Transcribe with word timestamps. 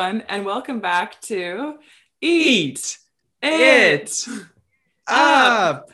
Everyone, 0.00 0.24
and 0.30 0.46
welcome 0.46 0.80
back 0.80 1.20
to 1.22 1.74
Eat 2.22 2.96
It. 3.42 4.24
Up, 5.06 5.90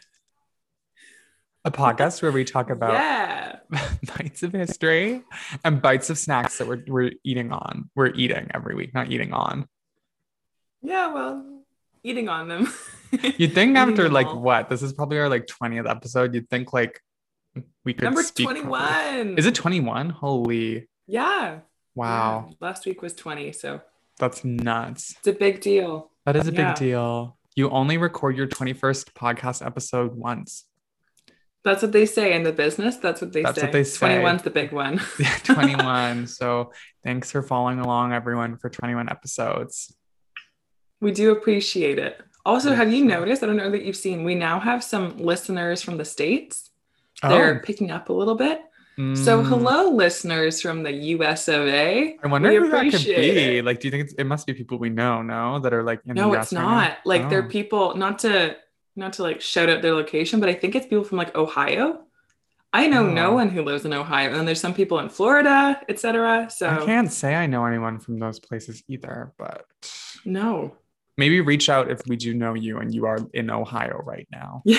a 1.64 1.70
podcast 1.73 2.23
where 2.23 2.30
we 2.30 2.45
talk 2.45 2.70
about 2.70 2.92
Yeah. 2.92 3.56
bites 4.16 4.45
of 4.45 4.52
history 4.52 5.24
and 5.64 5.82
bites 5.82 6.09
of 6.09 6.19
snacks 6.19 6.59
that 6.59 6.69
we're, 6.69 6.84
we're 6.87 7.11
eating 7.24 7.50
on. 7.50 7.91
We're 7.97 8.12
eating 8.14 8.48
every 8.55 8.77
week, 8.77 8.95
not 8.95 9.11
eating 9.11 9.33
on. 9.33 9.66
Yeah, 10.83 11.12
well, 11.12 11.64
eating 12.05 12.28
on 12.28 12.47
them. 12.47 12.73
You'd 13.36 13.55
think 13.55 13.77
after 13.77 14.09
like 14.09 14.28
all. 14.28 14.38
what? 14.41 14.69
This 14.70 14.83
is 14.83 14.92
probably 14.92 15.19
our 15.19 15.28
like 15.28 15.48
20th 15.48 15.91
episode. 15.91 16.33
You'd 16.33 16.48
think 16.48 16.73
like 16.73 17.00
we 17.84 17.92
could 17.92 18.05
Number 18.05 18.23
speak 18.23 18.47
properly. 18.47 18.66
21. 18.66 19.38
Is 19.38 19.47
it 19.47 19.56
21? 19.56 20.11
Holy 20.11 20.86
Yeah. 21.09 21.59
wow. 21.97 22.47
Yeah. 22.50 22.55
Last 22.61 22.86
week 22.86 23.02
was 23.02 23.12
20, 23.12 23.50
so 23.50 23.80
That's 24.19 24.45
nuts. 24.45 25.15
it's 25.19 25.27
a 25.27 25.33
big 25.33 25.61
deal. 25.61 26.11
That 26.25 26.37
is 26.37 26.48
a 26.48 26.52
Yeah. 26.52 26.70
big 26.73 26.79
deal. 26.79 27.37
You 27.55 27.70
only 27.70 27.97
record 27.98 28.37
your 28.37 28.47
21st 28.47 29.15
podcast 29.15 29.65
episode 29.65 30.15
once. 30.15 30.65
That's 31.65 31.83
what 31.83 31.92
they 31.92 32.06
say 32.06 32.33
in 32.34 32.45
the 32.45 32.52
business. 32.52 32.97
That's 32.97 33.20
what 33.20 33.33
they 33.33 33.42
That's 33.42 33.59
say. 33.59 33.66
what 33.66 33.73
they 33.73 33.83
say. 33.84 34.06
21's 34.23 34.42
the 34.42 34.51
big 34.51 34.73
one. 34.73 35.01
Yeah, 35.19 35.37
21. 35.45 36.27
so 36.29 36.73
thanks 37.02 37.33
for 37.33 37.42
following 37.42 37.80
along, 37.80 38.12
everyone, 38.12 38.56
for 38.56 38.70
21 38.70 39.08
episodes. 39.08 39.92
We 41.01 41.11
do 41.12 41.33
appreciate 41.33 41.98
it. 41.98 42.20
Also, 42.45 42.73
have 42.75 42.92
you 42.92 43.05
noticed? 43.05 43.42
I 43.42 43.47
don't 43.47 43.56
know 43.56 43.70
that 43.70 43.84
you've 43.84 43.97
seen, 43.97 44.23
we 44.23 44.36
now 44.36 44.61
have 44.61 44.84
some 44.84 45.19
listeners 45.19 45.83
from 45.83 45.97
the 45.97 46.05
States. 46.05 46.70
They're 47.23 47.56
oh. 47.58 47.64
picking 47.64 47.91
up 47.91 48.08
a 48.11 48.12
little 48.12 48.36
bit. 48.36 48.61
So. 48.97 49.02
Mm, 49.42 49.47
hello, 49.48 49.91
listeners 49.91 50.62
from 50.62 50.83
the 50.83 50.92
US 50.92 51.48
of 51.48 51.66
A. 51.66 52.16
I 52.22 52.27
wonder 52.27 52.48
We 52.48 52.56
who 52.56 52.70
that 52.70 52.91
could 52.91 53.05
be. 53.05 53.58
it. 53.58 53.64
Like, 53.64 53.80
do 53.80 53.89
you 53.89 53.91
think 53.92 54.05
it's, 54.05 54.14
it 54.14 54.25
must 54.25 54.47
be 54.47 54.55
people 54.55 54.78
we 54.78 54.89
know? 54.89 55.20
No, 55.20 55.58
that 55.58 55.75
are 55.75 55.83
like 55.83 56.00
in 56.06 56.14
No, 56.14 56.30
the 56.33 56.39
it's 56.41 56.50
US 56.50 56.58
right 56.58 56.62
not. 56.62 56.98
Like, 57.05 57.28
they're 57.28 57.44
Oh. 57.44 57.48
people, 57.48 57.94
not 57.97 58.19
to 58.20 58.56
not 58.98 59.12
to 59.14 59.22
like 59.22 59.42
shout 59.42 59.69
out 59.69 59.83
their 59.83 59.92
location, 59.92 60.41
but 60.41 60.48
I 60.48 60.55
think 60.55 60.74
it's 60.74 60.86
people 60.86 61.05
from 61.05 61.19
like 61.19 61.34
Ohio. 61.36 62.05
I 62.72 62.86
know 62.86 63.06
no 63.06 63.33
Oh. 63.33 63.34
one 63.34 63.50
who 63.50 63.61
lives 63.62 63.84
in 63.84 63.92
Ohio, 63.92 64.33
and 64.33 64.48
there's 64.48 64.61
some 64.61 64.72
people 64.72 64.98
in 65.00 65.11
Florida, 65.11 65.78
etc. 65.91 66.48
So 66.50 66.67
I 66.67 66.83
can't 66.86 67.12
say 67.12 67.34
I 67.34 67.47
know 67.47 67.67
anyone 67.67 67.98
from 67.98 68.19
those 68.19 68.41
places 68.41 68.83
either, 68.89 69.33
but 69.36 69.67
no, 70.24 70.74
maybe 71.19 71.42
reach 71.42 71.69
out 71.69 71.91
if 71.91 72.00
we 72.06 72.17
do 72.17 72.33
know 72.33 72.55
you 72.55 72.78
and 72.78 72.94
you 72.94 73.05
are 73.05 73.19
in 73.34 73.50
Ohio 73.50 74.00
right 74.06 74.27
now. 74.33 74.62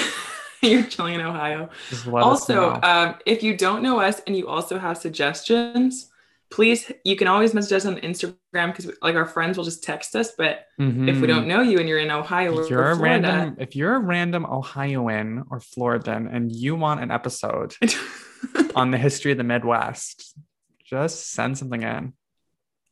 you're 0.62 0.84
chilling 0.84 1.16
in 1.16 1.22
Ohio. 1.22 1.70
Also, 2.14 2.80
um, 2.84 3.16
if 3.26 3.44
you 3.44 3.56
don't 3.58 3.82
know 3.84 4.00
us 4.00 4.22
and 4.28 4.36
you 4.36 4.48
also 4.48 4.78
have 4.80 4.98
suggestions, 4.98 6.10
please 6.50 6.92
you 7.04 7.16
can 7.16 7.28
always 7.28 7.54
message 7.54 7.74
us 7.74 7.86
on 7.86 7.98
Instagram 7.98 8.38
because 8.68 8.90
like 9.02 9.16
our 9.16 9.26
friends 9.26 9.58
will 9.58 9.66
just 9.66 9.84
text 9.84 10.16
us. 10.16 10.32
But 10.38 10.66
if 10.80 10.86
we 11.22 11.26
Mhm. 11.26 11.28
don't 11.28 11.48
know 11.48 11.62
you 11.62 11.80
and 11.80 11.88
you're 11.90 12.00
in 12.00 12.10
Ohio 12.12 12.56
or 12.56 12.64
If 12.64 12.70
you're 12.70 12.92
a 12.92 12.96
Florida, 12.96 13.28
random, 13.28 13.56
if 13.60 13.76
you're 13.76 13.96
a 13.96 14.00
random 14.00 14.46
Ohioan 14.46 15.44
or 15.50 15.60
Floridan 15.60 16.34
and 16.34 16.52
you 16.52 16.76
want 16.76 17.02
an 17.02 17.12
episode 17.12 17.76
on 18.76 18.92
the 18.92 18.98
history 18.98 19.32
of 19.34 19.38
the 19.38 19.44
Midwest, 19.44 20.38
just 20.86 21.32
send 21.32 21.58
something 21.58 21.84
in. 21.84 22.14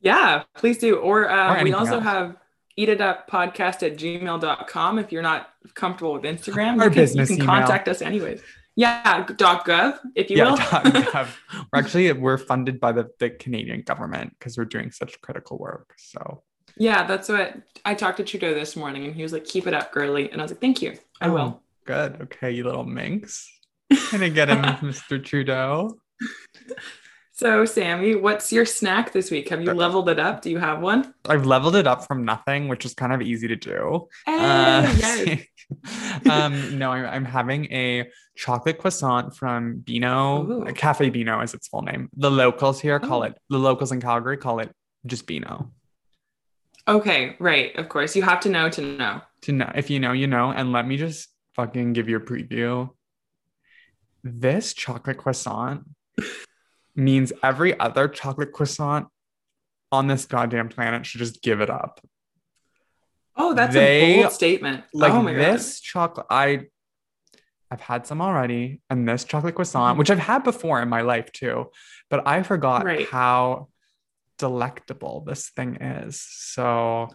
yeah, 0.01 0.43
please 0.55 0.77
do. 0.77 0.97
Or, 0.97 1.31
um, 1.31 1.57
Or 1.57 1.63
we 1.63 1.73
also 1.73 1.95
else. 1.95 2.03
have 2.03 2.35
eat 2.77 2.89
it 2.89 3.01
up 3.01 3.29
podcast 3.29 3.83
at 3.83 3.97
gmail.com 3.97 4.99
if 4.99 5.11
you're 5.11 5.21
not 5.21 5.49
comfortable 5.73 6.13
with 6.13 6.23
Instagram. 6.23 6.79
Our 6.79 6.85
you 6.85 6.91
can, 6.91 6.93
business 6.93 7.29
you 7.29 7.37
can 7.37 7.45
email. 7.45 7.55
contact 7.59 7.87
us 7.87 8.01
anyways. 8.01 8.41
Yeah, 8.77 9.25
dot 9.37 9.65
.gov 9.65 9.99
if 10.15 10.29
you 10.29 10.37
yeah, 10.37 10.51
will. 10.51 10.57
.gov. 10.57 11.29
we're 11.73 11.79
actually 11.79 12.11
we're 12.11 12.37
funded 12.37 12.79
by 12.79 12.91
the, 12.91 13.09
the 13.19 13.29
Canadian 13.29 13.83
government 13.83 14.35
because 14.37 14.57
we're 14.57 14.65
doing 14.65 14.91
such 14.91 15.19
critical 15.21 15.57
work. 15.57 15.93
So 15.97 16.43
yeah, 16.77 17.07
that's 17.07 17.29
what 17.29 17.55
I 17.85 17.93
talked 17.93 18.17
to 18.17 18.25
Trudeau 18.25 18.53
this 18.53 18.75
morning 18.75 19.05
and 19.05 19.15
he 19.15 19.23
was 19.23 19.31
like, 19.31 19.45
keep 19.45 19.65
it 19.65 19.73
up, 19.73 19.93
girly. 19.93 20.29
And 20.29 20.41
I 20.41 20.43
was 20.43 20.51
like, 20.51 20.59
thank 20.59 20.81
you. 20.81 20.97
I 21.21 21.27
Oh, 21.29 21.33
will. 21.33 21.61
Good. 21.85 22.21
Okay, 22.23 22.51
you 22.51 22.65
little 22.65 22.83
minx. 22.83 23.49
Gonna 24.11 24.29
get 24.29 24.49
him, 24.49 24.61
Mr. 24.63 25.23
Trudeau. 25.23 25.97
So, 27.37 27.65
Sammy, 27.65 28.15
what's 28.15 28.53
your 28.53 28.65
snack 28.65 29.11
this 29.11 29.29
week? 29.29 29.49
Have 29.49 29.61
you 29.61 29.73
leveled 29.73 30.07
it 30.07 30.19
up? 30.19 30.41
Do 30.41 30.49
you 30.49 30.57
have 30.57 30.79
one? 30.79 31.13
I've 31.27 31.45
leveled 31.45 31.75
it 31.75 31.85
up 31.85 32.07
from 32.07 32.23
nothing, 32.23 32.69
which 32.69 32.85
is 32.85 32.93
kind 32.93 33.11
of 33.11 33.21
easy 33.21 33.45
to 33.49 33.57
do. 33.57 34.07
Hey, 34.25 34.35
Uh, 34.37 34.95
yes. 34.97 35.41
um, 36.29 36.77
no, 36.79 36.91
I'm, 36.91 37.05
I'm 37.05 37.25
having 37.25 37.65
a 37.73 38.09
chocolate 38.37 38.77
croissant 38.77 39.35
from 39.35 39.79
Beano, 39.79 40.49
Ooh. 40.49 40.73
Cafe 40.73 41.09
Beano 41.09 41.41
is 41.41 41.53
its 41.53 41.67
full 41.67 41.81
name. 41.81 42.09
The 42.15 42.31
locals 42.31 42.79
here 42.79 43.01
call 43.01 43.19
Oh. 43.19 43.23
it, 43.23 43.37
the 43.49 43.57
locals 43.59 43.91
in 43.91 43.99
Calgary 43.99 44.37
call 44.37 44.59
it 44.59 44.71
just 45.05 45.27
Beano. 45.27 45.73
Okay, 46.87 47.35
right. 47.39 47.75
Of 47.75 47.89
course. 47.89 48.15
You 48.15 48.21
have 48.21 48.39
to 48.41 48.49
know 48.49 48.69
to 48.69 48.81
know. 48.81 49.19
To 49.41 49.51
know, 49.51 49.69
if 49.75 49.89
you 49.89 49.99
know, 49.99 50.13
you 50.13 50.27
know. 50.27 50.51
And 50.51 50.71
let 50.71 50.87
me 50.87 50.95
just 50.95 51.27
fucking 51.55 51.91
give 51.91 52.07
you 52.07 52.15
a 52.15 52.21
preview. 52.21 52.91
This 54.23 54.73
chocolate 54.73 55.17
croissant 55.17 55.83
means 56.95 57.33
every 57.43 57.77
other 57.79 58.07
chocolate 58.07 58.51
croissant 58.53 59.07
on 59.91 60.07
this 60.07 60.25
goddamn 60.25 60.69
planet 60.69 61.05
should 61.05 61.19
just 61.19 61.41
give 61.41 61.61
it 61.61 61.69
up. 61.69 61.99
Oh, 63.37 63.53
that's 63.53 63.73
They- 63.73 64.13
a 64.19 64.23
bold 64.23 64.33
statement. 64.33 64.83
like 64.93 65.11
oh 65.11 65.21
my 65.21 65.33
this 65.33 65.81
chocolate 65.81 66.25
i 66.29 66.61
i've 67.69 67.81
had 67.81 68.07
some 68.07 68.21
already 68.21 68.81
and 68.89 69.07
this 69.07 69.25
chocolate 69.25 69.55
croissant 69.55 69.95
Mhm. 69.95 69.99
which 69.99 70.09
i've 70.09 70.19
had 70.19 70.43
before 70.43 70.81
in 70.81 70.87
my 70.87 71.01
life 71.01 71.31
too 71.33 71.69
but 72.09 72.25
i 72.27 72.41
forgot 72.43 72.85
Right. 72.85 73.07
how 73.09 73.67
delectable 74.37 75.21
this 75.27 75.49
thing 75.49 75.75
is 75.81 76.21
so 76.21 77.09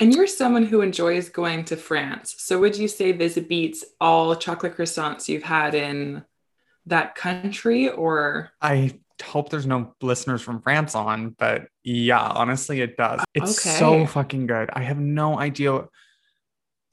And 0.00 0.12
you're 0.14 0.26
someone 0.26 0.64
who 0.66 0.80
enjoys 0.80 1.28
going 1.28 1.64
to 1.66 1.76
France. 1.76 2.34
So 2.38 2.58
would 2.58 2.76
you 2.76 2.88
say 2.88 3.12
this 3.12 3.38
beats 3.38 3.84
all 4.00 4.34
chocolate 4.34 4.76
croissants 4.76 5.28
you've 5.28 5.44
had 5.44 5.72
in 5.74 6.24
that 6.86 7.14
country 7.14 7.88
or 7.88 8.50
i 8.60 8.92
hope 9.22 9.48
there's 9.48 9.66
no 9.66 9.94
listeners 10.02 10.42
from 10.42 10.60
france 10.60 10.94
on 10.94 11.30
but 11.38 11.66
yeah 11.82 12.20
honestly 12.20 12.80
it 12.80 12.96
does 12.96 13.20
it's 13.34 13.62
so 13.62 14.06
fucking 14.06 14.46
good 14.46 14.68
i 14.72 14.82
have 14.82 14.98
no 14.98 15.38
idea 15.38 15.86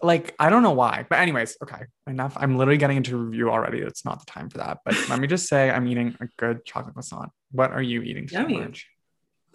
like 0.04 0.34
i 0.40 0.50
don't 0.50 0.64
know 0.64 0.72
why 0.72 1.06
but 1.10 1.20
anyways 1.20 1.58
okay 1.62 1.84
enough 2.08 2.38
i'm 2.40 2.58
literally 2.58 2.78
getting 2.78 2.98
into 2.98 3.18
review 3.18 3.50
already 3.50 3.80
it's 3.80 4.06
not 4.06 4.20
the 4.20 4.26
time 4.26 4.50
for 4.50 4.60
that 4.60 4.80
but 4.86 4.96
let 5.10 5.20
me 5.20 5.28
just 5.28 5.48
say 5.48 5.70
i'm 5.70 5.88
eating 5.88 6.16
a 6.22 6.28
good 6.38 6.64
chocolate 6.64 6.94
croissant 6.94 7.32
what 7.52 7.72
are 7.72 7.82
you 7.82 8.02
eating 8.02 8.28
Yummy. 8.32 8.56
George? 8.56 8.88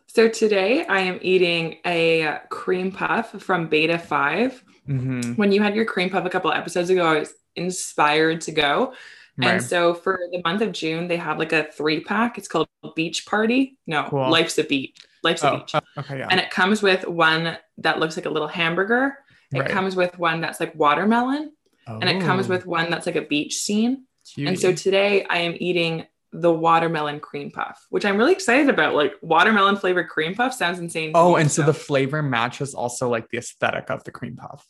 So 0.08 0.28
today 0.28 0.86
I 0.86 1.00
am 1.00 1.18
eating 1.20 1.78
a 1.84 2.40
cream 2.48 2.92
puff 2.92 3.32
from 3.42 3.68
Beta 3.68 3.98
5. 3.98 4.64
Mm-hmm. 4.88 5.32
When 5.32 5.52
you 5.52 5.62
had 5.62 5.74
your 5.74 5.84
cream 5.84 6.10
puff 6.10 6.24
a 6.24 6.30
couple 6.30 6.52
episodes 6.52 6.90
ago, 6.90 7.04
I 7.04 7.18
was 7.20 7.34
inspired 7.54 8.42
to 8.42 8.52
go. 8.52 8.94
Right. 9.38 9.48
And 9.54 9.62
so 9.62 9.94
for 9.94 10.18
the 10.32 10.40
month 10.44 10.62
of 10.62 10.72
June, 10.72 11.08
they 11.08 11.16
have 11.18 11.38
like 11.38 11.52
a 11.52 11.64
three 11.72 12.00
pack. 12.00 12.38
It's 12.38 12.48
called 12.48 12.68
Beach 12.94 13.26
Party. 13.26 13.76
No, 13.86 14.04
Cool. 14.08 14.30
Life's 14.30 14.56
a 14.58 14.64
Beach. 14.64 14.96
Life's 15.22 15.42
a 15.42 15.52
oh, 15.52 15.56
Beach. 15.58 15.72
oh, 15.74 15.80
okay, 15.98 16.18
yeah. 16.18 16.28
And 16.30 16.40
it 16.40 16.50
comes 16.50 16.82
with 16.82 17.06
one 17.06 17.56
that 17.78 17.98
looks 17.98 18.16
like 18.16 18.26
a 18.26 18.30
little 18.30 18.48
hamburger. 18.48 19.18
It 19.54 19.60
Right. 19.60 19.70
comes 19.70 19.94
with 19.94 20.18
one 20.18 20.40
that's 20.40 20.58
like 20.60 20.74
watermelon. 20.74 21.52
Oh. 21.86 21.98
And 21.98 22.08
it 22.08 22.22
comes 22.22 22.46
Oh, 22.46 22.54
with 22.54 22.66
one 22.66 22.90
that's 22.90 23.06
like 23.06 23.16
a 23.16 23.22
beach 23.22 23.56
scene. 23.56 24.04
And 24.38 24.58
so 24.58 24.72
today 24.72 25.24
I 25.28 25.38
am 25.38 25.54
eating 25.60 26.06
the 26.32 26.52
watermelon 26.52 27.20
cream 27.20 27.50
puff, 27.52 27.86
which 27.90 28.04
I'm 28.04 28.16
really 28.18 28.32
excited 28.32 28.68
about. 28.68 28.94
Like 28.94 29.12
watermelon 29.22 29.76
flavored 29.76 30.08
cream 30.08 30.34
puff 30.34 30.52
sounds 30.54 30.78
insane. 30.78 31.12
oh, 31.14 31.36
and 31.36 31.50
so 31.50 31.62
the 31.62 31.72
flavor 31.74 32.22
matches 32.22 32.74
also 32.74 33.08
like 33.08 33.28
the 33.30 33.38
aesthetic 33.38 33.90
of 33.90 34.02
the 34.04 34.10
cream 34.10 34.36
puff. 34.36 34.66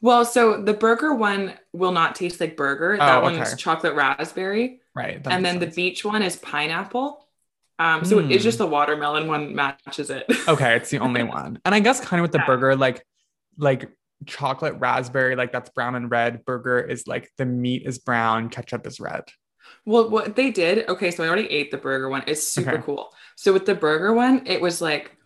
Well, 0.00 0.24
so 0.24 0.62
the 0.62 0.74
burger 0.74 1.14
one 1.14 1.54
will 1.72 1.92
not 1.92 2.14
taste 2.14 2.40
like 2.40 2.56
burger. 2.56 2.96
That 2.96 3.18
Oh, 3.18 3.22
one 3.22 3.34
okay. 3.34 3.42
is 3.42 3.56
chocolate 3.56 3.94
raspberry. 3.94 4.80
Right. 4.94 5.20
and 5.26 5.44
then 5.44 5.60
the 5.60 5.66
beach 5.68 6.04
one 6.04 6.22
is 6.22 6.36
pineapple. 6.36 7.24
Um, 7.78 8.04
so 8.04 8.20
Hmm. 8.20 8.30
it's 8.30 8.42
just 8.42 8.58
the 8.58 8.66
watermelon 8.66 9.28
one 9.28 9.54
matches 9.54 10.10
it. 10.10 10.26
okay, 10.48 10.76
it's 10.76 10.90
the 10.90 10.98
only 10.98 11.22
one. 11.22 11.60
And 11.64 11.74
I 11.74 11.80
guess 11.80 12.00
kind 12.00 12.20
of 12.20 12.24
with 12.24 12.32
the 12.32 12.38
Yeah. 12.38 12.46
burger, 12.46 12.76
like 12.76 13.04
like 13.56 13.90
chocolate 14.26 14.74
raspberry, 14.78 15.36
like 15.36 15.52
that's 15.52 15.70
brown 15.70 15.94
and 15.94 16.10
red. 16.10 16.44
Burger 16.44 16.80
is 16.80 17.06
like 17.06 17.30
the 17.38 17.46
meat 17.46 17.82
is 17.86 17.98
brown, 17.98 18.48
ketchup 18.48 18.86
is 18.86 18.98
red. 19.00 19.24
Well, 19.84 20.08
what 20.10 20.34
they 20.36 20.50
did, 20.50 20.88
okay, 20.88 21.10
so 21.10 21.24
I 21.24 21.28
already 21.28 21.48
ate 21.50 21.70
the 21.70 21.76
burger 21.78 22.08
one. 22.08 22.24
It's 22.26 22.46
super 22.46 22.76
Okay. 22.76 22.82
cool. 22.84 23.12
So 23.36 23.52
with 23.52 23.66
the 23.66 23.74
burger 23.74 24.12
one, 24.12 24.46
it 24.46 24.60
was 24.60 24.80
like 24.80 25.16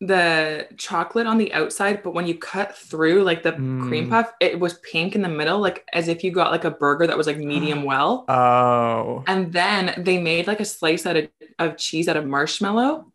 the 0.00 0.68
chocolate 0.76 1.26
on 1.26 1.38
the 1.38 1.52
outside, 1.52 2.02
but 2.04 2.14
when 2.14 2.26
you 2.26 2.36
cut 2.38 2.76
through 2.76 3.24
like 3.24 3.42
the 3.42 3.52
cream 3.52 4.06
Mm. 4.06 4.10
puff, 4.10 4.32
it 4.40 4.60
was 4.60 4.74
pink 4.74 5.14
in 5.16 5.22
the 5.22 5.28
middle, 5.28 5.58
like 5.58 5.84
as 5.92 6.06
if 6.06 6.22
you 6.22 6.30
got 6.30 6.52
like 6.52 6.64
a 6.64 6.70
burger 6.70 7.06
that 7.06 7.16
was 7.18 7.26
like 7.26 7.36
medium 7.38 7.82
well. 7.92 8.24
Oh. 8.28 9.24
And 9.26 9.52
then 9.52 9.94
they 9.98 10.18
made 10.18 10.46
like 10.46 10.60
a 10.60 10.64
slice 10.64 11.04
out 11.04 11.16
of, 11.16 11.28
of 11.58 11.76
cheese 11.76 12.06
out 12.08 12.16
of 12.16 12.26
marshmallow. 12.26 13.12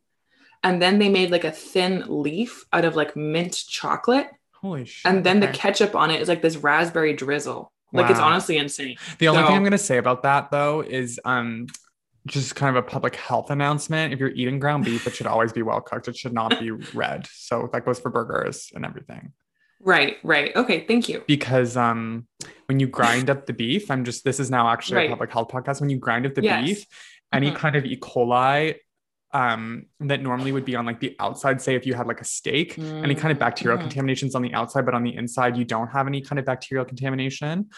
And 0.61 0.81
then 0.81 0.99
they 0.99 1.09
made 1.09 1.31
like 1.31 1.43
a 1.45 1.51
thin 1.51 2.03
leaf 2.07 2.65
out 2.73 2.85
of 2.85 2.95
like 2.95 3.15
mint 3.15 3.63
chocolate. 3.67 4.27
Holy 4.53 4.85
shit. 4.85 5.09
And 5.09 5.23
then 5.23 5.39
the 5.39 5.47
ketchup 5.49 5.95
on 5.95 6.09
it 6.11 6.21
is 6.21 6.27
like 6.29 6.41
this 6.41 6.57
raspberry 6.57 7.13
drizzle. 7.13 7.71
Like 7.95 8.09
it's 8.09 8.19
honestly 8.19 8.57
insane. 8.57 8.97
The 9.19 9.27
only 9.27 9.43
thing 9.43 9.55
I'm 9.55 9.63
gonna 9.63 9.77
say 9.77 9.97
about 9.97 10.23
that 10.23 10.49
though 10.51 10.81
is 10.81 11.19
um 11.25 11.67
just 12.25 12.55
kind 12.55 12.75
of 12.75 12.83
a 12.83 12.87
public 12.87 13.15
health 13.15 13.49
announcement. 13.51 14.13
If 14.13 14.19
you're 14.19 14.29
eating 14.31 14.59
ground 14.59 14.85
beef, 14.85 15.05
it 15.07 15.15
should 15.15 15.27
always 15.27 15.51
be 15.51 15.61
well 15.61 15.81
cooked. 15.81 16.07
It 16.07 16.15
should 16.15 16.33
not 16.33 16.59
be 16.59 16.71
red. 16.93 17.27
So 17.33 17.69
that 17.73 17.85
goes 17.85 17.99
for 17.99 18.09
burgers 18.09 18.71
and 18.73 18.85
everything. 18.85 19.33
Right, 19.81 20.15
right. 20.23 20.55
Okay, 20.55 20.85
thank 20.87 21.09
you. 21.09 21.23
Because 21.27 21.75
um 21.75 22.25
when 22.67 22.79
you 22.79 22.87
grind 22.87 23.29
up 23.29 23.45
the 23.45 23.53
beef, 23.53 23.91
I'm 23.91 24.05
just 24.05 24.23
this 24.23 24.39
is 24.39 24.49
now 24.49 24.69
actually 24.69 24.97
Right. 24.97 25.07
a 25.07 25.09
public 25.09 25.31
health 25.33 25.49
podcast. 25.49 25.81
When 25.81 25.89
you 25.89 25.97
grind 25.97 26.25
up 26.25 26.33
the 26.35 26.43
Yes. 26.43 26.65
beef, 26.65 26.85
any 27.33 27.51
Mhm. 27.51 27.55
kind 27.55 27.75
of 27.75 27.83
E. 27.85 27.97
coli 27.99 28.75
um 29.33 29.85
that 29.99 30.21
normally 30.21 30.51
would 30.51 30.65
be 30.65 30.75
on 30.75 30.85
like 30.85 30.99
the 30.99 31.15
outside, 31.19 31.59
say 31.61 31.75
if 31.75 31.85
you 31.87 31.93
had 31.95 32.05
like 32.07 32.21
a 32.21 32.25
steak, 32.25 32.77
any 32.77 33.15
kind 33.15 33.31
of 33.31 33.39
bacterial 33.39 33.77
Mhm. 33.77 33.81
contaminations 33.81 34.35
on 34.35 34.41
the 34.43 34.53
outside, 34.53 34.85
but 34.85 34.93
on 34.93 35.03
the 35.03 35.15
inside 35.15 35.57
you 35.57 35.65
don't 35.65 35.87
have 35.87 36.05
any 36.07 36.21
kind 36.21 36.37
of 36.39 36.45
bacterial 36.45 36.85
contamination. 36.85 37.69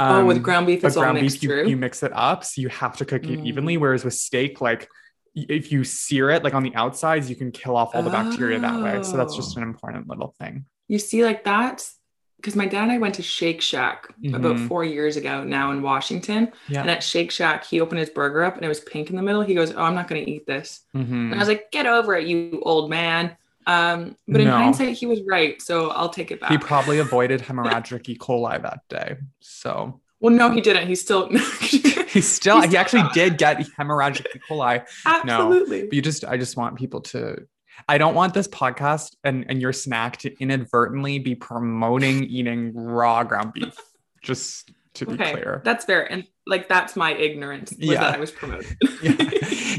oh, 0.00 0.24
with 0.24 0.38
Um, 0.38 0.42
ground 0.42 0.66
beef, 0.66 0.82
it's 0.84 0.96
all 0.96 1.02
ground 1.04 1.20
mixed 1.20 1.36
beef, 1.36 1.42
you, 1.44 1.48
through. 1.48 1.68
you 1.68 1.76
mix 1.76 2.02
it 2.02 2.10
up, 2.14 2.42
so 2.44 2.60
you 2.60 2.68
have 2.68 2.96
to 2.96 3.04
cook 3.04 3.24
it 3.24 3.40
Mm. 3.40 3.46
evenly. 3.46 3.76
Whereas 3.76 4.04
with 4.04 4.14
steak, 4.14 4.60
like 4.60 4.88
if 5.36 5.70
you 5.72 5.84
sear 5.84 6.30
it 6.30 6.42
like 6.44 6.54
on 6.54 6.62
the 6.64 6.74
outsides, 6.74 7.28
you 7.30 7.36
can 7.36 7.50
kill 7.52 7.76
off 7.76 7.94
all 7.94 8.02
the 8.02 8.10
bacteria 8.10 8.58
that 8.60 8.80
way. 8.82 9.02
So 9.04 9.16
that's 9.16 9.34
just 9.36 9.56
Oh. 9.56 9.60
an 9.62 9.68
important 9.68 10.08
little 10.08 10.34
thing. 10.40 10.64
You 10.88 10.98
see, 10.98 11.24
like 11.24 11.44
that's 11.44 11.96
because 12.44 12.56
my 12.56 12.66
dad 12.66 12.82
and 12.82 12.92
I 12.92 12.98
went 12.98 13.14
to 13.14 13.22
Shake 13.22 13.62
Shack 13.62 14.06
about 14.34 14.56
Mhm. 14.56 14.68
four 14.68 14.84
years 14.84 15.16
ago 15.16 15.42
now 15.44 15.72
in 15.72 15.80
Washington. 15.80 16.52
Yeah. 16.68 16.82
And 16.82 16.90
at 16.90 17.02
Shake 17.02 17.30
Shack, 17.30 17.64
he 17.64 17.80
opened 17.80 18.00
his 18.00 18.10
burger 18.10 18.44
up 18.44 18.56
and 18.56 18.64
it 18.64 18.68
was 18.68 18.80
pink 18.80 19.08
in 19.08 19.16
the 19.16 19.22
middle. 19.22 19.40
He 19.40 19.54
goes, 19.54 19.72
Oh, 19.72 19.80
I'm 19.82 19.94
not 19.94 20.08
going 20.08 20.22
to 20.22 20.30
eat 20.30 20.46
this. 20.46 20.82
Mhm. 20.94 21.10
And 21.10 21.34
I 21.34 21.38
was 21.38 21.48
like, 21.48 21.70
Get 21.72 21.86
over 21.86 22.14
it, 22.14 22.26
you 22.26 22.60
old 22.62 22.90
man. 22.90 23.34
Um, 23.66 24.16
but 24.28 24.42
in 24.42 24.48
No. 24.48 24.58
hindsight, 24.58 24.90
he 24.94 25.06
was 25.06 25.22
right. 25.26 25.60
So 25.62 25.88
I'll 25.88 26.10
take 26.10 26.30
it 26.30 26.38
back. 26.38 26.50
He 26.50 26.58
probably 26.58 26.98
avoided 27.06 27.40
hemorrhagic 27.40 28.06
E. 28.10 28.18
coli 28.18 28.60
that 28.60 28.80
day. 28.90 29.16
So 29.40 30.00
well, 30.20 30.34
no, 30.34 30.50
he 30.50 30.60
didn't. 30.60 30.86
He 30.86 30.94
still, 30.94 31.28
he 31.60 32.20
still, 32.20 32.60
He 32.60 32.76
actually 32.76 33.04
did 33.14 33.38
get 33.44 33.58
hemorrhagic 33.78 34.26
E. 34.36 34.40
coli. 34.50 34.84
absolutely. 35.06 35.84
But 35.84 35.94
you 35.94 36.02
just, 36.02 36.24
I 36.26 36.36
just 36.36 36.56
want 36.58 36.76
people 36.76 37.00
to, 37.12 37.46
I 37.88 37.98
don't 37.98 38.14
want 38.14 38.34
this 38.34 38.48
podcast 38.48 39.16
and, 39.24 39.44
and 39.48 39.60
your 39.60 39.72
snack 39.72 40.16
to 40.18 40.34
inadvertently 40.40 41.18
be 41.18 41.34
promoting 41.34 42.24
eating 42.24 42.72
raw 42.74 43.24
ground 43.24 43.52
beef. 43.52 43.76
Just 44.22 44.70
to 44.94 45.06
be 45.06 45.14
Okay, 45.14 45.32
clear. 45.32 45.60
that's 45.64 45.84
fair. 45.84 46.10
And 46.10 46.24
like, 46.46 46.68
that's 46.68 46.94
my 46.96 47.12
ignorance 47.14 47.70
was 47.70 47.80
Yeah. 47.80 48.00
that 48.00 48.14
I 48.16 48.18
was 48.18 48.30
promoted. 48.30 48.76
yeah. 49.02 49.14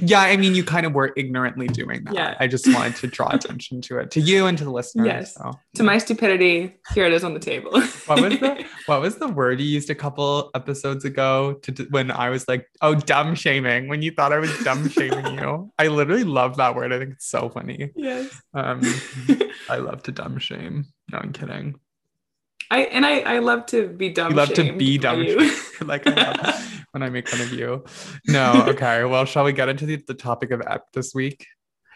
yeah, 0.02 0.22
I 0.22 0.36
mean, 0.38 0.56
you 0.56 0.64
kind 0.64 0.86
of 0.86 0.94
were 0.94 1.14
ignorantly 1.16 1.68
doing 1.68 2.04
that. 2.06 2.16
Yeah. 2.16 2.36
I 2.40 2.48
just 2.48 2.68
wanted 2.74 2.96
to 2.98 3.08
draw 3.08 3.30
attention 3.30 3.82
to 3.82 4.00
it, 4.00 4.12
to 4.12 4.20
you 4.22 4.48
and 4.48 4.58
to 4.58 4.64
the 4.64 4.72
listeners. 4.72 5.06
Yes. 5.08 5.36
So. 5.36 5.52
to 5.76 5.84
my 5.84 5.98
stupidity, 6.00 6.76
here 6.94 7.06
it 7.06 7.14
is 7.14 7.24
on 7.24 7.34
the 7.34 7.40
table. 7.40 7.72
What 8.06 8.22
was 8.22 8.40
the 8.40 8.66
what 8.86 9.02
was 9.02 9.16
the 9.16 9.28
word 9.28 9.60
you 9.60 9.66
used 9.66 9.90
a 9.90 9.96
couple 9.96 10.52
episodes 10.54 11.06
ago 11.06 11.54
to 11.64 11.72
when 11.90 12.12
I 12.12 12.30
was 12.30 12.48
like, 12.48 12.68
oh, 12.82 12.94
dumb 12.94 13.34
shaming 13.34 13.88
when 13.88 14.04
you 14.04 14.12
thought 14.12 14.32
I 14.32 14.38
was 14.38 14.56
dumb 14.64 14.88
shaming 14.90 15.40
you? 15.40 15.72
I 15.80 15.88
literally 15.88 16.24
love 16.24 16.58
that 16.58 16.76
word. 16.76 16.94
I 16.94 17.00
think 17.00 17.14
it's 17.14 17.28
so 17.28 17.50
funny. 17.50 17.90
yes. 17.96 18.30
Um, 18.54 18.82
I 19.70 19.78
love 19.78 20.04
to 20.04 20.12
dumb 20.12 20.38
shame. 20.38 20.86
No, 21.12 21.18
I'm 21.18 21.34
kidding. 21.34 21.76
I 22.72 22.82
and 22.82 23.06
I, 23.06 23.20
I 23.20 23.40
love 23.40 23.66
to 23.68 23.88
be 23.88 24.10
dumb. 24.10 24.32
You 24.32 24.38
love 24.38 24.54
to 24.54 24.74
be 24.74 24.98
dumb 24.98 25.20
like 25.82 26.04
I 26.06 26.64
when 26.92 27.04
I 27.04 27.10
make 27.10 27.28
fun 27.28 27.42
of 27.42 27.52
you. 27.52 27.84
No, 28.28 28.66
okay. 28.70 29.04
Well, 29.04 29.26
shall 29.26 29.44
we 29.44 29.54
get 29.54 29.70
into 29.70 29.86
the, 29.86 29.98
the 30.08 30.14
topic 30.14 30.52
of 30.52 30.62
ep 30.68 30.92
this 30.94 31.14
week? 31.14 31.46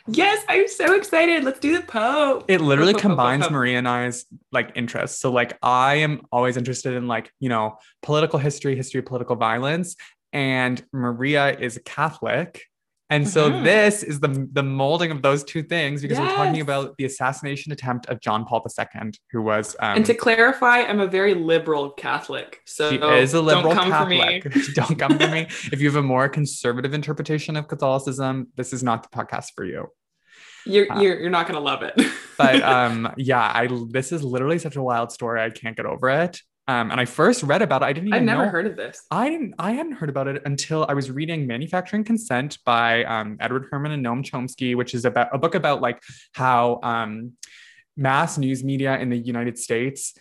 yes, 0.08 0.44
I'm 0.48 0.68
so 0.68 0.94
excited. 0.94 1.44
Let's 1.44 1.60
do 1.60 1.78
the 1.78 1.84
Pope. 1.84 2.46
it 2.48 2.62
literally 2.62 2.94
Pope, 2.94 3.02
Pope, 3.02 3.10
Pope, 3.10 3.18
combines 3.18 3.44
Pope. 3.44 3.52
Maria 3.52 3.78
and 3.78 3.88
I's 3.88 4.26
like 4.52 4.72
interests. 4.76 5.20
So 5.20 5.32
like 5.32 5.58
I 5.62 5.96
am 5.96 6.26
always 6.32 6.58
interested 6.58 6.94
in 6.94 7.08
like, 7.08 7.32
you 7.40 7.50
know, 7.50 7.78
political 8.02 8.40
history, 8.40 8.76
history 8.76 9.00
of 9.00 9.06
political 9.06 9.36
violence, 9.36 9.96
and 10.34 10.84
Maria 10.94 11.58
is 11.58 11.78
a 11.78 11.82
Catholic. 11.82 12.64
And 13.12 13.28
so 13.28 13.50
Mhm. 13.50 13.64
this 13.64 14.04
is 14.04 14.20
the 14.20 14.48
the 14.54 14.62
molding 14.62 15.10
of 15.12 15.22
those 15.24 15.44
two 15.44 15.64
things 15.64 16.02
because 16.02 16.20
we're 16.20 16.28
talking 16.28 16.62
about 16.62 16.96
the 16.98 17.06
assassination 17.06 17.72
attempt 17.72 18.06
of 18.08 18.20
John 18.22 18.46
Paul 18.46 18.64
II, 18.78 19.12
who 19.32 19.42
was 19.42 19.76
um, 19.80 19.98
and 19.98 20.06
to 20.06 20.14
clarify, 20.14 20.80
I'm 20.82 21.00
a 21.00 21.08
very 21.08 21.34
liberal 21.34 21.90
Catholic. 21.92 22.62
So 22.66 22.92
she 22.92 22.98
is 22.98 23.34
a 23.34 23.42
liberal 23.42 23.74
don't 23.74 23.76
come 23.76 23.90
Catholic. 23.92 24.44
for 24.44 24.50
me. 24.60 24.66
don't 24.76 25.00
come 25.00 25.18
for 25.18 25.28
me. 25.28 25.48
If 25.74 25.82
you 25.82 25.88
have 25.90 25.96
a 25.96 26.04
more 26.04 26.30
conservative 26.30 26.94
interpretation 26.94 27.56
of 27.58 27.68
Catholicism, 27.68 28.50
this 28.56 28.74
is 28.74 28.84
not 28.84 29.04
the 29.04 29.10
podcast 29.10 29.48
for 29.56 29.66
you. 29.66 29.88
You're 30.66 30.92
Uh, 30.92 31.02
you're, 31.02 31.20
you're 31.22 31.30
not 31.32 31.48
gonna 31.48 31.60
love 31.62 31.82
it. 31.82 31.96
but 32.38 32.62
um 32.76 33.12
yeah 33.18 33.52
i 33.56 33.68
this 33.90 34.12
is 34.12 34.24
literally 34.24 34.60
such 34.60 34.76
a 34.76 34.82
wild 34.84 35.12
story 35.12 35.42
i 35.42 35.50
can't 35.50 35.76
get 35.76 35.86
over 35.86 36.10
it 36.10 36.42
um 36.70 36.92
and 36.92 37.00
i 37.02 37.06
first 37.06 37.42
read 37.44 37.62
about 37.62 37.82
it 37.82 37.86
i 37.86 37.94
didn't 37.94 38.08
even 38.10 38.20
I've 38.20 38.26
never 38.26 38.46
know 38.46 38.52
heard 38.52 38.68
of 38.68 38.76
this. 38.76 39.06
i 39.12 39.28
didn't 39.30 39.56
i 39.58 39.72
hadn't 39.72 39.94
heard 39.94 40.10
about 40.10 40.28
it 40.28 40.42
until 40.46 40.86
i 40.88 40.94
was 40.94 41.10
reading 41.10 41.48
manufacturing 41.48 42.04
consent 42.04 42.60
by 42.64 43.04
um, 43.06 43.38
edward 43.40 43.68
herman 43.72 43.92
and 43.92 44.06
noam 44.06 44.24
chomsky 44.24 44.76
which 44.76 44.94
is 44.94 45.04
about 45.06 45.30
a 45.34 45.38
book 45.38 45.56
about 45.56 45.82
like 45.82 46.02
how 46.34 46.80
um 46.84 47.34
mass 47.98 48.38
news 48.38 48.64
media 48.64 48.98
in 49.00 49.10
the 49.10 49.18
united 49.18 49.58
states 49.58 50.14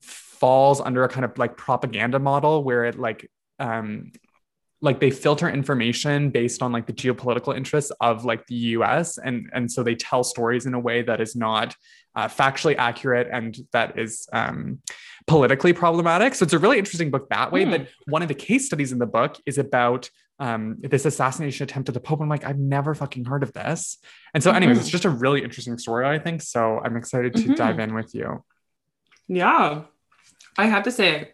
falls 0.00 0.80
under 0.80 1.02
a 1.04 1.08
kind 1.08 1.24
of 1.24 1.36
like 1.36 1.56
propaganda 1.56 2.18
model 2.18 2.62
where 2.62 2.84
it 2.84 2.98
like 2.98 3.28
um 3.58 4.12
like 4.80 5.00
they 5.00 5.10
filter 5.10 5.48
information 5.48 6.30
based 6.30 6.62
on 6.62 6.70
like 6.72 6.86
the 6.86 6.92
geopolitical 6.92 7.56
interests 7.56 7.90
of 8.00 8.24
like 8.24 8.46
the 8.46 8.54
US 8.76 9.18
and 9.18 9.50
and 9.52 9.70
so 9.70 9.82
they 9.82 9.94
tell 9.94 10.22
stories 10.22 10.66
in 10.66 10.74
a 10.74 10.78
way 10.78 11.02
that 11.02 11.20
is 11.20 11.34
not 11.34 11.74
uh, 12.14 12.28
factually 12.28 12.76
accurate 12.76 13.28
and 13.32 13.56
that 13.72 13.98
is 13.98 14.28
um, 14.32 14.80
politically 15.26 15.72
problematic 15.72 16.34
so 16.34 16.44
it's 16.44 16.52
a 16.52 16.58
really 16.58 16.78
interesting 16.78 17.10
book 17.10 17.28
that 17.30 17.50
way 17.52 17.64
Hmm. 17.64 17.70
but 17.70 17.88
one 18.06 18.22
of 18.22 18.28
the 18.28 18.34
case 18.34 18.66
studies 18.66 18.92
in 18.92 18.98
the 18.98 19.06
book 19.06 19.36
is 19.46 19.58
about 19.58 20.08
um, 20.40 20.76
this 20.80 21.04
assassination 21.04 21.64
attempt 21.64 21.88
at 21.88 21.94
the 21.94 22.00
Pope. 22.00 22.20
I'm 22.20 22.28
like, 22.28 22.44
I've 22.44 22.60
never 22.60 22.94
fucking 22.94 23.24
heard 23.24 23.42
of 23.42 23.52
this. 23.54 23.98
And 24.34 24.40
so, 24.40 24.52
anyways, 24.52 24.76
Mhm. 24.78 24.80
it's 24.82 24.88
just 24.88 25.04
a 25.04 25.10
really 25.10 25.42
interesting 25.42 25.76
story, 25.78 26.06
I 26.06 26.20
think. 26.20 26.42
So 26.42 26.78
I'm 26.78 26.96
excited 26.96 27.34
to 27.34 27.42
Mhm. 27.42 27.56
dive 27.56 27.80
in 27.80 27.92
with 27.92 28.14
you. 28.14 28.44
Yeah. 29.26 29.82
I 30.56 30.66
have 30.66 30.84
to 30.84 30.92
say, 30.92 31.32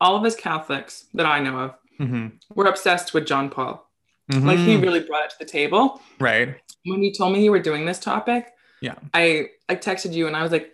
all 0.00 0.14
of 0.14 0.24
us 0.24 0.36
Catholics 0.36 1.06
that 1.14 1.26
I 1.26 1.40
know 1.40 1.58
of, 1.58 1.74
Mhm. 2.00 2.32
we're 2.54 2.66
obsessed 2.66 3.12
with 3.14 3.26
John 3.26 3.50
Paul. 3.50 3.84
Like 4.30 4.58
he 4.58 4.76
really 4.76 5.00
brought 5.00 5.24
it 5.24 5.30
to 5.30 5.36
the 5.38 5.44
table. 5.46 6.00
right. 6.20 6.56
When 6.84 7.02
you 7.02 7.12
told 7.12 7.32
me 7.32 7.42
you 7.42 7.50
were 7.50 7.58
doing 7.60 7.86
this 7.86 7.98
topic, 7.98 8.46
Yeah. 8.80 8.94
I 9.14 9.48
I 9.68 9.74
texted 9.76 10.12
you 10.12 10.26
and 10.26 10.36
I 10.36 10.42
was 10.42 10.52
like, 10.52 10.70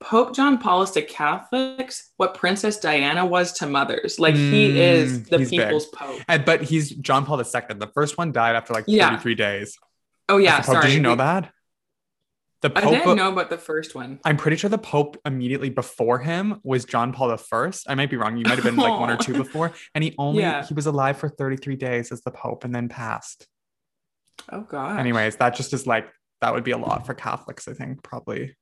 Pope 0.00 0.34
John 0.34 0.58
Paul 0.58 0.82
is 0.82 0.90
to 0.92 1.02
Catholics 1.02 2.10
what 2.16 2.34
Princess 2.34 2.78
Diana 2.80 3.24
was 3.24 3.52
to 3.54 3.66
mothers. 3.66 4.18
Like 4.18 4.34
he 4.34 4.78
is 4.80 5.20
Mm, 5.20 5.28
the 5.28 5.38
he's 5.38 5.50
big. 5.50 5.60
people's 5.60 5.86
Pope. 5.86 6.20
And, 6.28 6.44
but 6.44 6.60
he's 6.62 6.90
John 6.90 7.24
Paul 7.24 7.38
II. 7.38 7.44
The 7.78 7.90
first 7.94 8.18
one 8.18 8.32
died 8.32 8.56
after 8.56 8.74
like 8.74 8.84
Yeah. 8.88 9.10
33 9.10 9.34
days. 9.36 9.78
Oh 10.28 10.38
yeah, 10.38 10.60
sorry. 10.62 10.86
Did 10.88 10.94
you 10.94 11.00
know 11.00 11.10
We- 11.10 11.16
that? 11.18 11.52
The 12.62 12.72
I 12.76 12.80
Pope. 12.80 12.92
didn't 12.92 13.16
know 13.16 13.32
about 13.32 13.50
the 13.50 13.58
first 13.58 13.94
one. 13.94 14.20
I'm 14.24 14.36
pretty 14.36 14.56
sure 14.56 14.70
the 14.70 14.78
Pope 14.78 15.16
immediately 15.26 15.68
before 15.68 16.20
him 16.20 16.60
was 16.62 16.84
John 16.84 17.12
Paul 17.12 17.32
I. 17.32 17.72
I 17.88 17.94
might 17.96 18.08
be 18.08 18.16
wrong. 18.16 18.36
You 18.36 18.44
might 18.44 18.54
have 18.54 18.64
been 18.64 18.76
like 18.76 18.98
one 19.00 19.10
or 19.10 19.16
two 19.16 19.34
oh. 19.34 19.38
before. 19.38 19.72
And 19.96 20.04
he 20.04 20.14
only 20.16 20.42
Yeah. 20.42 20.64
he 20.64 20.72
was 20.72 20.86
alive 20.86 21.16
for 21.18 21.28
33 21.28 21.74
days 21.74 22.12
as 22.12 22.22
the 22.22 22.30
Pope 22.30 22.62
and 22.64 22.72
then 22.74 22.88
passed. 22.88 23.48
Oh 24.50 24.62
god. 24.62 24.98
Anyways, 25.00 25.36
that 25.36 25.56
just 25.56 25.72
is 25.72 25.86
like 25.86 26.08
that 26.40 26.54
would 26.54 26.64
be 26.64 26.70
a 26.70 26.78
lot 26.78 27.04
for 27.04 27.14
Catholics, 27.14 27.66
I 27.68 27.72
think, 27.74 28.02
probably. 28.02 28.56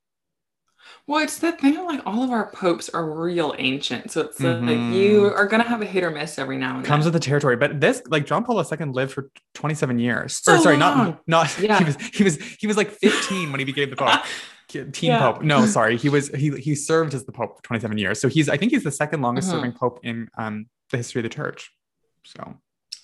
Well, 1.06 1.22
it's 1.22 1.38
the 1.38 1.52
thing 1.52 1.76
of 1.76 1.84
like 1.86 2.00
all 2.06 2.22
of 2.22 2.30
our 2.30 2.50
popes 2.52 2.88
are 2.90 3.08
real 3.10 3.54
ancient. 3.58 4.10
So 4.10 4.22
it's 4.22 4.38
Mhm. 4.38 4.66
like 4.68 4.94
you 4.96 5.26
are 5.26 5.46
gonna 5.46 5.64
have 5.68 5.82
a 5.82 5.86
hit 5.86 6.04
or 6.04 6.10
miss 6.10 6.38
every 6.38 6.56
now 6.56 6.76
and 6.76 6.84
then. 6.84 6.88
Comes 6.88 7.04
then. 7.04 7.12
with 7.12 7.22
the 7.22 7.26
territory. 7.26 7.56
But 7.56 7.80
this, 7.80 8.02
like 8.08 8.26
John 8.26 8.44
Paul 8.44 8.58
II 8.64 8.86
lived 8.92 9.12
for 9.12 9.30
27 9.54 9.98
years. 9.98 10.36
So 10.42 10.54
or 10.54 10.58
sorry, 10.58 10.76
long. 10.76 10.96
not 10.98 11.22
not 11.26 11.58
Yeah. 11.60 11.78
he 11.78 11.84
was 11.84 11.96
he 12.12 12.24
was 12.24 12.36
he 12.60 12.66
was 12.66 12.76
like 12.76 12.90
15 12.90 13.50
when 13.52 13.58
he 13.58 13.64
became 13.64 13.90
the 13.90 13.96
Pope. 13.96 14.20
Teen 14.68 14.86
Yeah. 15.10 15.18
Pope. 15.18 15.42
No, 15.42 15.66
sorry. 15.66 15.96
He 15.96 16.08
was 16.08 16.28
he 16.28 16.50
he 16.58 16.74
served 16.76 17.12
as 17.14 17.24
the 17.24 17.32
Pope 17.32 17.56
for 17.56 17.62
27 17.64 17.98
years. 17.98 18.20
So 18.20 18.28
he's 18.28 18.48
I 18.48 18.56
think 18.56 18.70
he's 18.72 18.84
the 18.84 18.92
second 18.92 19.20
longest 19.20 19.48
Mhm. 19.48 19.52
serving 19.52 19.72
Pope 19.72 20.00
in 20.04 20.28
um 20.38 20.66
the 20.90 20.96
history 20.98 21.20
of 21.20 21.24
the 21.24 21.28
church. 21.34 21.72
So 22.24 22.54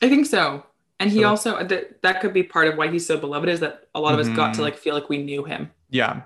I 0.02 0.08
think 0.08 0.26
so. 0.26 0.64
And 1.00 1.10
he 1.10 1.20
So- 1.22 1.28
also 1.28 1.64
that 1.64 2.02
that 2.02 2.20
could 2.20 2.32
be 2.32 2.42
part 2.44 2.68
of 2.68 2.76
why 2.76 2.88
he's 2.88 3.04
so 3.06 3.16
beloved 3.18 3.48
is 3.48 3.60
that 3.60 3.88
a 3.94 4.00
lot 4.00 4.14
of 4.14 4.20
us 4.20 4.28
got 4.28 4.54
to 4.54 4.60
Mhm. 4.60 4.64
like 4.64 4.76
feel 4.78 4.94
like 4.94 5.08
we 5.08 5.18
knew 5.18 5.44
him. 5.44 5.70
yeah. 5.90 6.22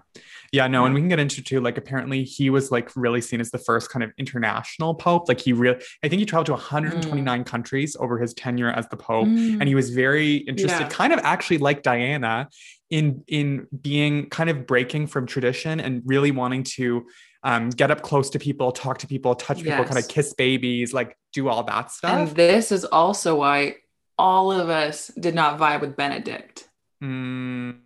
Yeah, 0.52 0.66
no, 0.66 0.84
and 0.84 0.92
we 0.94 1.00
can 1.00 1.08
get 1.08 1.20
into 1.20 1.42
too. 1.42 1.60
Like, 1.60 1.78
apparently, 1.78 2.24
he 2.24 2.50
was 2.50 2.72
like 2.72 2.90
really 2.96 3.20
seen 3.20 3.40
as 3.40 3.50
the 3.52 3.58
first 3.58 3.88
kind 3.90 4.02
of 4.02 4.10
international 4.18 4.94
pope. 4.94 5.28
Like, 5.28 5.40
he 5.40 5.52
really, 5.52 5.80
I 6.02 6.08
think 6.08 6.18
he 6.18 6.26
traveled 6.26 6.46
to 6.46 6.52
129 6.52 7.44
countries 7.44 7.96
over 8.00 8.18
his 8.18 8.34
tenure 8.34 8.70
as 8.70 8.88
the 8.88 8.96
pope, 8.96 9.28
and 9.28 9.62
he 9.68 9.76
was 9.76 9.90
very 9.90 10.36
interested, 10.38 10.80
Yeah. 10.80 10.88
kind 10.88 11.12
of 11.12 11.20
actually 11.22 11.58
like 11.58 11.82
Diana, 11.84 12.48
in 12.90 13.22
in 13.28 13.68
being 13.80 14.28
kind 14.30 14.50
of 14.50 14.66
breaking 14.66 15.06
from 15.06 15.24
tradition 15.26 15.78
and 15.78 16.02
really 16.04 16.32
wanting 16.32 16.64
to 16.64 17.06
um, 17.44 17.70
get 17.70 17.92
up 17.92 18.02
close 18.02 18.28
to 18.30 18.38
people, 18.40 18.72
talk 18.72 18.98
to 18.98 19.06
people, 19.06 19.34
touch 19.36 19.62
people, 19.62 19.84
kind 19.84 19.98
of 19.98 20.08
kiss 20.08 20.34
babies, 20.34 20.92
like 20.92 21.16
do 21.32 21.48
all 21.48 21.62
that 21.62 21.92
stuff. 21.92 22.10
and 22.10 22.28
this 22.36 22.72
is 22.72 22.84
also 22.84 23.36
why 23.36 23.76
all 24.18 24.50
of 24.52 24.68
us 24.68 25.06
did 25.18 25.34
not 25.34 25.58
vibe 25.60 25.80
with 25.80 25.96
Benedict 25.96 26.68
Mm, 27.02 27.78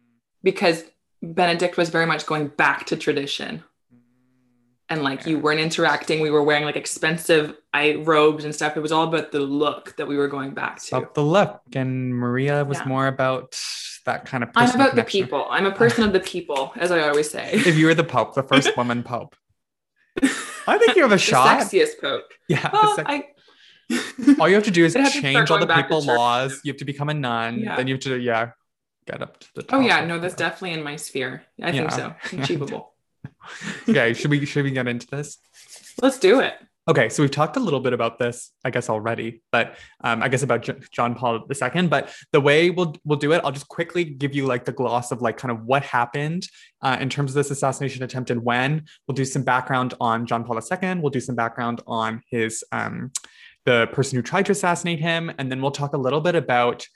because 0.42 0.82
Benedict 1.32 1.76
was 1.76 1.88
very 1.90 2.06
much 2.06 2.26
going 2.26 2.48
back 2.48 2.86
to 2.86 2.96
tradition. 2.96 3.62
and 4.90 5.02
like 5.02 5.26
you 5.26 5.38
weren't 5.38 5.60
interacting. 5.60 6.20
We 6.20 6.30
were 6.30 6.42
wearing 6.42 6.64
like 6.64 6.76
expensive 6.76 7.54
I 7.72 7.94
robes 8.04 8.44
and 8.44 8.54
stuff. 8.54 8.76
It 8.76 8.80
was 8.80 8.92
all 8.92 9.04
about 9.08 9.32
the 9.32 9.40
look 9.40 9.96
that 9.96 10.06
we 10.06 10.16
were 10.16 10.28
going 10.28 10.52
back 10.54 10.80
to. 10.84 10.96
About 10.98 11.14
the 11.14 11.22
look, 11.22 11.60
and 11.74 12.14
Maria 12.14 12.64
was 12.64 12.78
Yeah. 12.78 12.84
more 12.88 13.06
about 13.06 13.58
that 14.04 14.26
kind 14.26 14.44
of. 14.44 14.50
I'm 14.54 14.74
about 14.74 14.94
the 14.94 15.02
people. 15.04 15.46
I'm 15.50 15.64
a 15.66 15.72
person 15.72 16.04
of 16.04 16.12
the 16.12 16.20
people, 16.20 16.72
as 16.76 16.90
I 16.92 17.08
always 17.08 17.30
say. 17.30 17.50
If 17.54 17.76
you 17.76 17.86
were 17.86 17.94
the 17.94 18.04
Pope, 18.04 18.34
the 18.34 18.42
first 18.42 18.76
woman 18.76 19.02
Pope, 19.02 19.34
I 20.66 20.76
think 20.78 20.96
you 20.96 21.02
have 21.02 21.12
a 21.12 21.14
the 21.14 21.18
shot. 21.18 21.60
sexiest 21.60 22.00
pope. 22.00 22.30
Yeah. 22.48 22.68
Well, 22.72 22.94
sex- 22.96 23.10
I. 23.10 23.24
all 24.38 24.48
you 24.48 24.54
have 24.54 24.64
to 24.64 24.70
do 24.70 24.84
is 24.88 24.94
I'd 24.94 25.00
have 25.00 25.12
to 25.14 25.20
change 25.22 25.50
all 25.50 25.58
the 25.58 25.66
going 25.66 25.68
back 25.80 25.88
to 25.88 25.94
papal 25.94 26.02
laws. 26.14 26.60
You 26.62 26.72
have 26.72 26.78
to 26.78 26.84
become 26.84 27.08
a 27.08 27.14
nun. 27.14 27.60
Yeah. 27.60 27.76
Then 27.76 27.86
you 27.88 27.94
have 27.94 28.02
to, 28.02 28.18
yeah, 28.18 28.50
get 29.06 29.22
up 29.22 29.38
to 29.40 29.48
the 29.54 29.62
top. 29.62 29.80
Oh 29.80 29.82
yeah, 29.82 30.04
no, 30.04 30.18
that's 30.18 30.34
definitely 30.34 30.72
in 30.72 30.82
my 30.82 30.96
sphere. 30.96 31.44
I 31.62 31.72
think 31.72 31.90
so. 31.90 32.14
Achievable. 32.32 32.94
okay. 33.88 34.14
Should 34.14 34.30
we 34.30 34.44
should 34.46 34.64
we 34.64 34.70
get 34.70 34.88
into 34.88 35.06
this? 35.06 35.38
Let's 36.00 36.18
do 36.18 36.40
it. 36.40 36.54
Okay, 36.86 37.08
so 37.08 37.22
we've 37.22 37.30
talked 37.30 37.56
a 37.56 37.60
little 37.60 37.80
bit 37.80 37.94
about 37.94 38.18
this, 38.18 38.52
I 38.62 38.68
guess 38.68 38.90
already, 38.90 39.40
but 39.50 39.76
um, 40.02 40.22
I 40.22 40.28
guess 40.28 40.42
about 40.42 40.60
J- 40.60 40.76
John 40.92 41.14
Paul 41.14 41.46
II. 41.50 41.86
But 41.86 42.14
the 42.30 42.42
way 42.42 42.68
we'll 42.68 42.94
we'll 43.04 43.18
do 43.18 43.32
it, 43.32 43.40
I'll 43.42 43.52
just 43.52 43.68
quickly 43.68 44.04
give 44.04 44.34
you 44.34 44.44
like 44.44 44.66
the 44.66 44.72
gloss 44.72 45.10
of 45.10 45.22
like 45.22 45.38
kind 45.38 45.50
of 45.50 45.64
what 45.64 45.82
happened 45.82 46.46
uh, 46.82 46.98
in 47.00 47.08
terms 47.08 47.30
of 47.30 47.36
this 47.36 47.50
assassination 47.50 48.02
attempt 48.02 48.30
and 48.30 48.44
when. 48.44 48.84
We'll 49.08 49.14
do 49.14 49.24
some 49.24 49.44
background 49.44 49.94
on 49.98 50.26
John 50.26 50.44
Paul 50.44 50.58
II. 50.58 50.96
We'll 50.96 51.08
do 51.08 51.20
some 51.20 51.34
background 51.34 51.80
on 51.86 52.22
his 52.28 52.62
um, 52.70 53.12
the 53.64 53.88
person 53.92 54.16
who 54.16 54.22
tried 54.22 54.44
to 54.46 54.52
assassinate 54.52 55.00
him, 55.00 55.32
and 55.38 55.50
then 55.50 55.62
we'll 55.62 55.70
talk 55.70 55.94
a 55.94 55.98
little 55.98 56.20
bit 56.20 56.34
about 56.34 56.86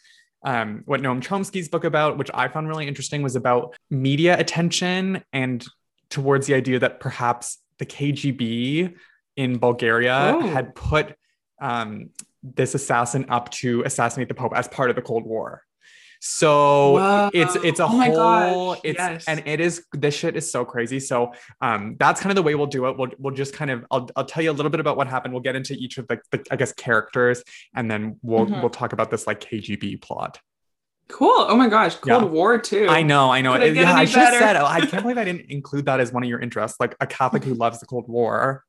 um, 0.42 0.82
what 0.86 1.00
Noam 1.00 1.20
Chomsky's 1.20 1.68
book 1.68 1.84
about, 1.84 2.16
which 2.18 2.30
I 2.34 2.48
found 2.48 2.68
really 2.68 2.86
interesting, 2.86 3.22
was 3.22 3.36
about 3.36 3.74
media 3.90 4.38
attention 4.38 5.22
and 5.32 5.64
towards 6.10 6.46
the 6.46 6.54
idea 6.54 6.78
that 6.78 7.00
perhaps 7.00 7.58
the 7.78 7.86
KGB 7.86 8.94
in 9.36 9.58
Bulgaria 9.58 10.32
Oh. 10.36 10.40
had 10.40 10.74
put 10.74 11.14
um, 11.60 12.10
this 12.42 12.74
assassin 12.74 13.26
up 13.28 13.50
to 13.50 13.82
assassinate 13.82 14.28
the 14.28 14.34
Pope 14.34 14.52
as 14.54 14.68
part 14.68 14.90
of 14.90 14.96
the 14.96 15.02
Cold 15.02 15.24
War. 15.26 15.64
So 16.20 16.92
Whoa. 16.94 17.30
it's 17.32 17.56
it's 17.56 17.80
a 17.80 17.84
Oh 17.84 17.86
whole 17.88 18.72
gosh, 18.74 18.80
it's 18.84 18.98
yes. 18.98 19.24
and 19.28 19.42
it 19.46 19.60
is 19.60 19.84
this 19.92 20.14
shit 20.14 20.36
is 20.36 20.50
so 20.50 20.64
crazy. 20.64 20.98
So 21.00 21.32
um 21.60 21.96
that's 21.98 22.20
kind 22.20 22.30
of 22.30 22.36
the 22.36 22.42
way 22.42 22.54
we'll 22.54 22.66
do 22.66 22.86
it. 22.88 22.98
We'll 22.98 23.10
we'll 23.18 23.34
just 23.34 23.54
kind 23.54 23.70
of 23.70 23.84
I'll, 23.90 24.08
I'll 24.16 24.24
tell 24.24 24.42
you 24.42 24.50
a 24.50 24.52
little 24.52 24.70
bit 24.70 24.80
about 24.80 24.96
what 24.96 25.06
happened. 25.08 25.32
We'll 25.32 25.42
get 25.42 25.56
into 25.56 25.74
each 25.74 25.98
of 25.98 26.08
the, 26.08 26.20
the 26.32 26.44
I 26.50 26.56
guess 26.56 26.72
characters 26.72 27.42
and 27.74 27.90
then 27.90 28.18
we'll 28.22 28.46
Mhm. 28.46 28.60
we'll 28.60 28.70
talk 28.70 28.92
about 28.92 29.10
this 29.10 29.26
like 29.26 29.40
KGB 29.40 30.00
plot. 30.02 30.40
Cool. 31.08 31.32
Oh 31.48 31.56
my 31.56 31.68
gosh, 31.68 31.94
Cold 31.96 32.22
Yeah. 32.24 32.28
War 32.28 32.58
too. 32.58 32.86
I 32.88 33.02
know, 33.02 33.30
I 33.30 33.40
know. 33.40 33.54
It 33.54 33.74
yeah, 33.74 33.94
I 33.94 34.04
should 34.04 34.18
have 34.20 34.34
said. 34.34 34.56
I 34.56 34.80
can't 34.84 35.02
believe 35.02 35.16
I 35.18 35.24
didn't 35.24 35.50
include 35.50 35.86
that 35.86 36.00
as 36.00 36.12
one 36.12 36.22
of 36.22 36.28
your 36.28 36.40
interests, 36.40 36.78
like 36.80 36.94
a 37.00 37.06
Catholic 37.06 37.44
who 37.44 37.54
loves 37.54 37.80
the 37.80 37.86
Cold 37.86 38.08
War. 38.08 38.64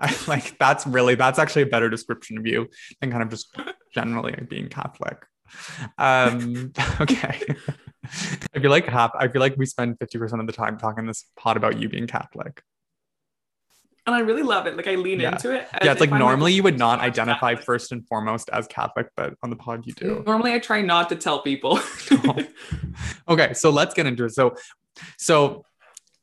I, 0.00 0.14
like 0.26 0.56
that's 0.58 0.86
really 0.86 1.16
that's 1.16 1.38
actually 1.38 1.62
a 1.62 1.66
better 1.66 1.90
description 1.90 2.38
of 2.38 2.46
you 2.46 2.68
than 3.00 3.10
kind 3.10 3.22
of 3.22 3.28
just 3.28 3.54
generally 3.94 4.34
being 4.48 4.68
Catholic. 4.68 5.22
Um, 5.98 6.72
okay. 7.00 7.40
I 8.54 8.58
feel 8.60 8.70
like 8.70 8.86
half. 8.86 9.10
I 9.18 9.28
feel 9.28 9.40
like 9.40 9.56
we 9.56 9.66
spend 9.66 9.98
fifty 9.98 10.18
percent 10.18 10.40
of 10.40 10.46
the 10.46 10.52
time 10.52 10.78
talking 10.78 11.06
this 11.06 11.26
pod 11.36 11.56
about 11.56 11.80
you 11.80 11.88
being 11.88 12.06
Catholic. 12.06 12.62
And 14.06 14.14
I 14.14 14.20
really 14.20 14.44
love 14.44 14.66
it. 14.68 14.76
Like 14.76 14.86
I 14.86 14.94
lean 14.94 15.18
Yeah. 15.18 15.32
into 15.32 15.50
it. 15.50 15.66
yeah, 15.82 15.90
it's 15.90 16.00
like 16.00 16.12
I'm, 16.12 16.20
normally 16.20 16.52
you 16.52 16.62
would 16.62 16.78
not 16.78 17.00
identify 17.00 17.50
Catholic. 17.54 17.66
first 17.66 17.90
and 17.90 18.06
foremost 18.06 18.48
as 18.52 18.68
Catholic, 18.68 19.08
but 19.16 19.34
on 19.42 19.50
the 19.50 19.56
pod 19.56 19.84
you 19.84 19.94
do. 19.94 20.22
Normally 20.26 20.52
I 20.52 20.60
try 20.60 20.80
not 20.80 21.08
to 21.08 21.16
tell 21.16 21.40
people. 21.42 21.80
okay, 23.28 23.52
so 23.52 23.70
let's 23.70 23.94
get 23.94 24.06
into 24.06 24.24
it. 24.26 24.30
So, 24.32 24.54
so 25.18 25.65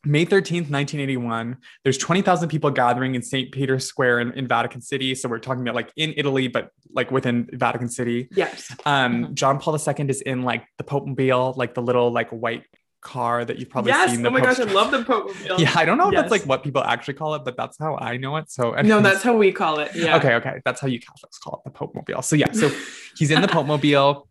May 0.05 0.25
13th, 0.25 0.69
1981, 0.69 1.57
there's 1.83 1.97
20,000 1.97 2.49
people 2.49 2.69
gathering 2.71 3.15
in 3.15 3.21
St. 3.21 3.51
Peter's 3.51 3.85
Square 3.85 4.19
in, 4.19 4.31
in 4.33 4.47
Vatican 4.47 4.81
City. 4.81 5.15
So 5.15 5.29
we're 5.29 5.39
talking 5.39 5.61
about 5.61 5.75
like 5.75 5.91
in 5.95 6.13
Italy, 6.17 6.47
but 6.49 6.69
like 6.91 7.09
within 7.09 7.47
Vatican 7.53 7.87
City. 7.89 8.27
yes. 8.31 8.69
Um, 8.85 9.13
Mhm. 9.13 9.33
John 9.33 9.59
Paul 9.59 9.77
II 9.77 10.09
is 10.09 10.21
in 10.21 10.43
like 10.43 10.65
the 10.77 10.83
Pope 10.83 11.07
Mobile, 11.07 11.53
like 11.55 11.73
the 11.73 11.81
little 11.81 12.11
like 12.11 12.29
white 12.31 12.63
car 13.01 13.43
that 13.43 13.59
you've 13.59 13.69
probably 13.69 13.91
yes. 13.91 14.11
seen. 14.11 14.21
Oh 14.21 14.23
the 14.23 14.31
my 14.31 14.39
gosh, 14.41 14.59
I 14.59 14.63
love 14.63 14.91
the 14.91 15.03
Pope 15.03 15.27
Mobile. 15.41 15.59
Yeah, 15.61 15.71
I 15.75 15.85
don't 15.85 15.97
know 15.97 16.09
if 16.09 16.15
that's 16.15 16.31
like 16.31 16.43
what 16.43 16.63
people 16.63 16.83
actually 16.83 17.15
call 17.15 17.35
it, 17.35 17.43
but 17.45 17.55
that's 17.57 17.77
how 17.77 17.97
I 17.97 18.17
know 18.17 18.37
it. 18.37 18.49
So 18.51 18.71
No, 18.81 19.01
that's 19.01 19.23
how 19.23 19.35
we 19.37 19.51
call 19.51 19.79
it. 19.79 19.91
Yeah. 19.95 20.17
Okay, 20.17 20.35
okay. 20.35 20.61
That's 20.65 20.79
how 20.81 20.87
you 20.87 20.99
Catholics 20.99 21.37
call 21.37 21.55
it, 21.55 21.69
the 21.69 21.71
Pope 21.71 21.95
Mobile. 21.95 22.21
So 22.21 22.35
yeah, 22.35 22.51
so 22.51 22.69
he's 23.17 23.31
in 23.31 23.41
the 23.41 23.47
Pope 23.47 23.67
Mobile. 23.67 24.27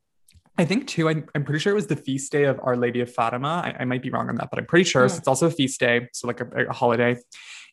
I 0.59 0.65
think 0.65 0.87
too, 0.87 1.09
I'm, 1.09 1.27
I'm 1.35 1.45
pretty 1.45 1.61
sure 1.61 1.73
it 1.73 1.75
was 1.77 1.87
the 1.87 1.97
feast 1.97 2.31
day 2.31 2.45
of 2.45 2.61
Our 2.63 2.77
Lady 2.77 3.01
of 3.01 3.13
Fatima. 3.13 3.63
I, 3.65 3.83
I 3.83 3.85
might 3.85 4.03
be 4.03 4.11
wrong 4.11 4.29
on 4.29 4.37
that, 4.37 4.49
but 4.51 4.59
I'm 4.59 4.67
pretty 4.67 4.85
sure. 4.85 5.09
So 5.09 5.15
Hmm. 5.15 5.19
it's 5.19 5.29
also 5.29 5.47
a 5.47 5.51
feast 5.51 5.81
day, 5.81 6.09
so 6.13 6.27
like 6.27 6.41
a, 6.41 6.67
a 6.69 6.73
holiday. 6.73 7.17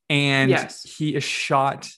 And 0.09 0.50
Yes. 0.50 0.83
he 0.83 1.13
is 1.15 1.24
shot 1.24 1.89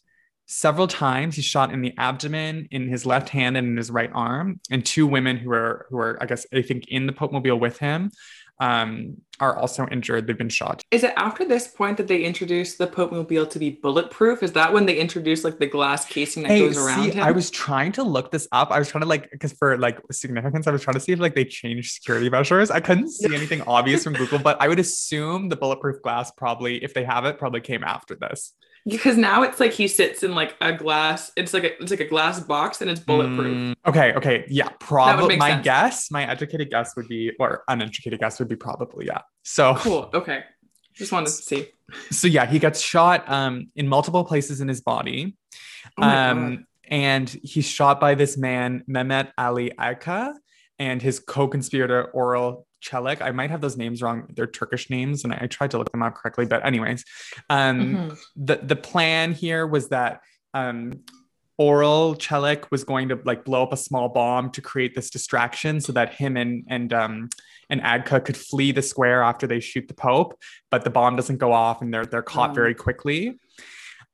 several 0.47 0.87
times. 0.87 1.35
He's 1.35 1.45
shot 1.45 1.71
in 1.71 1.81
the 1.81 1.93
abdomen, 1.97 2.67
in 2.71 2.87
his 2.87 3.05
left 3.05 3.29
hand, 3.29 3.55
and 3.57 3.67
in 3.67 3.77
his 3.77 3.89
right 3.91 4.09
arm. 4.13 4.59
And 4.69 4.85
two 4.85 5.05
women 5.07 5.37
who 5.37 5.51
are 5.53 5.85
who 5.89 5.97
are, 5.99 6.17
I 6.21 6.25
guess, 6.25 6.45
I 6.53 6.61
think 6.61 6.87
in 6.89 7.05
the 7.05 7.13
Pope 7.13 7.31
Mobile 7.31 7.57
with 7.59 7.77
him, 7.77 8.11
um, 8.59 9.17
are 9.41 9.57
also 9.57 9.87
injured. 9.91 10.27
They've 10.27 10.37
been 10.37 10.49
shot. 10.49 10.83
Is 10.91 11.03
it 11.03 11.13
after 11.17 11.43
this 11.43 11.67
point 11.67 11.97
that 11.97 12.07
they 12.07 12.23
introduced 12.23 12.77
the 12.77 12.87
Pope 12.87 13.11
Mobile 13.11 13.45
to 13.47 13.59
be 13.59 13.71
bulletproof? 13.71 14.43
Is 14.43 14.53
that 14.53 14.71
when 14.71 14.85
they 14.85 14.97
introduced 14.97 15.43
like 15.43 15.57
the 15.57 15.67
glass 15.67 16.05
casing 16.05 16.43
that 16.43 16.57
goes 16.57 16.77
around 16.77 17.03
see, 17.03 17.11
him? 17.11 17.23
I 17.23 17.31
was 17.31 17.49
trying 17.49 17.91
to 17.93 18.03
look 18.03 18.31
this 18.31 18.47
up. 18.51 18.71
I 18.71 18.79
was 18.79 18.89
trying 18.89 19.01
to 19.01 19.07
like 19.07 19.29
because 19.31 19.51
for 19.53 19.77
like 19.77 19.99
significance, 20.11 20.67
I 20.67 20.71
was 20.71 20.81
trying 20.81 20.93
to 20.93 20.99
see 20.99 21.11
if 21.11 21.19
like 21.19 21.35
they 21.35 21.45
changed 21.45 21.93
security 21.93 22.29
measures. 22.29 22.71
I 22.71 22.79
couldn't 22.79 23.09
see 23.09 23.33
anything 23.35 23.61
obvious 23.63 24.03
from 24.03 24.13
Google, 24.13 24.39
but 24.39 24.61
I 24.61 24.67
would 24.67 24.79
assume 24.79 25.49
the 25.49 25.55
bulletproof 25.57 26.01
glass 26.01 26.31
probably, 26.31 26.83
if 26.83 26.93
they 26.93 27.03
have 27.03 27.25
it, 27.25 27.37
probably 27.37 27.61
came 27.61 27.83
after 27.83 28.15
this. 28.15 28.53
because 28.85 29.17
now 29.17 29.43
it's 29.43 29.59
like 29.59 29.71
he 29.71 29.87
sits 29.87 30.23
in 30.23 30.33
like 30.33 30.55
a 30.61 30.73
glass. 30.73 31.31
It's 31.35 31.53
like 31.53 31.63
a 31.63 31.81
it's 31.81 31.91
like 31.91 31.99
a 31.99 32.07
glass 32.07 32.39
box 32.39 32.81
and 32.81 32.89
it's 32.89 32.99
bulletproof. 32.99 33.55
Mm, 33.55 33.75
okay, 33.85 34.13
okay, 34.13 34.45
yeah, 34.49 34.69
probably. 34.79 35.37
My 35.37 35.51
sense. 35.51 35.63
guess, 35.63 36.11
my 36.11 36.27
educated 36.29 36.69
guess 36.69 36.95
would 36.95 37.07
be, 37.07 37.31
or 37.39 37.63
uneducated 37.67 38.19
guess 38.19 38.39
would 38.39 38.47
be 38.47 38.55
probably 38.55 39.07
yeah. 39.07 39.21
So 39.43 39.75
Cool. 39.77 40.09
Okay. 40.13 40.43
Just 40.93 41.11
wanted 41.11 41.27
to 41.27 41.31
see. 41.31 41.67
so 42.11 42.27
yeah, 42.27 42.45
he 42.45 42.59
gets 42.59 42.79
shot 42.81 43.29
um 43.29 43.69
in 43.75 43.87
multiple 43.87 44.23
places 44.23 44.61
in 44.61 44.67
his 44.67 44.81
body. 44.81 45.35
Oh 45.97 46.03
um, 46.03 46.65
and 46.89 47.29
he's 47.43 47.65
shot 47.65 47.99
by 47.99 48.15
this 48.15 48.37
man, 48.37 48.83
Mehmet 48.89 49.31
Ali 49.37 49.71
Agca, 49.79 50.33
and 50.77 51.01
his 51.01 51.19
co-conspirator 51.19 52.05
Oral 52.11 52.67
Çelik. 52.83 53.21
I 53.21 53.31
might 53.31 53.49
have 53.49 53.61
those 53.61 53.77
names 53.77 54.01
wrong. 54.01 54.27
They're 54.35 54.47
Turkish 54.47 54.89
names, 54.89 55.23
and 55.23 55.33
I, 55.33 55.39
I 55.43 55.47
tried 55.47 55.71
to 55.71 55.77
look 55.77 55.91
them 55.91 56.03
up 56.03 56.15
correctly. 56.15 56.45
But 56.45 56.65
anyways, 56.65 57.03
um, 57.49 57.79
Mhm. 57.95 58.17
the 58.35 58.55
the 58.57 58.75
plan 58.75 59.33
here 59.33 59.65
was 59.65 59.89
that 59.89 60.19
um, 60.53 61.03
Oral 61.57 62.15
Çelik 62.15 62.71
was 62.71 62.83
going 62.83 63.09
to 63.09 63.19
like 63.25 63.45
blow 63.45 63.63
up 63.63 63.73
a 63.73 63.77
small 63.77 64.09
bomb 64.09 64.49
to 64.51 64.61
create 64.61 64.95
this 64.95 65.09
distraction, 65.09 65.79
so 65.81 65.91
that 65.93 66.13
him 66.13 66.37
and 66.37 66.63
and 66.69 66.91
um, 66.93 67.29
and 67.69 67.81
Agca 67.81 68.23
could 68.23 68.37
flee 68.37 68.71
the 68.71 68.81
square 68.81 69.21
after 69.23 69.47
they 69.47 69.59
shoot 69.59 69.87
the 69.87 69.93
Pope. 69.93 70.39
But 70.71 70.83
the 70.83 70.89
bomb 70.89 71.15
doesn't 71.15 71.37
go 71.37 71.51
off, 71.53 71.81
and 71.81 71.93
they're 71.93 72.05
they're 72.05 72.21
caught 72.23 72.51
Oh. 72.51 72.53
very 72.53 72.73
quickly. 72.73 73.39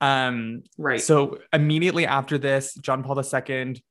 Um, 0.02 0.64
Right. 0.78 1.02
so 1.02 1.40
immediately 1.54 2.06
after 2.06 2.38
this, 2.38 2.76
John 2.76 3.04
Paul 3.04 3.20
II 3.20 3.82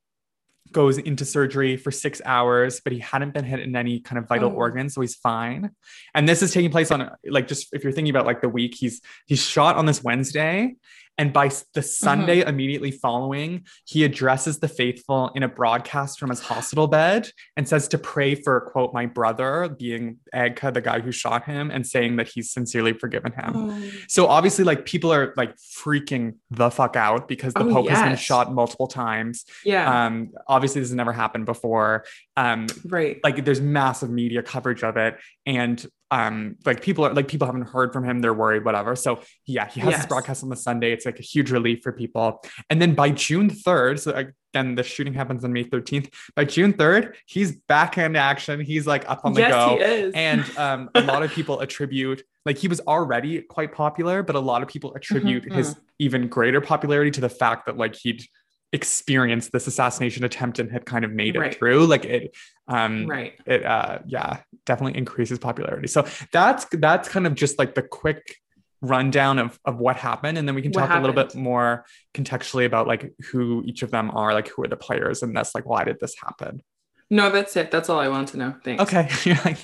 goes 0.73 0.97
into 0.97 1.23
surgery 1.25 1.77
for 1.77 1.91
six 1.91 2.21
hours, 2.25 2.81
but 2.83 2.91
he 2.91 2.99
hadn't 2.99 3.33
been 3.33 3.45
hit 3.45 3.61
in 3.61 3.73
any 3.75 4.01
kind 4.01 4.19
of 4.19 4.27
vital 4.27 4.51
Oh. 4.51 4.55
organ, 4.55 4.89
so 4.89 5.01
he's 5.01 5.15
fine. 5.15 5.71
And 6.13 6.27
this 6.27 6.41
is 6.41 6.53
taking 6.53 6.71
place 6.71 6.91
on 6.91 7.09
like 7.25 7.47
just 7.47 7.73
if 7.73 7.83
you're 7.83 7.93
thinking 7.93 8.13
about 8.13 8.25
like 8.25 8.41
the 8.41 8.49
week, 8.49 8.75
he's 8.75 9.01
he's 9.25 9.41
shot 9.41 9.75
on 9.77 9.85
this 9.85 10.03
Wednesday, 10.03 10.75
and 11.17 11.33
by 11.33 11.49
the 11.73 11.81
Sunday 11.81 12.41
immediately 12.41 12.91
following, 12.91 13.65
he 13.85 14.03
addresses 14.03 14.59
the 14.59 14.67
faithful 14.67 15.31
in 15.35 15.43
a 15.43 15.47
broadcast 15.47 16.19
from 16.19 16.29
his 16.29 16.39
hospital 16.39 16.87
bed 16.87 17.29
and 17.55 17.67
says 17.67 17.87
to 17.89 17.97
pray 17.97 18.35
for 18.35 18.61
quote 18.61 18.93
my 18.93 19.05
brother, 19.07 19.67
being 19.79 20.17
Agca, 20.33 20.73
the 20.73 20.81
guy 20.81 20.99
who 20.99 21.11
shot 21.11 21.45
him, 21.45 21.71
and 21.71 21.85
saying 21.87 22.17
that 22.17 22.27
he's 22.27 22.51
sincerely 22.51 22.93
forgiven 22.93 23.31
him. 23.31 23.51
Oh. 23.55 23.91
So 24.07 24.27
obviously, 24.27 24.63
like 24.63 24.85
people 24.85 25.11
are 25.11 25.33
like 25.35 25.55
freaking 25.57 26.35
the 26.51 26.69
fuck 26.69 26.95
out 26.95 27.27
because 27.27 27.53
the 27.53 27.63
Oh, 27.63 27.73
Pope 27.73 27.89
has 27.89 28.01
been 28.07 28.15
shot 28.17 28.53
multiple 28.53 28.87
times. 28.87 29.45
yeah. 29.65 30.05
Um, 30.05 30.31
obviously, 30.47 30.81
this 30.81 30.89
has 30.89 30.95
never 30.95 31.13
happened 31.13 31.45
before. 31.45 32.05
Um, 32.35 32.67
right. 32.85 33.19
like 33.23 33.43
there's 33.43 33.59
massive 33.61 34.09
media 34.09 34.43
coverage 34.43 34.83
of 34.83 34.97
it, 34.97 35.17
and 35.45 35.83
um, 36.11 36.55
like 36.65 36.81
people 36.81 37.05
are 37.05 37.13
like 37.13 37.27
people 37.27 37.45
haven't 37.47 37.63
heard 37.69 37.91
from 37.91 38.03
him. 38.05 38.21
They're 38.21 38.33
worried, 38.33 38.63
whatever. 38.63 38.95
So 38.95 39.19
yeah, 39.45 39.67
he 39.69 39.79
has 39.81 39.89
Yes. 39.91 39.97
this 39.99 40.05
broadcast 40.07 40.43
on 40.43 40.49
the 40.49 40.55
Sunday. 40.55 40.91
It's 40.93 41.05
like 41.05 41.19
a 41.19 41.23
huge 41.23 41.51
relief 41.51 41.79
for 41.83 41.91
people. 41.91 42.43
And 42.69 42.81
then 42.81 42.95
by 42.95 43.09
June 43.11 43.49
3rd, 43.49 43.99
so 43.99 44.11
again, 44.13 44.75
the 44.75 44.83
shooting 44.83 45.13
happens 45.13 45.43
on 45.43 45.51
May 45.51 45.65
13th. 45.65 46.09
By 46.35 46.45
June 46.45 46.73
3rd, 46.73 47.13
he's 47.25 47.51
back 47.67 47.97
in 47.97 48.15
action. 48.15 48.61
He's 48.61 48.87
like 48.87 49.09
up 49.09 49.21
on 49.25 49.33
the 49.33 49.41
yes, 49.41 49.51
go 49.51 49.77
and 50.15 50.45
um, 50.57 50.89
a 50.95 51.01
lot 51.01 51.23
of 51.23 51.31
people 51.37 51.59
attribute 51.59 52.23
like 52.45 52.57
he 52.57 52.69
was 52.69 52.79
already 52.81 53.41
quite 53.41 53.73
popular 53.73 54.23
but 54.23 54.35
a 54.37 54.39
lot 54.39 54.61
of 54.63 54.69
people 54.69 54.93
attribute 54.95 55.43
Mhm, 55.43 55.55
his 55.55 55.75
even 55.99 56.29
greater 56.29 56.61
popularity 56.61 57.11
to 57.11 57.19
the 57.21 57.27
fact 57.29 57.65
that 57.65 57.75
like 57.75 57.93
he'd 57.95 58.23
experienced 58.73 59.51
this 59.51 59.65
assassination 59.67 60.23
attempt 60.25 60.59
and 60.59 60.71
had 60.71 60.85
kind 60.85 61.05
of 61.05 61.11
made 61.11 61.35
it 61.35 61.39
Right. 61.39 61.55
through 61.57 61.85
like 61.85 62.03
it 62.05 62.35
um 62.67 63.07
right. 63.07 63.33
it 63.45 63.65
uh 63.65 63.99
yeah 64.05 64.41
definitely 64.65 64.97
increases 64.97 65.39
popularity 65.39 65.87
so 65.87 66.05
that's 66.33 66.65
that's 66.73 67.07
kind 67.07 67.25
of 67.25 67.33
just 67.33 67.57
like 67.57 67.75
the 67.75 67.81
quick 67.81 68.35
rundown 68.81 69.39
of, 69.39 69.57
of 69.65 69.77
what 69.77 69.95
happened 69.95 70.37
and 70.37 70.47
then 70.47 70.53
we 70.53 70.61
can 70.61 70.71
What 70.71 70.87
talk 70.87 70.97
a 70.97 70.99
little 70.99 71.15
bit 71.15 71.33
more 71.33 71.85
contextually 72.13 72.65
about 72.65 72.87
like 72.87 73.13
who 73.31 73.63
each 73.65 73.83
of 73.83 73.89
them 73.91 74.11
are 74.13 74.33
like 74.33 74.49
who 74.49 74.63
are 74.63 74.67
the 74.67 74.75
players 74.77 75.23
and 75.23 75.35
that's 75.35 75.55
like 75.55 75.65
why 75.65 75.83
did 75.85 75.99
this 76.01 76.15
happen 76.21 76.61
No, 77.09 77.29
that's 77.29 77.55
it. 77.55 77.71
That's 77.71 77.87
all 77.89 77.99
I 78.01 78.09
want 78.09 78.27
to 78.29 78.37
know. 78.37 78.53
Thanks. 78.65 78.83
okay 78.83 79.09
you're 79.23 79.39
like 79.45 79.59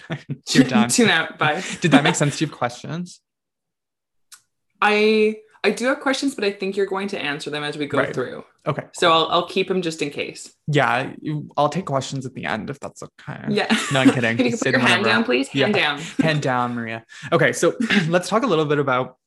you're 0.52 0.64
done 0.76 0.88
Tune 0.88 1.10
out. 1.10 1.38
Bye. 1.38 1.62
did 1.82 1.92
that 1.92 2.04
make 2.06 2.16
sense 2.16 2.38
do 2.40 2.46
you 2.46 2.50
have 2.50 2.58
questions 2.58 3.20
I 4.82 5.38
I 5.65 5.72
do 5.72 5.86
have 5.86 6.01
questions, 6.01 6.36
but 6.36 6.43
I 6.43 6.51
think 6.51 6.75
you're 6.75 6.86
going 6.86 7.08
to 7.10 7.20
answer 7.20 7.50
them 7.50 7.63
as 7.63 7.77
we 7.77 7.86
go 7.88 8.00
Right. 8.00 8.13
through. 8.13 8.43
okay 8.67 8.84
So 8.93 9.12
I'll 9.12 9.27
I'll 9.32 9.48
keep 9.48 9.67
them 9.67 9.82
just 9.82 10.01
in 10.01 10.10
case. 10.10 10.53
yeah 10.67 11.12
i'll 11.58 11.70
take 11.70 11.86
questions 11.86 12.25
at 12.25 12.34
the 12.34 12.46
end 12.46 12.70
if 12.70 12.79
that's 12.79 13.01
okay 13.03 13.41
Yeah. 13.50 13.67
no 13.93 14.00
i'm 14.01 14.12
kidding 14.12 14.38
Can 14.39 14.46
you 14.48 14.58
put 14.58 14.72
your 14.72 14.79
hand 14.79 15.03
down, 15.05 15.24
please? 15.24 15.48
Hand 15.50 15.74
down. 15.74 16.00
hand 16.27 16.41
down 16.41 16.74
maria 16.75 17.00
okay 17.32 17.51
so 17.53 17.65
let's 18.15 18.27
talk 18.29 18.43
a 18.43 18.48
little 18.53 18.65
bit 18.65 18.79
about 18.79 19.17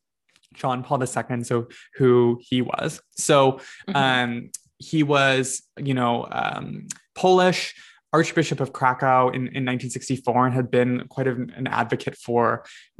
john 0.54 0.82
paul 0.82 1.02
ii 1.02 1.42
so 1.50 1.68
who 1.98 2.38
he 2.48 2.58
was 2.62 3.00
so 3.28 3.60
Mhm. 3.88 3.94
um, 3.96 4.50
he 4.78 5.02
was, 5.02 5.62
you 5.78 5.94
know, 5.94 6.26
um, 6.30 6.86
Polish 7.14 7.74
Archbishop 8.16 8.60
of 8.60 8.72
Krakow 8.78 9.28
in, 9.28 9.42
in 9.58 9.62
1964 9.70 10.46
and 10.46 10.54
had 10.54 10.70
been 10.78 10.92
quite 11.14 11.28
an, 11.32 11.52
an 11.60 11.66
advocate 11.66 12.16
for 12.26 12.42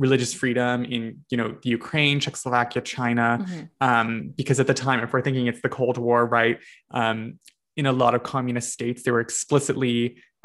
religious 0.05 0.33
freedom 0.41 0.85
in, 0.85 1.03
you 1.31 1.37
know, 1.41 1.49
the 1.63 1.71
Ukraine, 1.81 2.17
Czechoslovakia, 2.27 2.83
China, 2.83 3.29
Mhm. 3.41 3.69
um, 3.89 4.09
because 4.41 4.59
at 4.63 4.67
the 4.73 4.79
time, 4.85 4.99
if 5.05 5.09
we're 5.13 5.23
thinking 5.27 5.47
it's 5.47 5.63
the 5.67 5.75
Cold 5.81 5.97
War, 6.07 6.21
right, 6.39 6.59
um, 7.01 7.19
in 7.81 7.87
a 7.87 7.93
lot 8.03 8.13
of 8.17 8.21
communist 8.35 8.69
states, 8.79 8.99
they 9.05 9.13
were 9.17 9.25
explicitly 9.29 9.97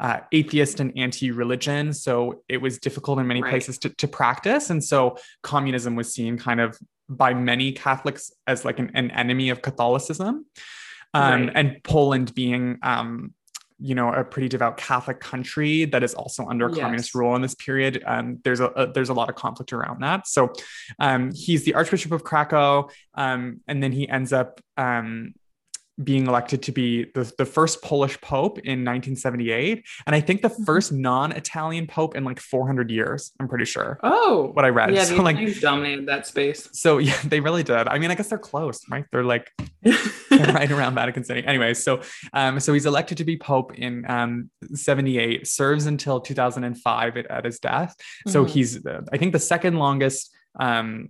uh, 0.06 0.18
atheist 0.32 0.76
and 0.82 0.90
anti-religion, 1.04 1.84
so 1.92 2.42
it 2.54 2.60
was 2.66 2.72
difficult 2.86 3.16
in 3.20 3.26
many 3.32 3.40
Right. 3.42 3.50
places 3.52 3.74
to, 3.82 3.88
to 4.02 4.06
practice, 4.20 4.64
and 4.72 4.80
so 4.92 4.98
communism 5.52 5.92
was 6.00 6.08
seen 6.16 6.32
kind 6.48 6.60
of 6.66 6.70
by 7.22 7.30
many 7.50 7.68
Catholics 7.86 8.24
as 8.52 8.58
like 8.68 8.78
an, 8.82 8.88
an 9.00 9.08
enemy 9.22 9.46
of 9.54 9.58
Catholicism, 9.68 10.34
um, 11.14 11.42
Right. 11.46 11.52
and 11.58 11.66
Poland 11.84 12.28
being. 12.34 12.64
Um, 12.92 13.34
you 13.82 13.94
know, 13.94 14.12
a 14.12 14.22
pretty 14.24 14.48
devout 14.48 14.76
Catholic 14.76 15.18
country 15.18 15.84
that 15.86 16.02
is 16.02 16.14
also 16.14 16.46
under 16.46 16.68
Yes. 16.68 16.78
communist 16.78 17.14
rule 17.14 17.34
in 17.34 17.42
this 17.42 17.54
period. 17.54 18.02
Um, 18.06 18.38
there's 18.44 18.60
a, 18.60 18.66
a 18.66 18.92
there's 18.92 19.08
a 19.08 19.14
lot 19.14 19.28
of 19.28 19.34
conflict 19.34 19.72
around 19.72 20.00
that. 20.02 20.28
So, 20.28 20.52
um, 20.98 21.32
he's 21.34 21.64
the 21.64 21.74
Archbishop 21.74 22.12
of 22.12 22.22
Krakow, 22.22 22.88
um, 23.14 23.60
and 23.66 23.82
then 23.82 23.92
he 23.92 24.08
ends 24.08 24.32
up 24.32 24.60
um, 24.76 25.34
being 26.02 26.26
elected 26.26 26.62
to 26.62 26.72
be 26.72 27.04
the, 27.14 27.30
the 27.36 27.44
first 27.44 27.82
Polish 27.82 28.18
Pope 28.22 28.58
in 28.60 28.82
1978, 28.84 29.84
and 30.06 30.16
I 30.16 30.20
think 30.20 30.40
the 30.42 30.48
Mhm. 30.48 30.64
first 30.64 30.90
non-Italian 30.92 31.86
Pope 31.86 32.16
in 32.16 32.24
like 32.24 32.40
400 32.40 32.90
years. 32.90 33.32
I'm 33.38 33.46
pretty 33.48 33.66
sure 33.66 33.98
Oh. 34.02 34.50
what 34.54 34.64
I 34.64 34.70
read. 34.70 34.94
Yeah, 34.94 35.04
so 35.04 35.16
the 35.16 35.22
like, 35.22 35.60
dominated 35.60 36.06
that 36.06 36.26
space. 36.26 36.68
so 36.72 36.98
yeah, 36.98 37.16
they 37.24 37.40
really 37.40 37.62
did. 37.62 37.88
I 37.88 37.98
mean, 37.98 38.10
I 38.10 38.14
guess 38.14 38.28
they're 38.28 38.38
close, 38.38 38.80
right? 38.90 39.04
They're 39.12 39.22
like 39.24 39.50
they're 39.82 40.54
right 40.54 40.70
around 40.70 40.94
Vatican 40.94 41.24
City. 41.24 41.44
Anyway, 41.46 41.74
so 41.74 42.00
um, 42.32 42.58
so 42.60 42.72
he's 42.72 42.86
elected 42.86 43.18
to 43.18 43.24
be 43.24 43.36
Pope 43.36 43.74
in 43.74 44.04
um 44.10 44.50
78, 44.74 45.46
serves 45.46 45.86
until 45.86 46.20
2005 46.20 47.16
at, 47.18 47.26
at 47.30 47.44
his 47.44 47.58
death. 47.58 47.94
So 48.28 48.44
Mhm. 48.44 48.48
he's 48.48 48.86
uh, 48.86 49.02
I 49.12 49.18
think 49.18 49.32
the 49.32 49.38
second 49.38 49.76
longest 49.78 50.30
um 50.58 51.08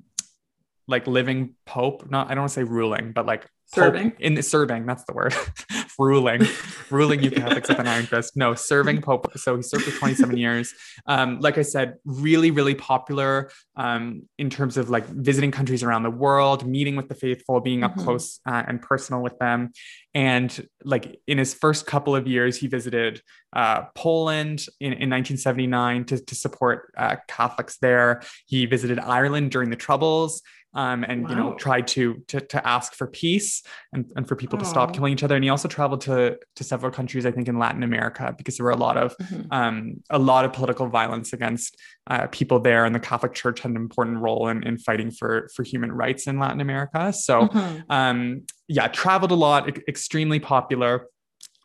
like 0.88 1.06
living 1.06 1.54
pope 1.64 2.10
not 2.10 2.26
i 2.26 2.30
don't 2.34 2.40
want 2.42 2.50
to 2.50 2.54
say 2.54 2.64
ruling 2.64 3.12
but 3.12 3.24
like 3.24 3.46
pope 3.74 3.84
Serving? 3.94 4.12
in 4.18 4.34
the 4.34 4.42
serving 4.42 4.86
that's 4.86 5.04
the 5.04 5.12
word. 5.14 5.34
Ruling. 5.98 6.42
Ruling 6.90 7.22
you 7.22 7.30
catholics 7.30 7.68
with 7.68 7.78
an 7.78 7.86
iron 7.86 8.06
fist. 8.06 8.36
No 8.36 8.54
serving 8.54 9.02
pope. 9.02 9.30
So 9.38 9.56
he 9.56 9.62
served 9.62 9.84
for 9.84 9.98
27 9.98 10.36
years. 10.36 10.74
Um 11.06 11.38
like 11.40 11.58
i 11.58 11.62
said 11.62 11.94
really 12.04 12.50
really 12.50 12.74
popular 12.74 13.50
um 13.76 14.22
in 14.38 14.50
terms 14.50 14.76
of 14.76 14.90
like 14.90 15.06
visiting 15.06 15.50
countries 15.50 15.82
around 15.82 16.02
the 16.02 16.10
world 16.10 16.66
meeting 16.66 16.96
with 16.96 17.08
the 17.08 17.14
faithful 17.14 17.60
being 17.60 17.82
up 17.84 17.94
Mhm. 17.94 18.04
close 18.04 18.40
uh, 18.46 18.62
and 18.66 18.80
personal 18.82 19.22
with 19.22 19.38
them. 19.38 19.70
And 20.14 20.66
like 20.84 21.20
in 21.26 21.38
his 21.38 21.54
first 21.54 21.86
couple 21.86 22.14
of 22.16 22.26
years 22.26 22.56
he 22.56 22.66
visited 22.66 23.22
uh, 23.54 23.82
Poland 23.94 24.66
in, 24.80 24.92
in 24.94 25.10
1979 25.10 26.04
to, 26.06 26.24
to 26.24 26.34
support 26.34 26.92
uh, 26.96 27.16
Catholics 27.28 27.76
there. 27.80 28.22
He 28.46 28.64
visited 28.66 28.98
Ireland 28.98 29.50
during 29.50 29.70
the 29.70 29.76
Troubles 29.76 30.42
um, 30.74 31.04
and 31.04 31.28
you 31.28 31.36
know 31.36 31.54
tried 31.54 31.86
to, 31.88 32.22
to 32.28 32.40
to 32.40 32.66
ask 32.66 32.94
for 32.94 33.06
peace 33.06 33.62
and, 33.92 34.10
and 34.16 34.26
for 34.28 34.36
people 34.36 34.58
to 34.58 34.64
stop 34.64 34.92
killing 34.92 35.12
each 35.12 35.22
other. 35.22 35.34
And 35.34 35.44
he 35.44 35.50
also 35.50 35.68
traveled 35.68 36.00
to 36.02 36.38
to 36.56 36.64
several 36.64 36.90
countries, 36.92 37.26
I 37.26 37.30
think, 37.30 37.48
in 37.48 37.58
Latin 37.58 37.82
America 37.82 38.34
because 38.36 38.56
there 38.56 38.64
were 38.64 38.70
a 38.72 38.76
lot 38.76 38.96
of 38.96 39.16
Mhm. 39.18 39.46
um, 39.50 40.02
a 40.10 40.18
lot 40.18 40.44
of 40.44 40.52
political 40.52 40.88
violence 40.88 41.32
against 41.32 41.76
uh, 42.08 42.26
people 42.28 42.58
there, 42.60 42.84
and 42.84 42.94
the 42.94 43.00
Catholic 43.00 43.34
Church 43.34 43.60
had 43.60 43.70
an 43.70 43.76
important 43.76 44.18
role 44.18 44.48
in, 44.48 44.62
in 44.66 44.78
fighting 44.78 45.10
for 45.10 45.48
for 45.54 45.62
human 45.62 45.92
rights 45.92 46.26
in 46.26 46.38
Latin 46.38 46.60
America. 46.60 47.12
So 47.12 47.48
Mhm. 47.48 47.84
um, 47.90 48.42
yeah, 48.68 48.88
traveled 48.88 49.32
a 49.32 49.34
lot, 49.36 49.68
e- 49.68 49.82
extremely 49.88 50.40
popular. 50.40 51.06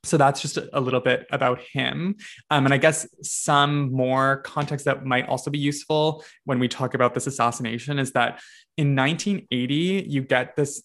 So 0.03 0.17
that's 0.17 0.41
just 0.41 0.57
a, 0.57 0.79
little 0.79 0.99
bit 0.99 1.27
about 1.31 1.59
him. 1.59 2.15
Um, 2.49 2.65
and 2.65 2.73
I 2.73 2.77
guess 2.77 3.07
some 3.21 3.91
more 3.91 4.37
context 4.37 4.85
that 4.85 5.05
might 5.05 5.27
also 5.27 5.51
be 5.51 5.59
useful 5.59 6.23
when 6.45 6.59
we 6.59 6.67
talk 6.67 6.93
about 6.93 7.13
this 7.13 7.27
assassination 7.27 7.99
is 7.99 8.13
that 8.13 8.39
in 8.77 8.95
1980, 8.95 10.05
you 10.07 10.21
get 10.21 10.55
this 10.55 10.83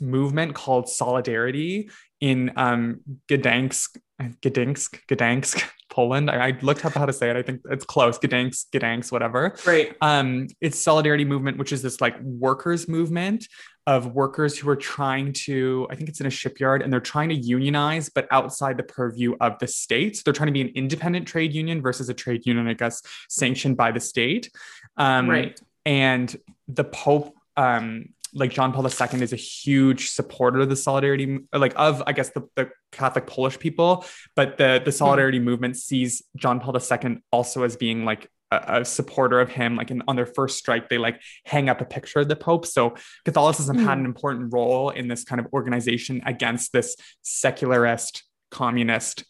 movement 0.00 0.54
called 0.54 0.88
Solidarity 0.88 1.90
in 2.20 2.52
um, 2.56 3.00
Gdansk, 3.28 3.98
Gdansk, 4.20 5.00
Gdansk, 5.08 5.62
Poland. 5.90 6.30
I, 6.30 6.48
I 6.48 6.58
looked 6.62 6.84
up 6.84 6.92
how 6.94 7.06
to 7.06 7.12
say 7.12 7.30
it. 7.30 7.36
I 7.36 7.42
think 7.42 7.60
it's 7.70 7.84
close. 7.84 8.18
Gdansk, 8.18 8.66
Gdansk, 8.72 9.12
whatever 9.12 9.54
Great. 9.64 9.94
um, 10.00 10.48
it's 10.60 10.78
solidarity 10.78 11.24
movement 11.24 11.56
which 11.58 11.72
is 11.72 11.82
this 11.82 12.00
like 12.00 12.20
workers 12.22 12.88
movement 12.88 13.46
of 13.86 14.14
workers 14.14 14.58
who 14.58 14.68
are 14.68 14.76
trying 14.76 15.32
to 15.32 15.86
i 15.90 15.94
think 15.94 16.10
it's 16.10 16.20
in 16.20 16.26
a 16.26 16.30
shipyard 16.30 16.82
and 16.82 16.92
they're 16.92 17.00
trying 17.00 17.30
to 17.30 17.34
unionize 17.34 18.10
but 18.10 18.28
outside 18.30 18.76
the 18.76 18.82
purview 18.82 19.34
of 19.40 19.58
the 19.60 19.66
state 19.66 20.14
so 20.14 20.22
they're 20.24 20.34
trying 20.34 20.48
to 20.48 20.52
be 20.52 20.60
an 20.60 20.68
independent 20.74 21.26
trade 21.26 21.54
union 21.54 21.80
versus 21.80 22.10
a 22.10 22.14
trade 22.14 22.44
union 22.44 22.68
i 22.68 22.74
guess 22.74 23.00
sanctioned 23.30 23.78
by 23.78 23.90
the 23.90 24.00
state 24.00 24.50
um, 24.98 25.28
Right. 25.30 25.58
and 25.86 26.36
the 26.68 26.84
pope 26.84 27.34
um, 27.56 28.10
like 28.38 28.50
john 28.50 28.72
paul 28.72 28.86
ii 28.86 29.22
is 29.22 29.32
a 29.32 29.36
huge 29.36 30.10
supporter 30.10 30.60
of 30.60 30.68
the 30.68 30.76
solidarity 30.76 31.40
like 31.52 31.72
of 31.76 32.02
i 32.06 32.12
guess 32.12 32.30
the, 32.30 32.42
the 32.56 32.70
catholic 32.92 33.26
polish 33.26 33.58
people 33.58 34.04
but 34.36 34.56
the 34.58 34.80
the 34.84 34.92
solidarity 34.92 35.38
movement 35.38 35.76
sees 35.76 36.22
john 36.36 36.60
paul 36.60 36.76
ii 36.76 37.18
also 37.32 37.62
as 37.62 37.76
being 37.76 38.04
like 38.04 38.30
a, 38.50 38.80
a 38.80 38.84
supporter 38.84 39.40
of 39.40 39.50
him 39.50 39.76
like 39.76 39.90
in, 39.90 40.02
on 40.08 40.16
their 40.16 40.26
first 40.26 40.58
strike 40.58 40.88
they 40.88 40.98
like 40.98 41.20
hang 41.44 41.68
up 41.68 41.80
a 41.80 41.84
picture 41.84 42.20
of 42.20 42.28
the 42.28 42.36
pope. 42.36 42.66
So 42.66 42.94
catholicism 43.24 43.76
had 43.78 43.94
Hmm. 43.94 44.00
an 44.00 44.04
important 44.06 44.52
role 44.52 44.90
in 44.90 45.08
this 45.08 45.24
kind 45.24 45.40
of 45.40 45.46
organization 45.52 46.22
against 46.26 46.72
this 46.72 46.96
secularist 47.22 48.24
communist 48.50 49.24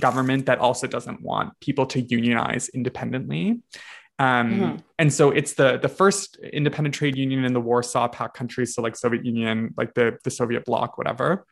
government 0.00 0.46
that 0.46 0.58
also 0.58 0.86
doesn't 0.86 1.22
want 1.22 1.52
people 1.60 1.86
to 1.86 2.00
unionize 2.00 2.68
independently 2.68 3.60
um, 4.18 4.52
Mhm. 4.60 4.82
and 4.98 5.12
so 5.12 5.30
it's 5.30 5.54
the 5.54 5.78
the 5.78 5.88
first 5.88 6.36
independent 6.36 6.94
trade 6.94 7.16
union 7.16 7.44
in 7.44 7.52
the 7.52 7.60
Warsaw 7.60 8.08
Pact 8.08 8.36
countries, 8.36 8.74
so 8.74 8.82
like 8.82 8.96
Soviet 8.96 9.24
Union, 9.24 9.74
like 9.76 9.94
the 9.94 10.18
the 10.24 10.30
Soviet 10.30 10.64
bloc, 10.64 10.96
whatever. 10.98 11.46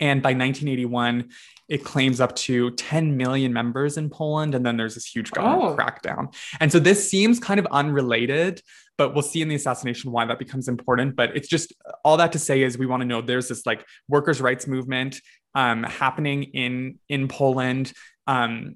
And 0.00 0.22
by 0.22 0.30
1981, 0.32 1.28
it 1.68 1.84
claims 1.84 2.18
up 2.18 2.34
to 2.36 2.70
10 2.70 3.18
million 3.18 3.52
members 3.52 3.98
in 3.98 4.08
Poland, 4.08 4.54
and 4.54 4.64
then 4.64 4.76
there's 4.78 4.94
this 4.94 5.04
huge 5.04 5.30
government 5.30 5.62
Oh. 5.62 5.76
crackdown. 5.76 6.34
And 6.58 6.72
so 6.72 6.78
this 6.78 7.08
seems 7.10 7.38
kind 7.38 7.60
of 7.60 7.66
unrelated, 7.70 8.62
but 8.96 9.12
we'll 9.12 9.22
see 9.22 9.42
in 9.42 9.48
the 9.48 9.54
assassination 9.54 10.10
why 10.10 10.24
that 10.24 10.38
becomes 10.38 10.68
important. 10.68 11.16
But 11.16 11.36
it's 11.36 11.48
just 11.48 11.74
all 12.02 12.16
that 12.16 12.32
to 12.32 12.38
say 12.38 12.62
is 12.62 12.78
we 12.78 12.86
want 12.86 13.02
to 13.02 13.06
know 13.06 13.20
there's 13.20 13.48
this 13.48 13.66
like 13.66 13.84
workers' 14.08 14.40
rights 14.40 14.66
movement 14.66 15.20
um, 15.54 15.82
happening 15.84 16.44
in 16.44 16.98
in 17.08 17.28
Poland. 17.28 17.92
Um, 18.26 18.74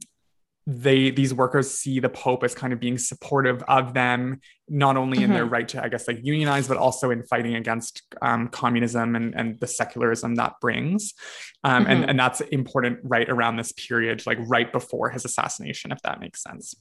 they 0.71 1.11
these 1.11 1.33
workers 1.33 1.71
see 1.71 1.99
the 1.99 2.11
pope 2.11 2.45
as 2.45 2.55
kind 2.55 2.75
of 2.75 2.79
being 2.79 2.99
supportive 2.99 3.63
of 3.69 3.95
them 3.95 4.39
not 4.69 4.99
only 4.99 5.23
in 5.23 5.31
their 5.33 5.47
right 5.47 5.67
to 5.67 5.83
i 5.83 5.89
guess 5.89 6.07
like 6.07 6.19
unionize 6.23 6.69
but 6.69 6.77
also 6.77 7.11
in 7.11 7.23
fighting 7.23 7.55
against 7.55 8.03
um, 8.21 8.49
communism 8.49 9.17
and, 9.17 9.35
and 9.35 9.59
the 9.61 9.67
secularism 9.67 10.35
that 10.35 10.53
brings 10.61 11.15
um, 11.65 11.87
and, 11.87 12.05
Mhm. 12.05 12.11
and 12.11 12.21
that's 12.21 12.43
important 12.43 12.99
right 13.03 13.31
around 13.31 13.57
this 13.57 13.73
period 13.73 14.27
like 14.27 14.37
right 14.43 14.71
before 14.71 15.09
his 15.09 15.25
assassination 15.25 15.91
if 15.91 16.03
that 16.03 16.21
makes 16.21 16.43
sense 16.43 16.75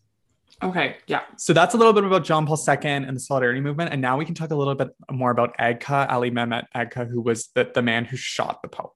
Okay. 0.62 0.98
Yeah. 1.08 1.22
so 1.38 1.54
that's 1.54 1.74
a 1.74 1.78
little 1.78 1.94
bit 1.94 2.04
about 2.04 2.26
john 2.26 2.46
paul 2.46 2.60
ii 2.68 2.78
and 2.84 3.16
the 3.16 3.22
solidarity 3.22 3.62
movement 3.62 3.94
and 3.94 4.02
now 4.02 4.18
we 4.18 4.26
can 4.26 4.36
talk 4.36 4.52
a 4.52 4.56
little 4.56 4.76
bit 4.76 4.90
more 5.10 5.32
about 5.32 5.56
agca 5.60 6.12
ali 6.12 6.30
mehmet 6.30 6.66
agca 6.76 7.08
who 7.10 7.22
was 7.22 7.48
the, 7.56 7.72
the 7.74 7.82
man 7.82 8.04
who 8.04 8.18
shot 8.18 8.62
the 8.62 8.68
pope 8.68 8.94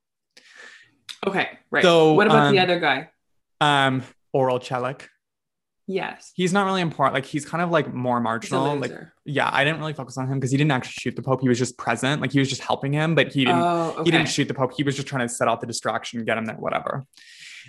Okay. 1.25 1.47
Right. 1.69 1.83
So, 1.83 2.13
what 2.13 2.25
about 2.27 2.51
the 2.51 2.57
um, 2.59 2.63
other 2.63 2.79
guy? 2.79 3.09
um 3.61 4.03
oral 4.33 4.59
Çelik 4.59 5.07
Yes. 5.87 6.31
he's 6.35 6.53
not 6.53 6.65
really 6.65 6.81
important 6.81 7.15
like 7.15 7.25
he's 7.25 7.45
kind 7.45 7.61
of 7.61 7.69
like 7.69 7.93
more 7.93 8.21
marginal 8.21 8.77
like 8.77 8.93
yeah, 9.25 9.49
I 9.51 9.63
didn't 9.63 9.79
really 9.79 9.93
focus 9.93 10.17
on 10.17 10.27
him 10.27 10.39
because 10.39 10.51
he 10.51 10.57
didn't 10.57 10.71
actually 10.71 10.93
shoot 10.93 11.15
the 11.15 11.21
Pope. 11.21 11.41
He 11.41 11.49
was 11.49 11.59
just 11.59 11.77
present. 11.77 12.21
Like 12.21 12.31
he 12.31 12.39
was 12.39 12.49
just 12.49 12.61
helping 12.61 12.91
him, 12.91 13.13
but 13.13 13.31
he 13.31 13.45
didn't 13.45 13.61
oh, 13.61 13.93
okay. 13.97 14.03
he 14.05 14.11
didn't 14.11 14.29
shoot 14.29 14.47
the 14.47 14.53
Pope. 14.53 14.73
He 14.75 14.83
was 14.83 14.95
just 14.95 15.07
trying 15.07 15.27
to 15.27 15.33
set 15.33 15.47
out 15.47 15.61
the 15.61 15.67
distraction, 15.67 16.25
get 16.25 16.37
him 16.37 16.45
there, 16.45 16.55
whatever. 16.55 17.05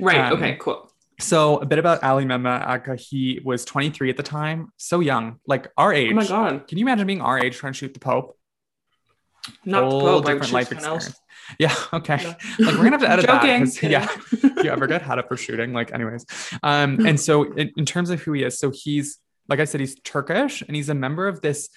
right. 0.01 0.19
um, 0.19 0.33
okay. 0.35 0.57
Cool. 0.59 0.91
So 1.21 1.59
a 1.59 1.67
bit 1.67 1.79
about 1.79 2.03
Ali 2.03 2.25
Mehmet 2.25 2.67
Agca. 2.67 2.99
He 2.99 3.41
was 3.45 3.65
23 3.65 4.11
at 4.11 4.17
the 4.17 4.23
time, 4.23 4.73
so 4.77 5.01
young, 5.01 5.39
like 5.47 5.69
our 5.77 5.93
age. 5.93 6.13
Oh 6.13 6.15
my 6.15 6.27
god. 6.27 6.67
Can 6.67 6.79
you 6.79 6.85
imagine 6.85 7.07
being 7.07 7.21
our 7.21 7.39
age 7.39 7.57
trying 7.57 7.75
to 7.75 7.79
shoot 7.79 7.93
the 7.95 8.01
Pope? 8.01 8.37
Not 9.65 9.85
Whole 9.85 10.01
the 10.01 10.07
Pope, 10.07 10.25
different 10.27 10.53
life 10.53 10.73
experience. 10.73 11.07
else. 11.07 11.17
Yeah. 11.59 11.75
Okay. 11.93 12.19
Yeah. 12.23 12.35
Like 12.61 12.77
we're 12.79 12.85
gonna 12.89 12.91
have 12.93 13.01
to 13.01 13.11
edit 13.11 13.27
that. 13.27 13.83
Yeah. 13.83 14.09
if 14.31 14.43
you 14.65 14.71
ever 14.71 14.87
get 14.87 15.03
had 15.03 15.19
up 15.19 15.29
for 15.29 15.37
shooting, 15.37 15.73
like 15.75 15.93
anyways. 15.93 16.25
Um, 16.63 17.05
and 17.05 17.21
so 17.21 17.53
in, 17.53 17.73
in 17.77 17.85
terms 17.85 18.09
of 18.11 18.23
who 18.23 18.33
he 18.33 18.43
is, 18.45 18.59
so 18.59 18.71
he's 18.71 19.19
like 19.49 19.59
I 19.61 19.65
said, 19.65 19.81
he's 19.81 19.97
Turkish 20.01 20.63
and 20.63 20.75
he's 20.77 20.89
a 20.89 20.95
member 20.95 21.27
of 21.29 21.43
this 21.43 21.69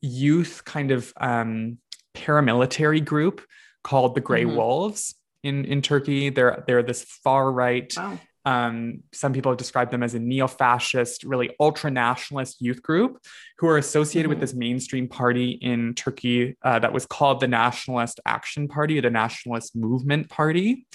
youth 0.00 0.62
kind 0.64 0.90
of 0.90 1.12
um 1.20 1.78
paramilitary 2.14 3.04
group 3.04 3.42
called 3.82 4.14
the 4.14 4.20
Grey 4.20 4.44
Mhm. 4.44 4.56
Wolves 4.56 5.14
in 5.42 5.64
in 5.64 5.82
Turkey. 5.82 6.30
They're 6.30 6.62
they're 6.66 6.82
this 6.82 7.02
far 7.02 7.50
right 7.50 7.92
Wow. 7.96 8.18
Um, 8.44 9.02
some 9.12 9.32
people 9.32 9.50
have 9.50 9.58
described 9.58 9.90
them 9.90 10.02
as 10.02 10.14
a 10.14 10.18
neo-fascist, 10.18 11.24
really 11.24 11.54
ultra-nationalist 11.58 12.60
youth 12.60 12.82
group 12.82 13.18
who 13.58 13.66
are 13.68 13.78
associated 13.78 14.28
with 14.28 14.38
Mhm. 14.38 14.42
this 14.42 14.54
mainstream 14.54 15.08
party 15.08 15.52
in 15.52 15.94
Turkey 15.94 16.56
uh, 16.62 16.78
that 16.78 16.92
was 16.92 17.06
called 17.06 17.40
the 17.40 17.48
Nationalist 17.48 18.20
Action 18.26 18.68
Party, 18.68 18.98
or 18.98 19.02
the 19.02 19.10
Nationalist 19.10 19.74
Movement 19.74 20.28
Party. 20.28 20.86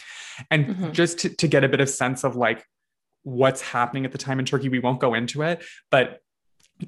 And 0.52 0.68
Mhm. 0.68 0.92
just 0.94 1.20
to, 1.20 1.30
to 1.30 1.48
get 1.48 1.64
a 1.64 1.70
bit 1.70 1.82
of 1.82 1.90
sense 1.90 2.24
of 2.24 2.36
like 2.36 2.64
what's 3.24 3.62
happening 3.62 4.06
at 4.06 4.12
the 4.12 4.18
time 4.18 4.40
in 4.40 4.46
Turkey, 4.46 4.70
we 4.70 4.80
won't 4.80 5.00
go 5.00 5.14
into 5.14 5.42
it, 5.42 5.64
but 5.92 6.20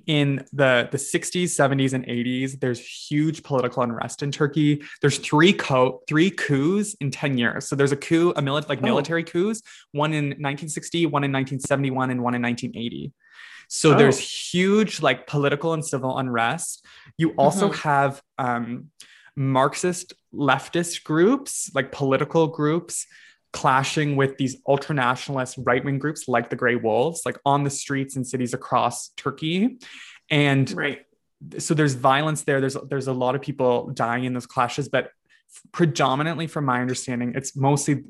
in 0.07 0.45
the 0.53 0.87
the 0.91 0.97
60s 0.97 1.49
70s 1.49 1.93
and 1.93 2.05
80s 2.05 2.59
there's 2.59 2.79
huge 2.79 3.43
political 3.43 3.83
unrest 3.83 4.23
in 4.23 4.31
turkey 4.31 4.81
there's 5.01 5.17
three 5.17 5.51
co 5.53 6.01
three 6.07 6.31
coups 6.31 6.95
in 7.01 7.11
10 7.11 7.37
years 7.37 7.67
so 7.67 7.75
there's 7.75 7.91
a 7.91 7.97
coup 7.97 8.29
a 8.37 8.41
mili- 8.41 8.67
like 8.69 8.79
Oh. 8.79 8.85
military 8.85 9.23
coups 9.23 9.61
one 9.91 10.13
in 10.13 10.25
1960 10.39 11.07
one 11.07 11.23
in 11.25 11.31
1971 11.31 12.09
and 12.09 12.21
one 12.23 12.33
in 12.35 12.41
1980 12.41 13.11
so 13.67 13.91
Oh. 13.93 13.97
there's 13.97 14.17
huge 14.19 15.01
like 15.01 15.27
political 15.27 15.73
and 15.73 15.85
civil 15.85 16.17
unrest 16.17 16.85
you 17.17 17.31
also 17.37 17.69
Mhm. 17.69 17.75
have 17.81 18.21
um 18.37 18.91
marxist 19.35 20.13
leftist 20.33 21.03
groups 21.03 21.69
like 21.73 21.91
political 21.91 22.47
groups 22.47 23.05
clashing 23.53 24.15
with 24.15 24.37
these 24.37 24.61
ultranationalist 24.63 25.55
right-wing 25.65 25.99
groups 25.99 26.27
like 26.27 26.49
the 26.49 26.55
Grey 26.55 26.75
Wolves, 26.75 27.21
like 27.25 27.37
on 27.45 27.63
the 27.63 27.69
streets 27.69 28.15
in 28.15 28.23
cities 28.23 28.53
across 28.53 29.09
Turkey. 29.17 29.79
And 30.29 30.71
Right. 30.71 31.01
so 31.57 31.73
there's 31.73 31.93
violence 31.95 32.43
there. 32.43 32.61
There's 32.61 32.77
there's 32.89 33.07
a 33.07 33.13
lot 33.13 33.35
of 33.35 33.41
people 33.41 33.89
dying 33.93 34.23
in 34.23 34.33
those 34.33 34.47
clashes, 34.47 34.87
but 34.89 35.09
predominantly, 35.73 36.47
from 36.47 36.65
my 36.65 36.79
understanding, 36.81 37.33
it's 37.35 37.55
mostly 37.55 38.05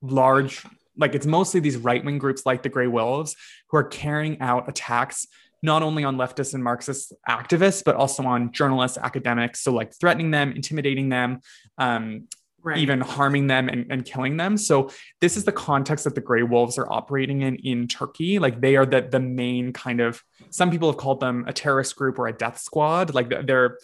large, 0.00 0.64
like 0.96 1.14
it's 1.14 1.26
mostly 1.26 1.58
these 1.60 1.76
right-wing 1.76 2.18
groups 2.18 2.46
like 2.46 2.62
the 2.62 2.68
Grey 2.68 2.86
Wolves 2.86 3.34
who 3.70 3.78
are 3.78 3.84
carrying 3.84 4.40
out 4.40 4.68
attacks 4.68 5.26
not 5.62 5.82
only 5.82 6.04
on 6.04 6.16
leftist 6.16 6.54
and 6.54 6.62
Marxist 6.62 7.12
activists, 7.28 7.82
but 7.84 7.96
also 7.96 8.22
on 8.24 8.52
journalists, 8.52 8.98
academics. 8.98 9.62
So 9.62 9.72
like 9.72 9.92
threatening 9.98 10.30
them, 10.30 10.52
intimidating 10.52 11.08
them, 11.08 11.40
um, 11.78 12.28
Right. 12.66 12.78
even 12.78 13.00
harming 13.00 13.46
them 13.46 13.68
and, 13.68 13.86
and 13.90 14.04
killing 14.04 14.36
them. 14.36 14.56
So 14.56 14.90
this 15.20 15.36
is 15.36 15.44
the 15.44 15.52
context 15.52 16.02
that 16.04 16.16
the 16.16 16.20
Grey 16.20 16.42
Wolves 16.42 16.78
are 16.78 16.92
operating 16.92 17.42
in 17.42 17.54
in 17.56 17.86
Turkey. 17.86 18.40
Like 18.40 18.60
they 18.60 18.74
are 18.74 18.84
the 18.84 19.02
the 19.08 19.20
main 19.20 19.72
kind 19.72 20.00
of. 20.00 20.20
Some 20.50 20.70
people 20.72 20.90
have 20.90 20.98
called 20.98 21.20
them 21.20 21.44
a 21.46 21.52
terrorist 21.52 21.94
group 21.94 22.18
or 22.18 22.26
a 22.26 22.32
death 22.32 22.58
squad. 22.58 23.14
Like 23.14 23.30
th- 23.30 23.46
their 23.46 23.78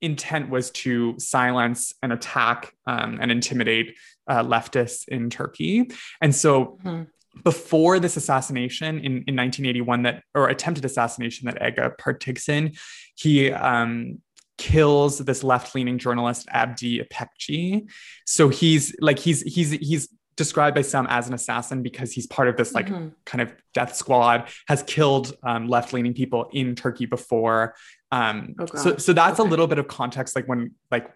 intent 0.00 0.48
was 0.48 0.70
to 0.70 1.14
silence 1.18 1.92
and 2.02 2.12
attack 2.12 2.72
um, 2.86 3.18
and 3.20 3.30
intimidate 3.30 3.94
uh, 4.26 4.42
leftists 4.42 5.06
in 5.08 5.28
Turkey. 5.30 5.90
And 6.20 6.34
so 6.34 6.78
Mhm. 6.84 7.06
before 7.44 8.00
this 8.00 8.16
assassination 8.16 8.96
in, 8.98 9.24
in 9.28 9.36
1981 9.36 10.02
that 10.04 10.22
or 10.34 10.48
attempted 10.48 10.84
assassination 10.84 11.46
that 11.46 11.62
Ega 11.62 11.90
partakes 11.98 12.48
in, 12.48 12.72
he 13.14 13.52
um, 13.52 14.20
kills 14.62 15.18
this 15.18 15.42
left-leaning 15.42 15.98
journalist 15.98 16.46
Abdi 16.50 17.00
Apekci. 17.04 17.90
So 18.26 18.48
he's 18.48 18.94
like 19.00 19.18
he's 19.18 19.40
he's 19.42 19.70
he's 19.72 20.08
described 20.36 20.74
by 20.76 20.82
some 20.82 21.06
as 21.10 21.26
an 21.28 21.34
assassin 21.34 21.82
because 21.82 22.12
he's 22.12 22.26
part 22.28 22.48
of 22.48 22.56
this 22.56 22.72
like 22.72 22.86
Mhm. 22.88 23.12
kind 23.26 23.42
of 23.42 23.52
death 23.74 23.94
squad 23.96 24.48
has 24.68 24.82
killed 24.84 25.34
um, 25.42 25.66
left-leaning 25.68 26.14
people 26.14 26.48
in 26.52 26.74
Turkey 26.76 27.06
before. 27.06 27.74
Um, 28.12 28.54
Oh, 28.60 28.66
so 28.84 28.96
so 28.98 29.12
that's 29.12 29.40
a 29.40 29.42
little 29.52 29.66
bit 29.66 29.78
of 29.78 29.88
context 29.88 30.36
like 30.36 30.46
when 30.46 30.60
like 30.90 31.06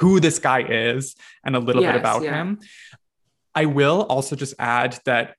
who 0.00 0.18
this 0.18 0.38
guy 0.40 0.60
is 0.62 1.14
and 1.44 1.54
a 1.54 1.60
little 1.60 1.82
bit 1.82 1.94
about 1.96 2.22
yeah. 2.22 2.34
him. 2.34 2.58
I 3.54 3.66
will 3.66 4.00
also 4.14 4.34
just 4.34 4.54
add 4.58 4.98
that 5.04 5.36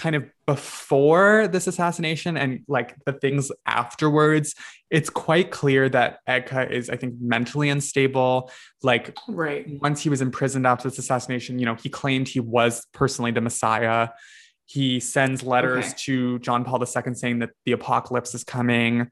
kind 0.00 0.16
of 0.16 0.24
before 0.46 1.46
this 1.46 1.66
assassination 1.66 2.38
and 2.38 2.60
like 2.66 2.96
the 3.04 3.12
things 3.12 3.52
afterwards, 3.66 4.54
it's 4.90 5.10
quite 5.10 5.50
clear 5.50 5.90
that 5.90 6.20
Edka 6.26 6.70
is, 6.70 6.88
I 6.88 6.96
think, 6.96 7.14
mentally 7.20 7.68
unstable. 7.68 8.50
Like 8.82 9.14
Right. 9.28 9.66
once 9.82 10.02
he 10.02 10.08
was 10.08 10.22
imprisoned 10.22 10.66
after 10.66 10.88
this 10.88 10.98
assassination, 10.98 11.58
you 11.58 11.66
know, 11.66 11.74
he 11.74 11.90
claimed 11.90 12.28
he 12.28 12.40
was 12.40 12.86
personally 12.94 13.30
the 13.30 13.42
Messiah. 13.42 14.08
He 14.64 15.00
sends 15.00 15.42
letters 15.42 15.86
Okay. 15.88 15.94
to 16.06 16.38
John 16.38 16.64
Paul 16.64 16.82
II 16.82 17.14
saying 17.14 17.40
that 17.40 17.50
the 17.66 17.72
apocalypse 17.72 18.34
is 18.34 18.42
coming. 18.42 19.08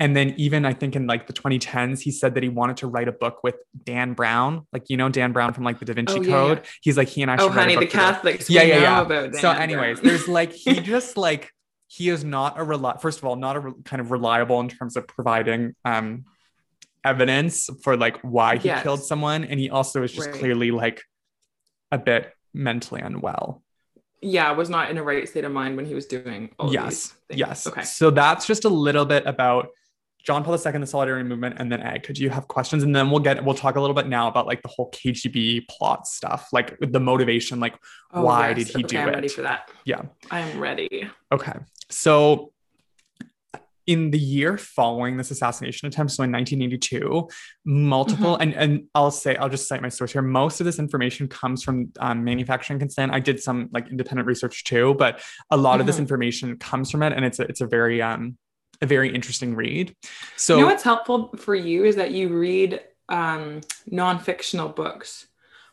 And 0.00 0.14
then 0.16 0.34
even 0.36 0.64
I 0.64 0.72
think 0.74 0.94
in 0.94 1.06
like 1.06 1.26
the 1.26 1.32
2010s, 1.32 2.00
he 2.00 2.10
said 2.12 2.34
that 2.34 2.42
he 2.42 2.48
wanted 2.48 2.76
to 2.78 2.86
write 2.86 3.08
a 3.08 3.12
book 3.12 3.42
with 3.42 3.56
Dan 3.84 4.12
Brown, 4.14 4.66
like 4.72 4.84
you 4.88 4.96
know 4.96 5.08
Dan 5.08 5.32
Brown 5.32 5.52
from 5.52 5.64
like 5.64 5.78
the 5.80 5.84
Da 5.86 5.94
Vinci 5.94 6.14
Oh, 6.18 6.22
yeah, 6.22 6.30
Code. 6.30 6.58
yeah. 6.58 6.70
He's 6.82 6.96
like 6.96 7.08
he 7.08 7.22
and 7.22 7.30
I. 7.30 7.36
Oh, 7.38 7.48
honey, 7.48 7.74
the. 7.76 7.86
Catholics. 7.86 8.48
Yeah, 8.48 8.62
yeah, 8.62 9.06
yeah. 9.08 9.30
So, 9.40 9.50
anyways, 9.50 10.00
there's 10.00 10.28
like 10.28 10.52
he 10.52 10.80
just 10.94 11.16
like 11.16 11.50
he 11.88 12.10
is 12.10 12.22
not 12.22 12.58
a 12.60 12.62
reli- 12.62 13.00
first 13.00 13.18
of 13.18 13.24
all 13.24 13.34
not 13.36 13.56
a 13.56 13.60
re- 13.60 13.72
kind 13.84 14.00
of 14.00 14.10
reliable 14.10 14.60
in 14.60 14.68
terms 14.68 14.96
of 14.96 15.06
providing 15.08 15.74
um 15.84 16.24
evidence 17.04 17.70
for 17.82 17.96
like 17.96 18.18
why 18.20 18.56
he 18.56 18.68
Yes. 18.68 18.82
killed 18.82 19.02
someone, 19.02 19.44
and 19.44 19.58
he 19.58 19.70
also 19.70 20.02
is 20.02 20.12
just 20.12 20.28
Right. 20.30 20.38
clearly 20.38 20.70
like 20.70 21.02
a 21.90 21.98
bit 21.98 22.32
mentally 22.54 23.00
unwell. 23.00 23.62
yeah, 24.20 24.50
was 24.52 24.68
not 24.68 24.90
in 24.90 24.98
a 24.98 25.02
right 25.02 25.28
state 25.28 25.44
of 25.44 25.52
mind 25.52 25.76
when 25.76 25.86
he 25.86 25.94
was 25.94 26.06
doing 26.06 26.50
all 26.58 26.72
yes, 26.72 27.14
yes. 27.30 27.66
Okay. 27.66 27.82
So 27.82 28.10
that's 28.10 28.46
just 28.46 28.64
a 28.64 28.68
little 28.68 29.04
bit 29.04 29.24
about 29.26 29.68
John 30.24 30.44
Paul 30.44 30.54
II, 30.54 30.72
the 30.78 30.86
Solidarity 30.86 31.26
Movement, 31.28 31.56
and 31.58 31.70
then 31.72 31.80
Ed. 31.82 32.02
Could 32.02 32.18
you 32.18 32.28
have 32.30 32.48
questions? 32.48 32.82
And 32.82 32.94
then 32.94 33.10
we'll 33.10 33.20
get 33.20 33.42
we'll 33.44 33.54
talk 33.54 33.76
a 33.76 33.80
little 33.80 33.94
bit 33.94 34.06
now 34.08 34.28
about 34.28 34.46
like 34.46 34.60
the 34.62 34.68
whole 34.68 34.90
KGB 34.90 35.68
plot 35.68 36.06
stuff, 36.06 36.48
like 36.52 36.76
the 36.80 37.00
motivation, 37.00 37.60
like 37.60 37.74
Oh, 38.12 38.22
why 38.22 38.48
yes. 38.48 38.56
did 38.58 38.68
he 38.68 38.84
okay, 38.84 38.86
do 38.96 38.98
I'm 38.98 39.08
it? 39.08 39.14
ready 39.14 39.28
for 39.28 39.42
that. 39.42 39.70
Yeah. 39.84 40.02
I 40.30 40.40
am 40.40 40.58
ready. 40.60 41.08
Okay. 41.32 41.52
So 41.90 42.52
in 43.86 44.10
the 44.10 44.18
year 44.18 44.58
following 44.58 45.16
this 45.16 45.30
assassination 45.30 45.88
attempt, 45.88 46.12
so 46.12 46.22
in 46.22 46.30
1982, 46.30 47.26
multiple, 47.64 48.32
Mm-hmm. 48.34 48.42
and, 48.42 48.54
and 48.54 48.84
I'll 48.94 49.10
say, 49.10 49.34
I'll 49.36 49.48
just 49.48 49.66
cite 49.66 49.80
my 49.80 49.88
source 49.88 50.12
here. 50.12 50.20
Most 50.20 50.60
of 50.60 50.66
this 50.66 50.78
information 50.78 51.26
comes 51.26 51.62
from 51.64 51.90
um, 51.98 52.22
manufacturing 52.22 52.78
consent. 52.78 53.12
I 53.12 53.20
did 53.20 53.42
some 53.42 53.70
like 53.72 53.88
independent 53.88 54.26
research 54.26 54.64
too, 54.64 54.94
but 54.98 55.22
a 55.50 55.56
lot 55.56 55.80
of 55.80 55.86
this 55.86 55.96
Mhm. 55.96 56.00
information 56.00 56.58
comes 56.58 56.90
from 56.90 57.02
it. 57.02 57.14
And 57.14 57.24
it's 57.24 57.38
a, 57.38 57.44
it's 57.44 57.62
a 57.62 57.66
very, 57.66 58.02
um, 58.02 58.36
a 58.80 58.86
very 58.86 59.14
interesting 59.14 59.54
read. 59.54 59.94
So 60.36 60.56
you 60.56 60.62
know 60.62 60.68
what's 60.68 60.82
helpful 60.82 61.34
for 61.36 61.54
you 61.54 61.84
is 61.84 61.96
that 61.96 62.12
you 62.12 62.28
read 62.36 62.80
um, 63.08 63.60
non-fictional 63.86 64.68
books, 64.70 65.26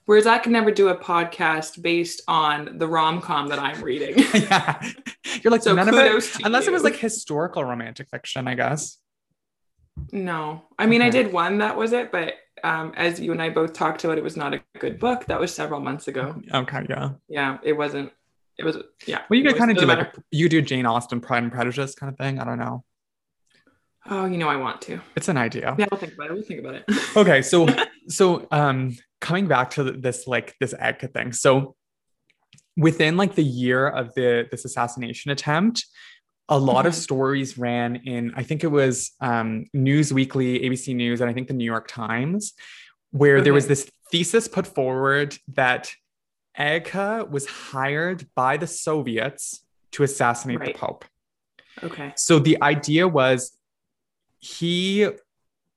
whereas 0.05 0.25
I 0.25 0.37
can 0.37 0.51
never 0.51 0.71
do 0.71 0.89
a 0.89 0.97
podcast 0.97 1.81
based 1.81 2.21
on 2.27 2.77
the 2.77 2.87
rom-com 2.87 3.49
that 3.49 3.59
I'm 3.59 3.81
reading. 3.81 4.15
yeah, 4.33 4.81
you're 5.41 5.51
like, 5.51 5.63
So 5.63 5.75
none 5.75 5.89
of 5.89 5.95
it, 5.95 6.37
unless 6.43 6.67
it 6.67 6.73
was 6.73 6.83
like 6.83 6.95
historical 6.95 7.63
romantic 7.63 8.09
fiction, 8.09 8.47
I 8.47 8.55
guess. 8.55 8.97
no, 10.11 10.63
I 10.79 10.85
mean 10.85 11.01
I 11.01 11.09
did 11.09 11.31
one 11.31 11.59
that 11.59 11.77
was 11.77 11.93
it, 11.93 12.11
but 12.11 12.35
um, 12.63 12.93
as 12.95 13.19
you 13.19 13.31
and 13.31 13.41
I 13.41 13.49
both 13.49 13.73
talked 13.73 14.03
about, 14.03 14.17
it 14.17 14.23
was 14.23 14.37
not 14.37 14.53
a 14.53 14.61
good 14.79 14.99
book. 14.99 15.25
That 15.25 15.39
was 15.39 15.53
several 15.53 15.79
months 15.79 16.07
ago. 16.07 16.41
Okay. 16.53 16.85
Yeah. 16.89 17.09
Yeah, 17.27 17.57
it 17.63 17.73
wasn't. 17.73 18.11
It 18.57 18.63
was 18.63 18.77
yeah. 19.05 19.21
Well, 19.29 19.37
you 19.37 19.45
could 19.45 19.57
kind 19.57 19.71
of 19.71 19.77
do 19.77 19.85
like, 19.85 19.99
a, 19.99 20.23
you 20.31 20.47
do 20.49 20.61
Jane 20.61 20.85
Austen 20.85 21.19
Pride 21.19 21.43
and 21.43 21.51
Prejudice 21.51 21.93
kind 21.93 22.11
of 22.11 22.17
thing. 22.17 22.39
I 22.39 22.45
don't 22.45 22.57
know. 22.57 22.83
Oh, 24.09 24.25
you 24.25 24.37
know 24.37 24.47
I 24.47 24.55
want 24.55 24.81
to. 24.83 24.99
It's 25.15 25.29
an 25.29 25.37
idea. 25.37 25.75
Yeah, 25.79 25.87
we'll 25.91 25.99
think 25.99 26.13
about 26.13 26.29
it. 26.29 26.33
We'll 26.33 26.43
think 26.43 26.59
about 26.59 26.75
it. 26.75 26.85
Okay, 27.17 27.41
so 27.41 27.67
so 28.07 28.47
um 28.51 28.95
coming 29.21 29.47
back 29.47 29.71
to 29.71 29.83
this 29.83 30.27
like 30.27 30.55
this 30.59 30.73
Edka 30.73 31.11
thing. 31.13 31.31
So 31.33 31.75
within 32.77 33.17
like 33.17 33.35
the 33.35 33.43
year 33.43 33.87
of 33.87 34.13
the 34.15 34.47
this 34.51 34.65
assassination 34.65 35.31
attempt, 35.31 35.85
a 36.49 36.59
lot 36.59 36.85
of 36.85 36.93
Mhm. 36.93 36.97
stories 36.97 37.57
ran 37.57 37.95
in 38.05 38.33
I 38.35 38.43
think 38.43 38.63
it 38.63 38.67
was 38.67 39.11
um 39.21 39.65
News 39.73 40.13
Weekly, 40.13 40.59
ABC 40.59 40.93
News, 40.95 41.21
and 41.21 41.29
I 41.29 41.33
think 41.33 41.47
the 41.47 41.53
New 41.55 41.65
York 41.65 41.87
Times, 41.87 42.53
where 43.11 43.41
there 43.41 43.53
was 43.53 43.67
this 43.67 43.89
thesis 44.11 44.47
put 44.47 44.67
forward 44.67 45.35
that 45.55 45.91
Edka 46.59 47.27
was 47.29 47.45
hired 47.47 48.27
by 48.35 48.57
the 48.57 48.67
Soviets 48.67 49.65
to 49.93 50.03
assassinate 50.03 50.59
Right. 50.59 50.73
the 50.73 50.79
Pope. 50.79 51.05
okay. 51.83 52.13
So 52.15 52.39
the 52.39 52.61
idea 52.61 53.07
was 53.07 53.51
he 54.45 55.07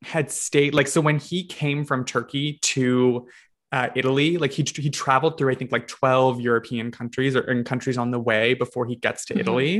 had 0.02 0.31
stayed 0.31 0.74
like 0.74 0.87
so 0.94 1.00
when 1.00 1.18
he 1.18 1.38
came 1.44 1.85
from 1.85 2.04
Turkey 2.04 2.59
to 2.74 3.26
uh, 3.70 3.88
Italy. 4.00 4.38
Like 4.42 4.52
he 4.59 4.64
he 4.87 4.90
traveled 4.90 5.37
through 5.37 5.50
I 5.54 5.57
think 5.61 5.72
like 5.76 5.87
12 5.88 6.40
European 6.40 6.90
countries 6.90 7.33
or 7.37 7.42
in 7.52 7.64
countries 7.64 7.98
on 7.98 8.11
the 8.16 8.22
way 8.31 8.54
before 8.54 8.85
he 8.87 8.96
gets 9.07 9.20
to 9.26 9.35
Mhm. 9.35 9.40
Italy. 9.42 9.72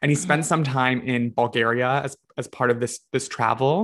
And 0.00 0.08
he 0.12 0.16
spent 0.26 0.42
Mhm. 0.42 0.50
some 0.52 0.64
time 0.80 0.98
in 1.14 1.30
Bulgaria 1.42 1.90
as 2.06 2.12
as 2.40 2.46
part 2.58 2.70
of 2.72 2.76
this 2.82 2.94
this 3.14 3.26
travel. 3.36 3.74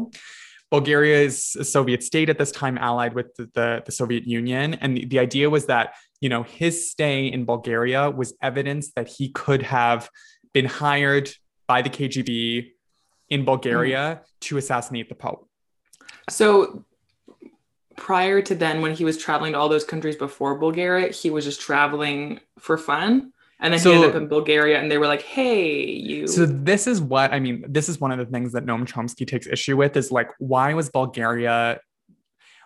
Bulgaria 0.77 1.19
is 1.29 1.37
a 1.65 1.67
Soviet 1.77 2.01
state 2.11 2.29
at 2.33 2.39
this 2.43 2.53
time, 2.61 2.77
allied 2.89 3.13
with 3.19 3.29
the, 3.37 3.45
the, 3.57 3.69
the 3.87 3.95
Soviet 4.01 4.25
Union. 4.39 4.67
And 4.83 4.91
the, 4.97 5.03
the 5.13 5.19
idea 5.27 5.47
was 5.57 5.65
that, 5.73 5.87
you 6.25 6.29
know, 6.33 6.43
his 6.61 6.75
stay 6.95 7.19
in 7.37 7.41
Bulgaria 7.53 8.03
was 8.21 8.29
evidence 8.51 8.85
that 8.97 9.09
he 9.17 9.25
could 9.43 9.63
have 9.79 10.01
been 10.57 10.69
hired 10.83 11.27
by 11.67 11.79
the 11.87 11.91
KGB 11.97 12.33
in 13.31 13.45
Bulgaria 13.45 14.21
mm. 14.21 14.41
to 14.41 14.57
assassinate 14.59 15.09
the 15.09 15.15
Pope. 15.15 15.49
So 16.29 16.85
prior 17.97 18.43
to 18.43 18.55
then, 18.55 18.81
when 18.83 18.95
he 18.95 19.05
was 19.05 19.17
traveling 19.19 19.53
to 19.53 19.59
all 19.59 19.69
those 19.69 19.85
countries 19.85 20.17
before 20.17 20.59
Bulgaria, 20.59 21.09
he 21.13 21.31
was 21.31 21.45
just 21.45 21.61
traveling 21.61 22.41
for 22.59 22.77
fun. 22.77 23.33
And 23.61 23.73
then 23.73 23.81
So- 23.81 23.91
he 23.91 23.97
ended 23.97 24.11
up 24.11 24.17
in 24.17 24.29
Bulgaria 24.29 24.81
and 24.81 24.91
they 24.91 24.99
were 24.99 25.07
like, 25.07 25.23
hey, 25.23 25.85
you. 25.85 26.27
So 26.27 26.47
this 26.47 26.87
is 26.87 27.01
what 27.01 27.33
I 27.33 27.41
mean. 27.41 27.65
This 27.69 27.89
is 27.91 28.01
one 28.01 28.11
of 28.11 28.19
the 28.19 28.27
things 28.27 28.53
that 28.53 28.65
Noam 28.65 28.87
Chomsky 28.87 29.27
takes 29.27 29.47
issue 29.47 29.77
with 29.77 29.97
is 29.97 30.11
like, 30.11 30.31
why 30.39 30.73
was 30.75 30.89
Bulgaria? 30.89 31.81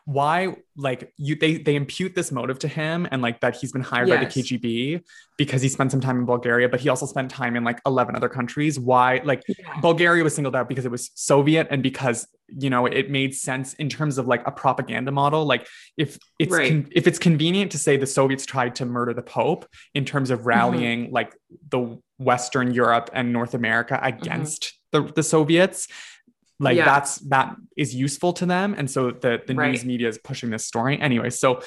Why 0.06 0.56
like 0.76 1.12
you 1.16 1.34
they 1.34 1.56
they 1.56 1.76
impute 1.76 2.14
this 2.14 2.30
motive 2.30 2.58
to 2.58 2.68
him 2.68 3.08
and 3.10 3.22
like 3.22 3.40
that 3.40 3.56
he's 3.56 3.72
been 3.72 3.80
hired 3.82 4.08
by 4.10 4.16
the 4.18 4.26
KGB 4.26 5.02
because 5.38 5.62
he 5.62 5.68
spent 5.70 5.90
some 5.90 6.00
time 6.00 6.18
in 6.18 6.26
Bulgaria, 6.26 6.68
but 6.68 6.80
he 6.80 6.90
also 6.90 7.06
spent 7.06 7.30
time 7.30 7.56
in 7.56 7.64
like 7.64 7.80
11 7.86 8.14
other 8.14 8.28
countries. 8.28 8.78
Why 8.78 9.22
like 9.24 9.42
Yeah. 9.48 9.80
Bulgaria 9.80 10.22
was 10.22 10.34
singled 10.34 10.54
out 10.54 10.68
because 10.68 10.84
it 10.84 10.90
was 10.90 11.10
Soviet 11.14 11.68
and 11.70 11.82
because 11.82 12.26
you 12.48 12.68
know 12.68 12.84
it 12.84 13.10
made 13.10 13.34
sense 13.34 13.72
in 13.74 13.88
terms 13.88 14.18
of 14.18 14.26
like 14.26 14.42
a 14.46 14.52
propaganda 14.52 15.10
model. 15.10 15.46
Like 15.46 15.66
if 15.96 16.18
it's 16.38 16.52
Right. 16.52 16.68
con- 16.70 16.88
if 16.92 17.06
it's 17.06 17.18
convenient 17.18 17.72
to 17.72 17.78
say 17.78 17.96
the 17.96 18.06
Soviets 18.06 18.44
tried 18.44 18.74
to 18.76 18.84
murder 18.84 19.14
the 19.14 19.22
Pope 19.22 19.64
in 19.94 20.04
terms 20.04 20.28
Mm-hmm. 20.30 20.40
of 20.40 20.46
rallying 20.46 21.10
like 21.12 21.34
the 21.70 21.98
Western 22.18 22.74
Europe 22.74 23.08
and 23.14 23.32
North 23.32 23.54
America 23.54 23.98
against 24.02 24.74
the, 24.92 25.00
the 25.02 25.22
Soviets, 25.22 25.88
like 26.60 26.76
Yeah. 26.76 26.84
that's 26.84 27.16
that 27.28 27.56
is 27.76 27.94
useful 27.94 28.32
to 28.34 28.46
them. 28.46 28.74
And 28.76 28.90
so 28.90 29.10
the 29.10 29.42
the 29.46 29.54
Right. 29.54 29.72
news 29.72 29.84
media 29.84 30.08
is 30.08 30.18
pushing 30.18 30.50
this 30.50 30.64
story 30.64 31.00
anyway. 31.00 31.30
So 31.30 31.60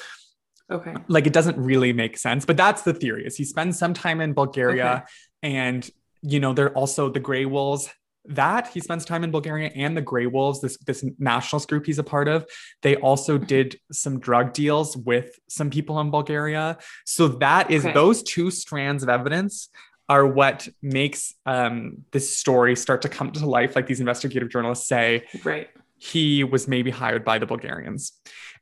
okay. 0.70 0.94
like 1.08 1.26
it 1.26 1.32
doesn't 1.32 1.56
really 1.58 1.92
make 1.92 2.16
sense 2.18 2.44
but 2.44 2.56
that's 2.56 2.82
the 2.82 2.92
theory 2.92 3.26
is 3.26 3.36
he 3.36 3.44
spends 3.44 3.78
some 3.78 3.94
time 3.94 4.20
in 4.20 4.32
bulgaria 4.34 5.04
and 5.42 5.90
you 6.22 6.40
know 6.40 6.52
they're 6.52 6.72
also 6.72 7.08
the 7.10 7.20
gray 7.20 7.44
wolves 7.44 7.88
that 8.26 8.68
he 8.68 8.80
spends 8.80 9.04
time 9.04 9.24
in 9.24 9.30
bulgaria 9.30 9.70
and 9.74 9.96
the 9.96 10.02
gray 10.02 10.26
wolves 10.26 10.60
this 10.60 10.76
this 10.78 11.04
nationalist 11.18 11.68
group 11.68 11.86
he's 11.86 11.98
a 11.98 12.04
part 12.04 12.28
of 12.28 12.44
they 12.82 12.96
also 12.96 13.36
mm-hmm. 13.36 13.46
did 13.46 13.80
some 13.92 14.18
drug 14.20 14.52
deals 14.52 14.96
with 14.96 15.38
some 15.48 15.70
people 15.70 15.98
in 16.00 16.10
bulgaria 16.10 16.76
so 17.06 17.28
that 17.28 17.70
is 17.70 17.84
Okay. 17.84 17.94
those 17.94 18.22
two 18.22 18.50
strands 18.50 19.02
of 19.02 19.08
evidence 19.08 19.70
are 20.08 20.26
what 20.26 20.68
makes 20.82 21.34
um, 21.46 22.04
this 22.12 22.36
story 22.36 22.74
start 22.76 23.02
to 23.02 23.08
come 23.08 23.30
to 23.32 23.46
life 23.46 23.76
like 23.76 23.86
these 23.86 24.00
investigative 24.00 24.48
journalists 24.48 24.88
say 24.88 25.24
Right. 25.44 25.68
he 25.98 26.44
was 26.44 26.66
maybe 26.68 26.90
hired 26.90 27.24
by 27.24 27.38
the 27.38 27.46
bulgarians 27.46 28.12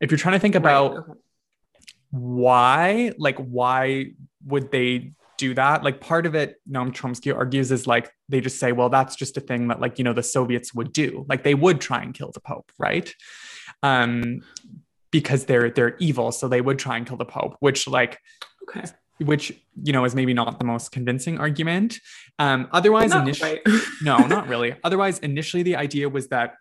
if 0.01 0.11
you're 0.11 0.19
trying 0.19 0.35
to 0.35 0.39
think 0.41 0.55
Right, 0.55 0.61
about 0.61 0.93
okay. 0.99 1.13
why 2.11 3.13
like 3.19 3.39
why 3.39 4.07
would 4.47 4.71
they 4.71 5.13
do 5.39 5.53
that 5.55 5.85
like 5.85 6.01
part 6.01 6.25
of 6.25 6.35
it 6.35 6.57
noam 6.69 6.91
chomsky 6.93 7.35
argues 7.37 7.71
is 7.71 7.87
like 7.87 8.11
they 8.29 8.41
just 8.41 8.59
say 8.59 8.73
well 8.73 8.89
that's 8.89 9.15
just 9.17 9.37
a 9.37 9.41
thing 9.41 9.69
that 9.69 9.81
like 9.81 9.99
you 9.99 10.05
know 10.05 10.15
the 10.15 10.23
soviets 10.23 10.73
would 10.75 10.93
do 10.93 11.27
like 11.29 11.43
they 11.45 11.55
would 11.55 11.81
try 11.81 12.01
and 12.03 12.15
kill 12.15 12.31
the 12.33 12.41
pope 12.41 12.73
right 12.79 13.15
um 13.83 14.41
because 15.11 15.45
they're 15.45 15.69
they're 15.71 15.97
evil 15.99 16.33
so 16.33 16.49
they 16.49 16.61
would 16.63 16.79
try 16.79 16.97
and 16.97 17.07
kill 17.07 17.19
the 17.19 17.25
pope 17.25 17.55
which 17.61 17.87
like 17.87 18.19
Okay. 18.69 18.85
Which 19.19 19.53
you 19.83 19.93
know 19.93 20.05
is 20.05 20.15
maybe 20.15 20.35
not 20.35 20.59
the 20.59 20.65
most 20.65 20.93
convincing 20.93 21.39
argument 21.39 21.99
um 22.39 22.69
otherwise 22.73 23.11
Not 23.11 23.23
initially 23.23 23.61
quite. 23.65 23.83
no, 24.03 24.19
not 24.27 24.49
really. 24.49 24.77
Otherwise, 24.85 25.19
initially 25.21 25.63
the 25.63 25.77
idea 25.77 26.09
was 26.09 26.29
that 26.29 26.55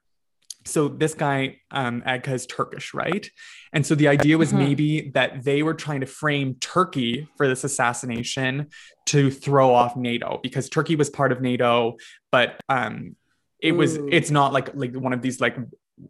so 0.68 0.88
this 0.88 1.14
guy 1.14 1.58
um 1.72 2.02
Agca 2.08 2.30
is 2.30 2.46
Turkish, 2.48 2.94
right? 2.94 3.30
And 3.74 3.86
so 3.86 3.94
the 3.94 4.08
idea 4.08 4.38
was 4.38 4.52
Mhm. 4.54 4.58
maybe 4.58 5.12
that 5.14 5.44
they 5.44 5.64
were 5.64 5.74
trying 5.74 6.00
to 6.00 6.08
frame 6.08 6.56
Turkey 6.60 7.28
for 7.38 7.48
this 7.48 7.64
assassination 7.64 8.68
to 9.08 9.30
throw 9.30 9.74
off 9.74 9.96
NATO 9.98 10.40
because 10.42 10.70
Turkey 10.70 10.96
was 10.96 11.10
part 11.10 11.32
of 11.32 11.42
NATO, 11.42 11.98
but 12.32 12.60
um 12.70 13.16
it 13.60 13.74
was 13.74 13.96
it's 14.12 14.32
not 14.32 14.54
like 14.54 14.74
like 14.76 14.94
one 14.96 15.14
of 15.14 15.22
these 15.22 15.40
like 15.42 15.58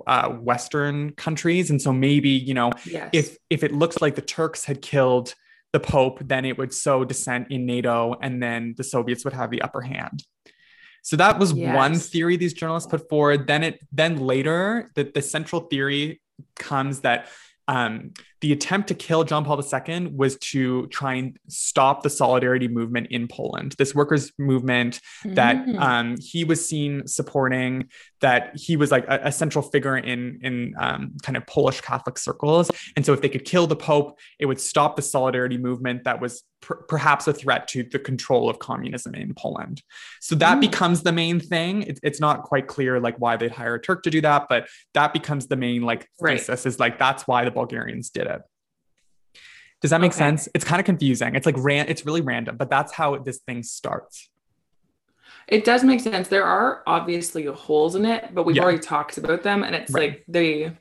uh 0.07 0.29
western 0.29 1.11
countries 1.11 1.69
and 1.69 1.79
so 1.81 1.93
maybe 1.93 2.29
you 2.29 2.53
know 2.53 2.71
yes. 2.85 3.09
if 3.13 3.37
if 3.49 3.63
it 3.63 3.71
looks 3.71 4.01
like 4.01 4.15
the 4.15 4.21
Turks 4.21 4.65
had 4.65 4.81
killed 4.81 5.33
the 5.75 5.79
Pope, 5.81 6.19
then 6.23 6.45
it 6.45 6.57
would 6.57 6.73
sow 6.73 7.03
dissent 7.03 7.47
in 7.51 7.65
NATO, 7.65 8.15
and 8.21 8.41
then 8.41 8.75
the 8.77 8.83
Soviets 8.83 9.25
would 9.25 9.33
have 9.33 9.51
the 9.51 9.61
upper 9.61 9.81
hand. 9.81 10.23
So 11.01 11.17
that 11.17 11.37
was 11.37 11.53
one 11.53 11.95
theory 11.95 12.37
these 12.37 12.53
journalists 12.53 12.89
put 12.89 13.09
forward. 13.09 13.45
Then 13.45 13.61
it 13.61 13.79
then 13.91 14.15
later 14.15 14.89
the, 14.95 15.03
the 15.03 15.21
central 15.21 15.61
theory 15.71 16.21
comes 16.57 17.01
that 17.01 17.27
um, 17.67 18.13
the 18.45 18.51
attempt 18.53 18.87
to 18.89 18.93
kill 18.93 19.23
John 19.23 19.43
Paul 19.43 19.59
II 19.59 20.07
was 20.13 20.37
to 20.51 20.85
try 20.87 21.15
and 21.15 21.35
stop 21.47 22.03
the 22.03 22.11
solidarity 22.11 22.67
movement 22.67 23.07
in 23.09 23.27
Poland, 23.27 23.73
this 23.79 23.95
workers' 23.95 24.31
movement 24.37 24.99
that 25.25 25.55
Mm. 25.65 25.79
um, 25.79 26.15
he 26.21 26.43
was 26.43 26.59
seen 26.67 27.07
supporting, 27.07 27.89
that 28.21 28.51
he 28.55 28.77
was 28.77 28.91
like 28.91 29.05
a, 29.07 29.19
a 29.23 29.31
central 29.31 29.63
figure 29.63 29.97
in 29.97 30.39
in 30.43 30.73
um, 30.79 31.13
kind 31.23 31.35
of 31.37 31.47
Polish 31.47 31.81
Catholic 31.81 32.17
circles. 32.19 32.69
And 32.95 33.03
so, 33.05 33.13
if 33.13 33.21
they 33.21 33.29
could 33.29 33.45
kill 33.45 33.65
the 33.65 33.75
Pope, 33.75 34.19
it 34.39 34.45
would 34.45 34.59
stop 34.59 34.95
the 34.95 35.01
solidarity 35.01 35.57
movement 35.57 36.03
that 36.03 36.21
was 36.21 36.43
per- 36.61 36.83
perhaps 36.93 37.27
a 37.27 37.33
threat 37.33 37.67
to 37.69 37.83
the 37.83 37.99
control 37.99 38.49
of 38.49 38.59
communism 38.59 39.15
in 39.15 39.33
Poland. 39.33 39.81
So 40.21 40.35
that 40.35 40.57
Mm. 40.57 40.61
becomes 40.61 41.01
the 41.03 41.11
main 41.11 41.39
thing. 41.39 41.83
It, 41.83 41.99
it's 42.03 42.19
not 42.19 42.43
quite 42.43 42.67
clear 42.67 42.99
like 42.99 43.15
why 43.17 43.37
they'd 43.37 43.51
hire 43.51 43.75
a 43.75 43.81
Turk 43.81 44.03
to 44.03 44.09
do 44.09 44.21
that, 44.21 44.41
but 44.49 44.67
that 44.93 45.13
becomes 45.13 45.47
the 45.47 45.55
main 45.55 45.81
like 45.91 46.07
Right. 46.21 46.39
thesis 46.39 46.65
is 46.65 46.79
like 46.79 46.97
that's 46.99 47.23
why 47.27 47.43
the 47.45 47.51
Bulgarians 47.51 48.09
did 48.09 48.27
it. 48.27 48.34
Does 49.81 49.91
that 49.91 50.01
make 50.01 50.11
Okay. 50.11 50.17
sense? 50.19 50.47
It's 50.55 50.65
kind 50.65 50.79
of 50.79 50.85
confusing. 50.85 51.35
It's 51.35 51.45
like 51.45 51.55
ran. 51.57 51.87
It's 51.89 52.05
really 52.05 52.21
random, 52.21 52.57
but 52.57 52.69
that's 52.69 52.93
how 52.93 53.17
this 53.17 53.39
thing 53.39 53.61
starts. 53.63 54.29
It 55.47 55.63
does 55.63 55.83
make 55.83 55.99
sense. 55.99 56.27
There 56.27 56.43
are 56.45 56.81
obviously 56.87 57.45
holes 57.45 57.95
in 57.95 58.05
it, 58.05 58.33
but 58.33 58.45
we've 58.45 58.55
Yeah. 58.55 58.63
already 58.63 58.79
talked 58.79 59.17
about 59.17 59.43
them, 59.43 59.63
and 59.63 59.75
it's 59.75 59.91
Right. 59.91 60.09
like 60.11 60.23
they 60.27 60.77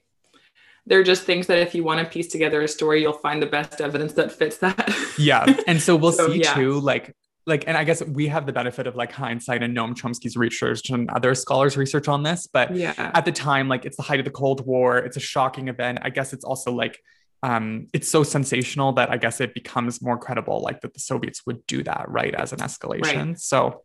they're 0.86 1.02
just 1.02 1.22
things 1.24 1.46
that 1.46 1.56
if 1.60 1.74
you 1.74 1.82
want 1.82 1.98
to 1.98 2.04
piece 2.04 2.26
together 2.28 2.60
a 2.60 2.68
story, 2.68 3.00
you'll 3.00 3.14
find 3.14 3.40
the 3.40 3.46
best 3.46 3.80
evidence 3.80 4.12
that 4.14 4.30
fits 4.30 4.58
that. 4.58 4.94
Yeah, 5.18 5.46
and 5.66 5.80
so 5.80 5.96
we'll 5.96 6.12
So, 6.12 6.28
see 6.28 6.40
yeah. 6.40 6.52
too. 6.54 6.78
Like, 6.78 7.14
like, 7.46 7.64
and 7.66 7.74
I 7.74 7.84
guess 7.84 8.02
we 8.04 8.26
have 8.28 8.44
the 8.44 8.52
benefit 8.52 8.86
of 8.86 8.94
like 8.94 9.10
hindsight 9.10 9.62
and 9.62 9.74
Noam 9.74 9.94
Chomsky's 9.94 10.36
research 10.36 10.90
and 10.90 11.08
other 11.10 11.34
scholars' 11.34 11.78
research 11.78 12.06
on 12.08 12.22
this, 12.22 12.46
but 12.52 12.74
yeah. 12.76 12.92
at 13.14 13.24
the 13.24 13.32
time, 13.32 13.66
like 13.68 13.86
it's 13.86 13.96
the 13.96 14.02
height 14.02 14.18
of 14.18 14.24
the 14.26 14.30
Cold 14.30 14.66
War. 14.66 14.98
It's 14.98 15.16
a 15.16 15.20
shocking 15.20 15.68
event. 15.68 16.00
I 16.02 16.10
guess 16.10 16.34
it's 16.34 16.44
also 16.44 16.70
like 16.72 16.98
um, 17.44 17.88
it's 17.92 18.08
so 18.08 18.22
sensational 18.22 18.92
that 18.94 19.10
I 19.10 19.18
guess 19.18 19.38
it 19.38 19.52
becomes 19.52 20.00
more 20.00 20.16
credible, 20.16 20.62
like 20.62 20.80
that 20.80 20.94
the 20.94 20.98
Soviets 20.98 21.44
would 21.44 21.64
do 21.66 21.82
that, 21.82 22.06
right, 22.08 22.34
as 22.34 22.54
an 22.54 22.60
escalation. 22.60 23.38
So, 23.38 23.82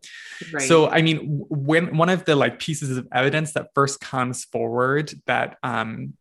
Right. 0.54 0.65
so 0.65 0.88
I 0.88 1.02
mean, 1.02 1.43
when 1.50 1.98
one 1.98 2.08
of 2.08 2.24
the 2.24 2.38
like 2.38 2.60
pieces 2.60 2.98
of 2.98 3.06
evidence 3.12 3.52
that 3.54 3.67
first 3.76 4.00
comes 4.00 4.45
forward 4.45 5.12
that 5.26 5.58
um, 5.62 6.13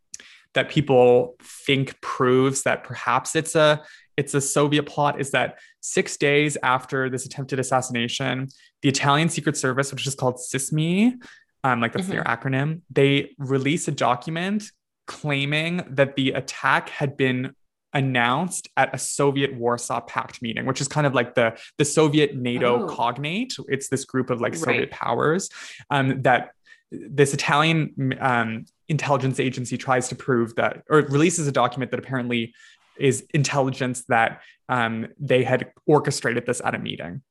that 0.54 0.68
people 0.68 1.36
think 1.40 2.00
proves 2.00 2.64
that 2.64 2.82
perhaps 2.82 3.36
it's 3.36 3.54
a 3.54 3.84
it's 4.16 4.34
a 4.34 4.40
Soviet 4.40 4.82
plot 4.82 5.20
is 5.20 5.30
that 5.30 5.60
six 5.78 6.16
days 6.16 6.56
after 6.64 7.08
this 7.08 7.24
attempted 7.24 7.60
assassination, 7.60 8.48
the 8.82 8.88
Italian 8.88 9.28
Secret 9.28 9.56
Service, 9.56 9.92
which 9.92 10.08
is 10.08 10.16
called 10.16 10.38
SISMI, 10.38 11.22
um, 11.62 11.80
like 11.80 11.92
that's 11.92 12.08
their 12.08 12.24
acronym, 12.24 12.80
they 12.90 13.36
release 13.38 13.86
a 13.86 13.92
document 13.92 14.72
claiming 15.08 15.82
that 15.88 16.14
the 16.14 16.30
attack 16.32 16.90
had 16.90 17.16
been 17.16 17.54
announced 17.94 18.68
at 18.76 18.94
a 18.94 18.98
Soviet 18.98 19.52
Warsaw 19.54 20.00
Pact 20.02 20.40
meeting, 20.42 20.66
which 20.66 20.80
is 20.80 20.86
kind 20.86 21.06
of 21.06 21.14
like 21.14 21.34
the 21.34 21.58
the 21.78 21.84
Soviet 21.84 22.36
NATO 22.36 22.82
Oh. 22.84 22.94
cognate. 22.94 23.56
It's 23.66 23.88
this 23.88 24.04
group 24.04 24.30
of 24.30 24.40
like 24.40 24.52
Right. 24.52 24.60
Soviet 24.60 24.90
powers 24.92 25.48
um, 25.90 26.22
that 26.22 26.52
this 26.92 27.34
Italian 27.34 28.14
um, 28.20 28.66
intelligence 28.88 29.40
agency 29.40 29.76
tries 29.76 30.08
to 30.08 30.14
prove 30.14 30.54
that, 30.56 30.82
or 30.88 30.98
releases 31.00 31.48
a 31.48 31.52
document 31.52 31.90
that 31.90 31.98
apparently 31.98 32.54
is 32.98 33.24
intelligence 33.34 34.04
that 34.08 34.40
um, 34.68 35.06
they 35.18 35.42
had 35.44 35.70
orchestrated 35.86 36.44
this 36.46 36.60
at 36.64 36.74
a 36.74 36.78
meeting. 36.78 37.22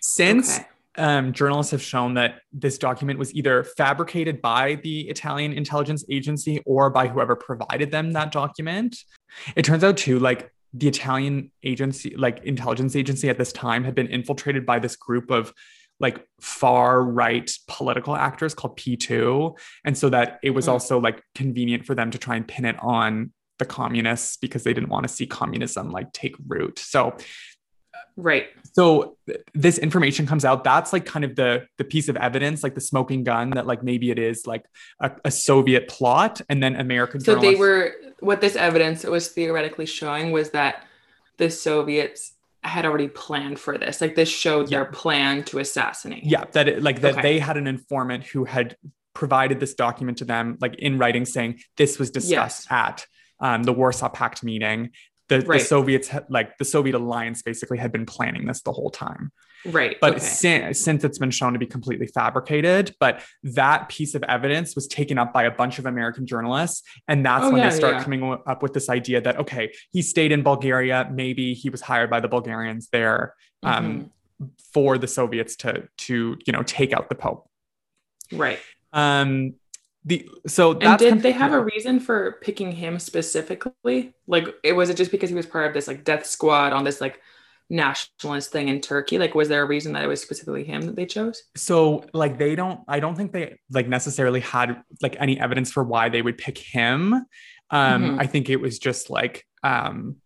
Since 0.00 0.58
Okay. 0.58 0.68
Um, 0.96 1.32
journalists 1.32 1.72
have 1.72 1.82
shown 1.82 2.14
that 2.14 2.40
this 2.52 2.78
document 2.78 3.18
was 3.18 3.34
either 3.34 3.64
fabricated 3.64 4.40
by 4.40 4.76
the 4.82 5.08
Italian 5.08 5.52
intelligence 5.52 6.04
agency 6.10 6.62
or 6.66 6.90
by 6.90 7.08
whoever 7.08 7.34
provided 7.36 7.90
them 7.90 8.12
that 8.12 8.32
document. 8.32 8.96
It 9.56 9.64
turns 9.64 9.82
out 9.84 9.96
too, 9.96 10.18
like 10.18 10.50
the 10.72 10.88
Italian 10.88 11.50
agency, 11.62 12.14
like 12.16 12.42
intelligence 12.44 12.96
agency 12.96 13.28
at 13.28 13.38
this 13.38 13.52
time, 13.52 13.84
had 13.84 13.94
been 13.94 14.08
infiltrated 14.08 14.64
by 14.66 14.78
this 14.78 14.96
group 14.96 15.30
of 15.30 15.52
like 16.00 16.26
far 16.40 17.02
right 17.02 17.50
political 17.68 18.16
actors 18.16 18.54
called 18.54 18.76
P2. 18.76 19.56
And 19.84 19.96
so 19.96 20.08
that 20.10 20.40
it 20.42 20.50
was 20.50 20.66
Mm. 20.66 20.72
also 20.72 20.98
like 20.98 21.22
convenient 21.34 21.86
for 21.86 21.94
them 21.94 22.10
to 22.10 22.18
try 22.18 22.34
and 22.36 22.46
pin 22.46 22.64
it 22.64 22.76
on 22.80 23.32
the 23.60 23.64
communists 23.64 24.36
because 24.36 24.64
they 24.64 24.74
didn't 24.74 24.88
want 24.88 25.06
to 25.06 25.12
see 25.12 25.26
communism 25.26 25.92
like 25.92 26.12
take 26.12 26.34
root. 26.48 26.80
So 26.80 27.16
right. 28.16 28.46
So 28.72 29.16
th- 29.26 29.40
this 29.54 29.78
information 29.78 30.26
comes 30.26 30.44
out. 30.44 30.64
That's 30.64 30.92
like 30.92 31.04
kind 31.06 31.24
of 31.24 31.36
the 31.36 31.66
the 31.78 31.84
piece 31.84 32.08
of 32.08 32.16
evidence, 32.16 32.62
like 32.62 32.74
the 32.74 32.80
smoking 32.80 33.24
gun 33.24 33.50
that 33.50 33.66
like 33.66 33.82
maybe 33.82 34.10
it 34.10 34.18
is 34.18 34.46
like 34.46 34.64
a, 35.00 35.12
a 35.24 35.30
Soviet 35.30 35.88
plot, 35.88 36.40
and 36.48 36.62
then 36.62 36.76
American. 36.76 37.20
So 37.20 37.36
they 37.36 37.54
were 37.54 37.92
what 38.20 38.40
this 38.40 38.56
evidence 38.56 39.04
was 39.04 39.28
theoretically 39.28 39.86
showing 39.86 40.32
was 40.32 40.50
that 40.50 40.84
the 41.38 41.50
Soviets 41.50 42.32
had 42.62 42.86
already 42.86 43.08
planned 43.08 43.58
for 43.58 43.76
this. 43.76 44.00
Like 44.00 44.14
this 44.14 44.28
showed 44.30 44.70
Yeah. 44.70 44.78
their 44.78 44.84
plan 44.86 45.44
to 45.44 45.58
assassinate. 45.58 46.24
yeah 46.24 46.44
that 46.52 46.66
it, 46.68 46.82
like 46.82 47.00
that 47.02 47.12
Okay. 47.14 47.22
they 47.22 47.38
had 47.38 47.56
an 47.58 47.66
informant 47.66 48.24
who 48.24 48.44
had 48.44 48.76
provided 49.12 49.60
this 49.60 49.74
document 49.74 50.18
to 50.18 50.24
them 50.24 50.56
like 50.60 50.74
in 50.76 50.96
writing 50.98 51.24
saying 51.26 51.60
this 51.76 51.98
was 51.98 52.10
discussed 52.10 52.66
at 52.72 53.06
um, 53.40 53.62
the 53.64 53.72
warsaw 53.72 54.08
pact 54.08 54.42
meeting 54.42 54.90
the, 55.28 55.40
Right. 55.40 55.58
the 55.60 55.64
soviets 55.64 56.08
had, 56.08 56.26
like 56.28 56.58
the 56.58 56.64
soviet 56.64 56.94
alliance 56.94 57.42
basically 57.42 57.78
had 57.78 57.92
been 57.92 58.06
planning 58.06 58.46
this 58.46 58.60
the 58.62 58.72
whole 58.72 58.90
time 58.90 59.32
Right. 59.66 59.96
but 60.00 60.16
okay. 60.16 60.20
since, 60.20 60.78
since 60.80 61.04
it's 61.04 61.18
been 61.18 61.30
shown 61.30 61.54
to 61.54 61.58
be 61.58 61.66
completely 61.66 62.06
fabricated 62.06 62.94
but 63.00 63.22
that 63.44 63.88
piece 63.88 64.14
of 64.14 64.22
evidence 64.24 64.74
was 64.74 64.86
taken 64.86 65.16
up 65.18 65.32
by 65.32 65.44
a 65.44 65.50
bunch 65.50 65.78
of 65.78 65.86
american 65.86 66.26
journalists 66.26 66.82
and 67.08 67.24
that's 67.24 67.44
Oh, 67.44 67.50
when 67.52 67.62
yeah, 67.62 67.70
they 67.70 67.76
start 67.76 67.94
yeah. 67.94 68.02
coming 68.04 68.38
up 68.46 68.62
with 68.62 68.74
this 68.74 68.88
idea 68.90 69.20
that 69.22 69.38
okay 69.38 69.72
he 69.90 70.02
stayed 70.02 70.32
in 70.32 70.42
bulgaria 70.42 71.08
maybe 71.12 71.54
he 71.54 71.70
was 71.70 71.80
hired 71.80 72.10
by 72.10 72.20
the 72.20 72.28
bulgarians 72.28 72.88
there 72.90 73.34
um, 73.62 74.10
Mm-hmm. 74.42 74.46
for 74.74 74.98
the 74.98 75.06
soviets 75.06 75.56
to 75.56 75.88
to 75.98 76.36
you 76.46 76.52
know 76.52 76.62
take 76.62 76.92
out 76.92 77.08
the 77.08 77.14
pope 77.14 77.48
right. 78.32 78.58
um 78.92 79.54
the 80.04 80.28
so 80.46 80.72
And 80.78 80.98
did 80.98 81.22
they 81.22 81.32
have 81.32 81.52
a 81.52 81.60
reason 81.64 81.98
for 82.00 82.38
picking 82.42 82.72
him 82.72 82.98
specifically? 82.98 84.14
Like, 84.26 84.48
it 84.62 84.72
was 84.72 84.90
it 84.90 84.96
just 84.96 85.10
because 85.10 85.30
he 85.30 85.34
was 85.36 85.46
part 85.46 85.66
of 85.66 85.74
this 85.74 85.88
like 85.88 86.04
death 86.04 86.26
squad 86.26 86.72
on 86.72 86.84
this 86.84 87.00
like 87.00 87.20
nationalist 87.70 88.52
thing 88.52 88.68
in 88.68 88.80
Turkey? 88.82 89.18
Like, 89.18 89.34
was 89.34 89.48
there 89.48 89.62
a 89.62 89.66
reason 89.66 89.94
that 89.94 90.04
it 90.04 90.06
was 90.06 90.20
specifically 90.20 90.64
him 90.64 90.82
that 90.82 90.96
they 90.96 91.06
chose? 91.06 91.42
so 91.56 92.04
like 92.12 92.36
they 92.38 92.54
don't 92.54 92.80
i 92.88 93.00
don't 93.00 93.14
think 93.16 93.32
they 93.32 93.58
like 93.70 93.88
necessarily 93.88 94.40
had 94.40 94.82
like 95.00 95.16
any 95.20 95.40
evidence 95.40 95.72
for 95.72 95.82
why 95.82 96.08
they 96.08 96.20
would 96.20 96.36
pick 96.36 96.58
him 96.58 97.14
um 97.14 97.24
Mhm. 97.70 98.20
i 98.20 98.26
think 98.26 98.50
it 98.50 98.56
was 98.60 98.78
just 98.78 99.08
like 99.08 99.46
um 99.62 100.16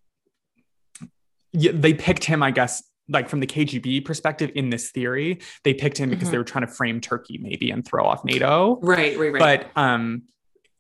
yeah, 1.53 1.73
they 1.75 1.95
picked 1.95 2.25
him 2.25 2.43
i 2.43 2.51
guess 2.51 2.83
like 3.09 3.29
from 3.29 3.41
the 3.41 3.47
kgb 3.47 4.05
perspective 4.05 4.51
in 4.55 4.71
this 4.71 4.91
theory 4.91 5.39
they 5.65 5.73
picked 5.75 5.99
him 5.99 6.11
because 6.11 6.29
Mhm. 6.29 6.33
they 6.33 6.39
were 6.39 6.45
trying 6.45 6.67
to 6.67 6.73
frame 6.73 7.01
turkey 7.01 7.39
maybe 7.41 7.71
and 7.71 7.85
throw 7.87 8.05
off 8.05 8.25
nato 8.25 8.79
Right. 8.83 9.19
Right. 9.19 9.33
Right. 9.33 9.41
but 9.75 9.81
um 9.81 10.23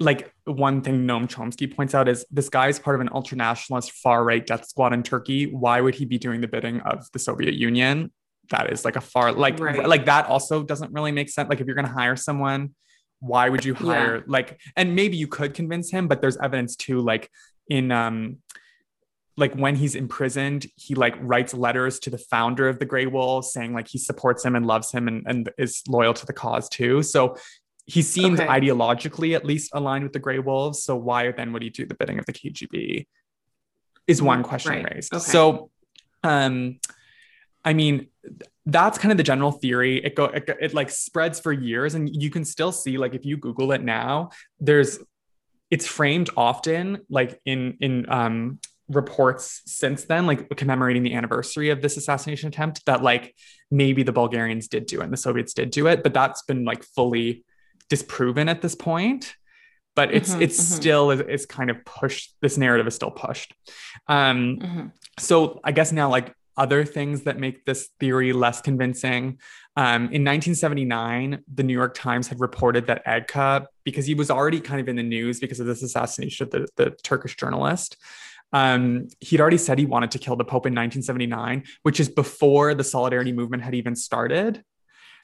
like 0.01 0.33
one 0.45 0.81
thing 0.83 1.07
Noam 1.09 1.27
Chomsky 1.29 1.75
points 1.75 1.93
out 1.93 2.07
is 2.09 2.25
this 2.31 2.49
guy 2.49 2.69
is 2.69 2.79
part 2.79 2.95
of 2.95 3.01
an 3.01 3.09
ultranationalist 3.09 3.91
far 3.91 4.23
right 4.23 4.47
death 4.47 4.65
squad 4.69 4.93
in 4.93 5.03
Turkey. 5.03 5.47
Why 5.51 5.81
would 5.81 5.97
he 5.97 6.05
be 6.05 6.19
doing 6.19 6.41
the 6.41 6.47
bidding 6.47 6.79
of 6.83 7.11
the 7.13 7.19
Soviet 7.19 7.55
Union? 7.55 8.13
That 8.51 8.73
is 8.73 8.85
like 8.85 8.95
a 8.95 9.01
far 9.01 9.33
like 9.33 9.59
Right. 9.59 9.85
like 9.89 10.05
that 10.07 10.27
also 10.27 10.63
doesn't 10.63 10.93
really 10.93 11.11
make 11.11 11.29
sense. 11.31 11.49
Like 11.49 11.61
if 11.61 11.67
you're 11.67 11.75
gonna 11.75 11.89
hire 11.93 12.15
someone, 12.15 12.77
why 13.19 13.49
would 13.49 13.65
you 13.65 13.75
hire 13.75 14.23
like 14.29 14.61
and 14.77 14.95
maybe 14.95 15.17
you 15.17 15.27
could 15.27 15.53
convince 15.55 15.91
him, 15.91 16.07
but 16.07 16.21
there's 16.21 16.37
evidence 16.37 16.77
too, 16.77 17.01
like 17.01 17.29
in 17.69 17.91
um 17.91 18.37
like 19.39 19.55
when 19.55 19.77
he's 19.77 19.95
imprisoned, 19.95 20.67
he 20.75 20.95
like 20.97 21.15
writes 21.21 21.55
letters 21.55 22.01
to 22.01 22.11
the 22.11 22.19
founder 22.19 22.69
of 22.69 22.81
the 22.81 22.85
Grey 22.85 23.07
Wolves 23.07 23.53
saying 23.53 23.73
like 23.73 23.87
he 23.89 23.97
supports 23.97 24.45
him 24.45 24.57
and 24.57 24.67
loves 24.67 24.91
him 24.91 25.07
and, 25.07 25.25
and 25.27 25.51
is 25.57 25.83
loyal 25.89 26.13
to 26.13 26.27
the 26.27 26.33
cause 26.33 26.69
too. 26.69 27.03
So 27.05 27.37
he 27.87 28.03
seems 28.03 28.41
Okay. 28.41 28.49
ideologically 28.49 29.35
at 29.37 29.45
least 29.45 29.71
aligned 29.73 30.03
with 30.03 30.13
the 30.13 30.19
Grey 30.19 30.41
Wolves. 30.41 30.83
So 30.83 30.97
why 30.97 31.31
then 31.31 31.53
would 31.53 31.63
he 31.63 31.71
do 31.71 31.87
the 31.87 31.95
bidding 31.95 32.19
of 32.19 32.27
the 32.27 32.33
KGB? 32.33 33.07
Is 34.09 34.21
one 34.21 34.43
question 34.43 34.73
Right. 34.73 34.95
raised. 34.95 35.15
Okay. 35.15 35.21
So 35.23 35.71
um 36.25 36.81
I 37.65 37.75
mean 37.75 38.09
that's 38.67 38.99
kind 38.99 39.13
of 39.13 39.19
the 39.19 39.23
general 39.25 39.53
theory. 39.53 40.05
It 40.05 40.17
go 40.17 40.25
it, 40.25 40.47
go- 40.47 40.57
it 40.61 40.75
like 40.75 40.91
spreads 40.91 41.39
for 41.39 41.53
years 41.53 41.95
and 41.95 42.11
you 42.23 42.29
can 42.31 42.45
still 42.45 42.73
see 42.73 42.99
like 42.99 43.15
if 43.15 43.25
you 43.25 43.37
google 43.37 43.71
it 43.73 43.83
now 43.85 44.31
there's 44.59 44.99
it's 45.71 45.87
framed 45.87 46.31
often 46.37 46.99
like 47.09 47.41
in 47.45 47.77
in 47.81 48.07
um 48.11 48.59
reports 48.89 49.63
since 49.67 50.05
then 50.05 50.27
like 50.27 50.49
commemorating 50.57 51.03
the 51.03 51.15
anniversary 51.15 51.71
of 51.71 51.83
this 51.83 51.97
assassination 51.97 52.49
attempt 52.49 52.85
that 52.87 53.03
like 53.03 53.35
maybe 53.71 54.03
the 54.03 54.13
Bulgarians 54.13 54.69
did 54.69 54.87
do 54.87 55.01
it 55.01 55.05
and 55.05 55.13
the 55.13 55.17
Soviets 55.19 55.53
did 55.53 55.71
do 55.71 55.87
it 55.87 56.03
but 56.03 56.15
that's 56.15 56.43
been 56.43 56.65
like 56.65 56.83
fully 56.83 57.45
disproven 57.91 58.49
at 58.49 58.63
this 58.63 58.75
point 58.75 59.35
but 59.95 60.15
it's 60.15 60.35
Mhm, 60.35 60.43
it's 60.43 60.59
mhm. 60.59 60.77
still 60.77 61.11
is, 61.11 61.21
is 61.21 61.47
kind 61.47 61.71
of 61.71 61.85
pushed 61.85 62.35
this 62.41 62.57
narrative 62.57 62.87
is 62.87 62.95
still 62.95 63.11
pushed 63.11 63.53
um 64.07 64.57
Mhm. 64.59 64.93
so 65.19 65.61
I 65.65 65.73
guess 65.73 65.93
now 65.93 66.09
like 66.11 66.35
other 66.57 66.85
things 66.85 67.23
that 67.23 67.39
make 67.39 67.65
this 67.67 67.91
theory 68.01 68.33
less 68.33 68.61
convincing. 68.61 69.39
Um, 69.77 70.07
in 70.07 70.25
1979, 70.25 71.45
the 71.55 71.63
New 71.63 71.73
York 71.73 71.95
Times 71.95 72.27
had 72.27 72.41
reported 72.41 72.89
that 72.89 73.07
Agca, 73.07 73.67
because 73.85 74.07
he 74.07 74.15
was 74.15 74.29
already 74.29 74.59
kind 74.61 74.81
of 74.81 74.89
in 74.89 74.97
the 74.97 75.05
news 75.05 75.39
because 75.39 75.61
of 75.61 75.67
this 75.67 75.85
assassination 75.85 76.47
of 76.47 76.51
the, 76.51 76.67
the 76.77 76.91
Turkish 77.05 77.37
journalist, 77.37 77.97
um, 78.53 79.09
he'd 79.21 79.41
already 79.41 79.59
said 79.59 79.79
he 79.79 79.87
wanted 79.87 80.11
to 80.13 80.19
kill 80.19 80.37
the 80.37 80.45
Pope 80.45 80.67
in 80.67 80.73
1979, 80.73 81.65
which 81.83 82.01
is 82.01 82.09
before 82.09 82.75
the 82.75 82.85
Solidarity 82.85 83.33
movement 83.33 83.63
had 83.63 83.75
even 83.75 83.95
started. 83.95 84.63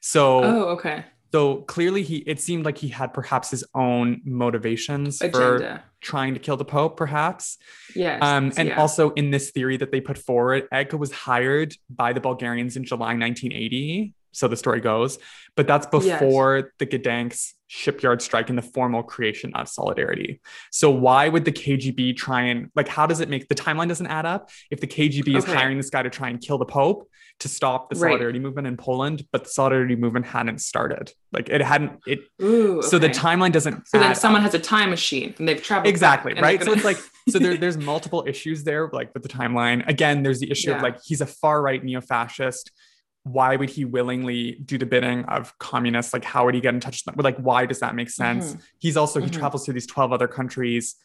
So 0.02 0.44
Oh, 0.44 0.62
okay. 0.76 1.04
so 1.32 1.62
clearly 1.62 2.02
he 2.02 2.16
it 2.18 2.40
seemed 2.40 2.64
like 2.66 2.76
he 2.78 2.88
had 2.88 3.14
perhaps 3.14 3.50
his 3.50 3.64
own 3.74 4.20
motivations 4.24 5.22
for 5.32 5.82
trying 6.02 6.34
to 6.34 6.40
kill 6.40 6.58
the 6.58 6.64
Pope, 6.66 6.98
perhaps. 6.98 7.56
Yes. 7.96 8.22
Um, 8.22 8.52
and 8.58 8.68
yeah. 8.68 8.78
also 8.80 9.10
in 9.12 9.30
this 9.30 9.50
theory 9.50 9.78
that 9.78 9.90
they 9.90 10.02
put 10.02 10.18
forward, 10.18 10.68
Agca 10.70 10.98
was 10.98 11.10
hired 11.10 11.74
by 11.88 12.12
the 12.12 12.20
Bulgarians 12.20 12.76
in 12.76 12.84
July 12.84 13.14
1980. 13.16 14.12
So 14.32 14.48
the 14.48 14.56
story 14.56 14.80
goes, 14.80 15.18
but 15.56 15.66
that's 15.66 15.86
Yes. 15.92 16.20
before 16.20 16.72
the 16.78 16.86
Gdansk 16.86 17.52
shipyard 17.74 18.22
strike 18.22 18.48
and 18.48 18.56
the 18.56 18.62
formal 18.62 19.02
creation 19.02 19.52
of 19.54 19.68
Solidarity. 19.68 20.40
So 20.70 20.90
why 20.90 21.28
would 21.28 21.44
the 21.44 21.52
KGB 21.52 22.16
try 22.16 22.42
and 22.42 22.70
like? 22.76 22.86
How 22.88 23.06
does 23.06 23.20
it 23.20 23.28
make 23.28 23.48
the 23.48 23.54
timeline 23.54 23.88
doesn't 23.88 24.06
add 24.06 24.26
up? 24.26 24.50
If 24.70 24.80
the 24.80 24.86
KGB 24.86 25.36
is 25.36 25.44
hiring 25.44 25.76
this 25.76 25.90
guy 25.90 26.02
to 26.02 26.10
try 26.10 26.28
and 26.28 26.40
kill 26.40 26.58
the 26.58 26.64
Pope 26.66 27.08
to 27.40 27.48
stop 27.48 27.90
the 27.90 27.96
Right. 27.98 28.10
Solidarity 28.10 28.38
movement 28.38 28.68
in 28.68 28.76
Poland, 28.76 29.26
but 29.32 29.42
the 29.44 29.50
Solidarity 29.50 29.96
movement 29.96 30.24
hadn't 30.26 30.60
started, 30.60 31.12
like 31.32 31.48
it 31.48 31.60
hadn't. 31.62 31.98
It 32.06 32.20
Ooh, 32.40 32.80
so 32.80 32.98
the 33.00 33.08
timeline 33.08 33.50
doesn't. 33.50 33.88
So 33.88 33.98
then 33.98 34.14
someone 34.14 34.42
up. 34.42 34.52
has 34.52 34.54
a 34.54 34.62
time 34.62 34.90
machine 34.90 35.34
and 35.38 35.48
they've 35.48 35.60
traveled 35.60 35.88
exactly 35.88 36.32
back, 36.34 36.36
and 36.38 36.44
they're 36.44 36.52
right 36.52 36.60
so 36.60 36.66
gonna- 36.66 36.76
it's 36.76 36.84
like 36.84 36.98
so 37.30 37.38
there, 37.40 37.56
there's 37.56 37.76
multiple 37.76 38.22
issues 38.28 38.62
there 38.62 38.88
like 38.92 39.12
with 39.14 39.22
the 39.24 39.28
timeline 39.28 39.86
again 39.88 40.22
there's 40.22 40.38
the 40.38 40.50
issue 40.50 40.70
Yeah. 40.70 40.76
of 40.76 40.82
like 40.82 40.98
he's 41.02 41.20
a 41.22 41.26
far 41.26 41.60
right 41.62 41.82
neo-fascist 41.82 42.70
why 43.24 43.56
would 43.56 43.70
he 43.70 43.84
willingly 43.84 44.52
do 44.64 44.76
the 44.78 44.86
bidding 44.86 45.24
of 45.24 45.56
communists 45.58 46.12
like 46.12 46.24
how 46.24 46.44
would 46.44 46.54
he 46.54 46.60
get 46.60 46.74
in 46.74 46.80
touch 46.80 47.02
with 47.06 47.14
them 47.16 47.22
like 47.24 47.36
why 47.38 47.64
does 47.66 47.80
that 47.80 47.94
make 47.94 48.10
sense 48.10 48.54
Mhm. 48.54 48.60
he's 48.78 48.96
also 48.96 49.18
he 49.20 49.28
Mhm. 49.28 49.32
travels 49.38 49.64
to 49.64 49.72
these 49.72 49.86
12 49.86 50.12
other 50.12 50.28
countries 50.28 50.96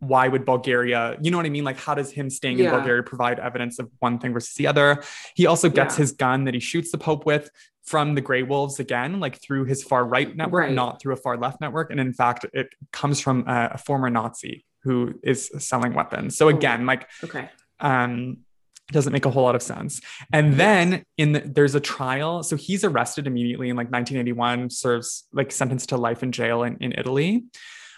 why 0.00 0.26
would 0.28 0.44
bulgaria 0.46 1.16
you 1.22 1.30
know 1.30 1.36
what 1.36 1.46
i 1.46 1.50
mean 1.50 1.64
like 1.64 1.78
how 1.78 1.94
does 1.94 2.10
him 2.10 2.28
staying 2.30 2.58
in 2.58 2.70
bulgaria 2.70 3.02
provide 3.02 3.38
evidence 3.38 3.78
of 3.78 3.90
one 4.00 4.18
thing 4.18 4.32
versus 4.32 4.54
the 4.54 4.66
other 4.66 5.02
he 5.34 5.46
also 5.46 5.68
gets 5.68 5.94
Yeah. 5.94 6.02
his 6.02 6.12
gun 6.12 6.44
that 6.44 6.54
he 6.54 6.60
shoots 6.60 6.90
the 6.92 6.98
pope 6.98 7.24
with 7.26 7.50
from 7.84 8.16
the 8.16 8.20
Grey 8.20 8.42
Wolves 8.42 8.80
again, 8.80 9.20
like 9.20 9.40
through 9.40 9.64
his 9.66 9.84
far 9.84 10.04
right 10.04 10.34
network, 10.34 10.62
Right. 10.64 10.72
not 10.72 11.00
through 11.00 11.12
a 11.12 11.16
far 11.16 11.36
left 11.36 11.60
network. 11.60 11.92
And 11.92 12.00
in 12.00 12.12
fact, 12.12 12.44
it 12.52 12.70
comes 12.92 13.20
from 13.20 13.44
a, 13.46 13.70
a 13.74 13.78
former 13.78 14.10
Nazi 14.10 14.64
who 14.82 15.14
is 15.22 15.52
selling 15.58 15.94
weapons. 15.94 16.36
So 16.36 16.46
Oh. 16.46 16.48
again, 16.48 16.84
like 16.84 17.08
okay. 17.22 17.48
um 17.78 18.38
doesn't 18.92 19.12
make 19.12 19.24
a 19.24 19.30
whole 19.30 19.42
lot 19.42 19.54
of 19.54 19.62
sense. 19.62 20.00
And 20.32 20.54
then 20.54 21.04
in 21.16 21.32
the, 21.32 21.40
there's 21.40 21.74
a 21.74 21.80
trial. 21.80 22.42
So 22.42 22.56
he's 22.56 22.84
arrested 22.84 23.26
immediately 23.26 23.68
in 23.68 23.76
like 23.76 23.90
1981, 23.90 24.70
serves 24.70 25.26
like 25.32 25.50
sentenced 25.50 25.88
to 25.90 25.96
life 25.96 26.22
in 26.22 26.32
jail 26.32 26.62
in, 26.62 26.76
in 26.78 26.92
Italy. 26.92 27.44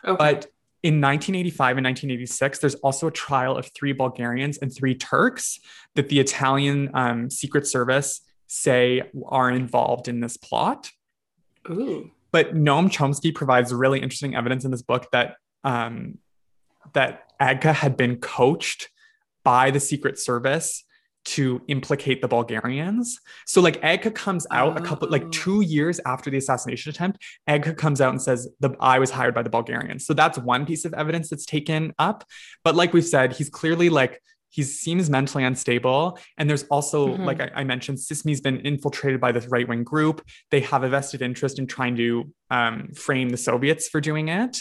Okay. 0.05 0.17
But 0.17 0.47
in 0.83 1.01
1985 1.01 1.79
and 1.79 1.85
1986, 1.85 2.59
there's 2.61 2.75
also 2.77 3.09
a 3.09 3.11
trial 3.11 3.57
of 3.57 3.67
three 3.75 3.93
Bulgarians 3.93 4.59
and 4.59 4.75
three 4.75 4.95
Turks 4.95 5.59
that 5.95 6.09
the 6.09 6.21
Italian 6.21 6.91
um, 6.95 7.31
Secret 7.31 7.67
Service 7.67 8.21
say 8.47 9.03
are 9.27 9.51
involved 9.51 10.09
in 10.09 10.21
this 10.21 10.37
plot. 10.37 10.91
Ooh. 11.69 12.11
But 12.31 12.55
Noam 12.55 12.89
Chomsky 12.89 13.35
provides 13.35 13.75
really 13.75 14.01
interesting 14.01 14.35
evidence 14.35 14.65
in 14.65 14.71
this 14.71 14.83
book 14.83 15.09
that 15.13 15.37
um, 15.65 16.19
that 16.95 17.25
Agca 17.41 17.75
had 17.75 17.97
been 17.97 18.17
coached 18.17 18.89
by 19.45 19.71
the 19.71 19.81
Secret 19.81 20.19
Service 20.19 20.85
to 21.37 21.61
implicate 21.69 22.23
the 22.23 22.29
Bulgarians. 22.29 23.19
So 23.47 23.61
like 23.61 23.81
Agca 23.83 24.15
comes 24.15 24.47
out 24.51 24.77
a 24.79 24.81
couple 24.81 25.09
like 25.11 25.25
Oh. 25.27 25.31
two 25.31 25.61
years 25.61 26.01
after 26.07 26.31
the 26.31 26.39
assassination 26.39 26.91
attempt, 26.91 27.19
Agca 27.49 27.77
comes 27.77 28.01
out 28.01 28.11
and 28.11 28.23
says 28.23 28.49
the 28.61 28.71
I 28.81 28.99
was 28.99 29.11
hired 29.11 29.35
by 29.35 29.43
the 29.43 29.51
Bulgarians. 29.51 30.07
So 30.07 30.15
that's 30.15 30.39
one 30.39 30.65
piece 30.65 30.85
of 30.85 30.95
evidence 30.95 31.29
that's 31.31 31.45
taken 31.45 31.93
up. 31.99 32.25
But 32.65 32.75
like 32.77 32.93
we've 32.95 33.05
said, 33.17 33.33
he's 33.33 33.51
clearly 33.51 33.89
like 33.91 34.23
he 34.51 34.63
seems 34.63 35.11
mentally 35.11 35.45
unstable. 35.45 36.19
And 36.39 36.49
there's 36.49 36.65
also, 36.65 36.99
Mhm. 37.09 37.25
like 37.27 37.41
I, 37.45 37.51
I 37.61 37.65
mentioned, 37.65 37.99
Sismi's 37.99 38.41
been 38.41 38.61
infiltrated 38.61 39.21
by 39.21 39.31
this 39.31 39.47
right 39.49 39.69
wing 39.69 39.85
group. 39.85 40.23
They 40.51 40.61
have 40.61 40.83
a 40.85 40.89
vested 40.89 41.21
interest 41.21 41.59
in 41.59 41.67
trying 41.67 41.97
to 41.97 42.33
um, 42.51 42.89
frame 42.95 43.29
the 43.29 43.37
Soviets 43.37 43.89
for 43.89 44.01
doing 44.01 44.29
it 44.29 44.55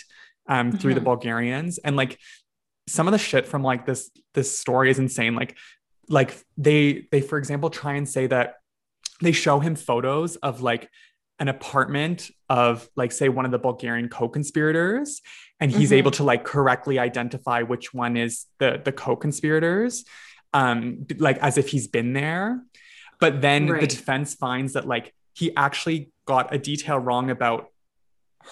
um, 0.49 0.74
through 0.74 0.93
the 0.95 0.99
Mhm. 0.99 1.05
Bulgarians. 1.11 1.78
And 1.78 1.95
like 1.95 2.20
some 2.89 3.07
of 3.07 3.11
the 3.13 3.18
shit 3.18 3.45
from 3.47 3.63
like 3.63 3.86
this 3.86 4.11
this 4.34 4.49
story 4.59 4.89
is 4.89 4.99
insane. 4.99 5.36
Like 5.36 5.57
like 6.10 6.38
they 6.58 7.08
they 7.12 7.22
for 7.22 7.38
example 7.38 7.70
try 7.70 7.93
and 7.95 8.08
say 8.08 8.28
that 8.28 8.55
they 9.22 9.32
show 9.32 9.60
him 9.60 9.76
photos 9.76 10.36
of 10.38 10.62
like 10.62 10.89
an 11.39 11.47
apartment 11.47 12.32
of 12.49 12.88
like 12.95 13.12
say 13.12 13.30
one 13.30 13.45
of 13.45 13.51
the 13.51 13.60
Bulgarian 13.60 14.10
co-conspirators 14.10 15.22
and 15.60 15.72
he's 15.72 15.91
Mhm. 15.91 15.97
able 15.97 16.12
to 16.12 16.24
like 16.24 16.43
correctly 16.43 16.97
identify 16.99 17.62
which 17.62 17.93
one 17.93 18.18
is 18.18 18.45
the 18.60 18.82
the 18.84 18.91
co-conspirators 18.91 20.05
um 20.53 21.05
like 21.18 21.38
as 21.39 21.58
if 21.58 21.70
he's 21.70 21.88
been 21.88 22.14
there 22.14 22.62
but 23.20 23.41
then 23.41 23.66
the 23.68 23.88
defense 23.88 24.34
finds 24.36 24.74
that 24.74 24.88
like 24.88 25.14
he 25.34 25.55
actually 25.55 26.12
got 26.26 26.53
a 26.53 26.58
detail 26.58 26.97
wrong 26.97 27.30
about 27.30 27.68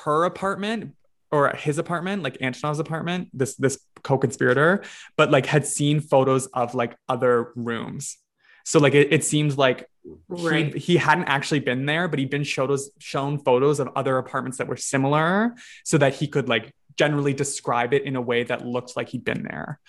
her 0.03 0.25
apartment 0.25 0.93
or 1.31 1.49
his 1.55 1.77
apartment 1.77 2.21
like 2.21 2.37
Antonov's 2.39 2.79
apartment 2.79 3.29
this 3.33 3.55
this 3.55 3.79
co-conspirator 4.09 4.71
but 5.17 5.27
like 5.35 5.45
had 5.55 5.65
seen 5.77 5.99
photos 5.99 6.45
of 6.61 6.73
like 6.81 6.93
other 7.09 7.51
rooms 7.55 8.17
so 8.63 8.79
like 8.79 8.95
it, 8.95 9.11
it 9.17 9.23
seems 9.23 9.57
like 9.57 9.79
Right. 10.27 10.71
he, 10.73 10.79
he 10.79 10.97
hadn't 10.97 11.25
actually 11.25 11.61
been 11.61 11.87
there, 11.87 12.07
but 12.07 12.19
he'd 12.19 12.29
been 12.29 12.43
showed 12.43 12.69
us, 12.69 12.91
shown 12.99 13.39
photos 13.39 13.79
of 13.79 13.89
other 13.95 14.19
apartments 14.19 14.59
that 14.59 14.67
were 14.67 14.77
similar 14.77 15.55
so 15.83 15.97
that 15.97 16.13
he 16.13 16.27
could 16.27 16.47
like 16.47 16.71
generally 16.95 17.33
describe 17.33 17.91
it 17.91 18.03
in 18.03 18.15
a 18.15 18.21
way 18.21 18.43
that 18.43 18.59
looked 18.63 18.95
like 18.95 19.09
he'd 19.09 19.25
been 19.25 19.41
there. 19.49 19.79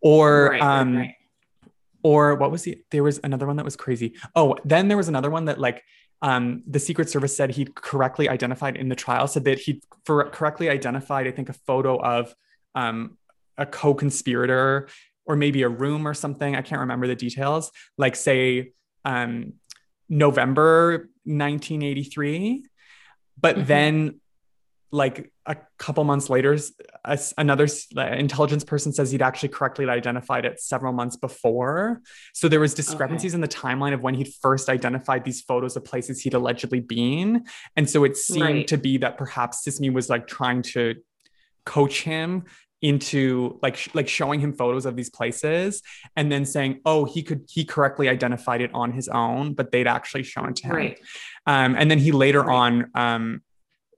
Or 0.00 0.50
Right, 0.50 0.62
um 0.62 0.96
right. 0.98 1.14
or 2.04 2.36
what 2.36 2.52
was 2.52 2.62
the 2.62 2.78
there 2.92 3.02
was 3.02 3.18
another 3.24 3.46
one 3.48 3.56
that 3.56 3.64
was 3.64 3.74
crazy. 3.74 4.14
Oh, 4.36 4.56
then 4.64 4.86
there 4.86 4.96
was 5.02 5.08
another 5.08 5.30
one 5.30 5.46
that 5.46 5.58
like 5.58 5.82
um 6.22 6.62
the 6.68 6.78
Secret 6.78 7.08
Service 7.10 7.36
said 7.36 7.50
he'd 7.50 7.74
correctly 7.74 8.28
identified 8.28 8.76
in 8.76 8.88
the 8.88 8.96
trial, 9.04 9.26
said 9.26 9.44
that 9.46 9.58
he'd 9.58 9.82
for, 10.04 10.30
correctly 10.30 10.68
identified, 10.70 11.26
I 11.26 11.32
think, 11.32 11.48
a 11.48 11.58
photo 11.68 12.00
of 12.00 12.32
um 12.76 13.18
a 13.58 13.66
co-conspirator 13.66 14.88
or 15.26 15.36
maybe 15.36 15.62
a 15.62 15.68
room 15.68 16.06
or 16.06 16.14
something. 16.14 16.54
I 16.54 16.62
can't 16.62 16.80
remember 16.80 17.06
the 17.06 17.14
details. 17.16 17.70
Like 17.96 18.16
say 18.16 18.72
um 19.04 19.54
November 20.08 21.08
1983. 21.24 22.64
But 23.40 23.56
Mhm. 23.56 23.66
then 23.66 24.20
like 24.92 25.32
a 25.46 25.56
couple 25.76 26.04
months 26.04 26.30
later, 26.30 26.54
s- 27.04 27.34
another 27.36 27.66
intelligence 27.96 28.62
person 28.62 28.92
says 28.92 29.10
he'd 29.10 29.22
actually 29.22 29.48
correctly 29.48 29.88
identified 29.88 30.44
it 30.44 30.60
several 30.60 30.92
months 30.92 31.16
before. 31.16 32.00
So 32.32 32.48
there 32.48 32.60
was 32.60 32.74
discrepancies 32.74 33.34
in 33.34 33.40
the 33.40 33.48
timeline 33.48 33.92
of 33.92 34.02
when 34.02 34.14
he'd 34.14 34.32
first 34.40 34.68
identified 34.68 35.24
these 35.24 35.40
photos 35.42 35.74
of 35.74 35.84
places 35.84 36.20
he'd 36.20 36.34
allegedly 36.34 36.78
been. 36.80 37.44
And 37.76 37.90
so 37.90 38.04
it 38.04 38.16
seemed 38.16 38.40
Right. 38.42 38.68
to 38.68 38.78
be 38.78 38.98
that 38.98 39.18
perhaps 39.18 39.66
Sismi 39.66 39.92
was 39.92 40.08
like 40.08 40.28
trying 40.28 40.62
to 40.74 40.94
coach 41.66 42.02
him 42.02 42.44
into 42.84 43.58
like 43.62 43.76
sh- 43.76 43.88
like 43.94 44.06
showing 44.08 44.38
him 44.40 44.52
photos 44.52 44.84
of 44.84 44.94
these 44.94 45.08
places 45.08 45.82
and 46.16 46.30
then 46.30 46.44
saying 46.44 46.80
oh 46.84 47.04
he 47.06 47.22
could 47.22 47.40
he 47.48 47.64
correctly 47.64 48.08
identified 48.10 48.60
it 48.60 48.70
on 48.74 48.92
his 48.92 49.08
own 49.08 49.54
but 49.54 49.72
they'd 49.72 49.86
actually 49.86 50.22
shown 50.22 50.50
it 50.50 50.56
to 50.56 50.66
him 50.66 50.76
Right. 50.76 50.98
um, 51.46 51.74
and 51.78 51.90
then 51.90 51.98
he 51.98 52.12
later 52.12 52.42
Right. 52.42 52.54
on 52.54 52.90
um, 52.94 53.42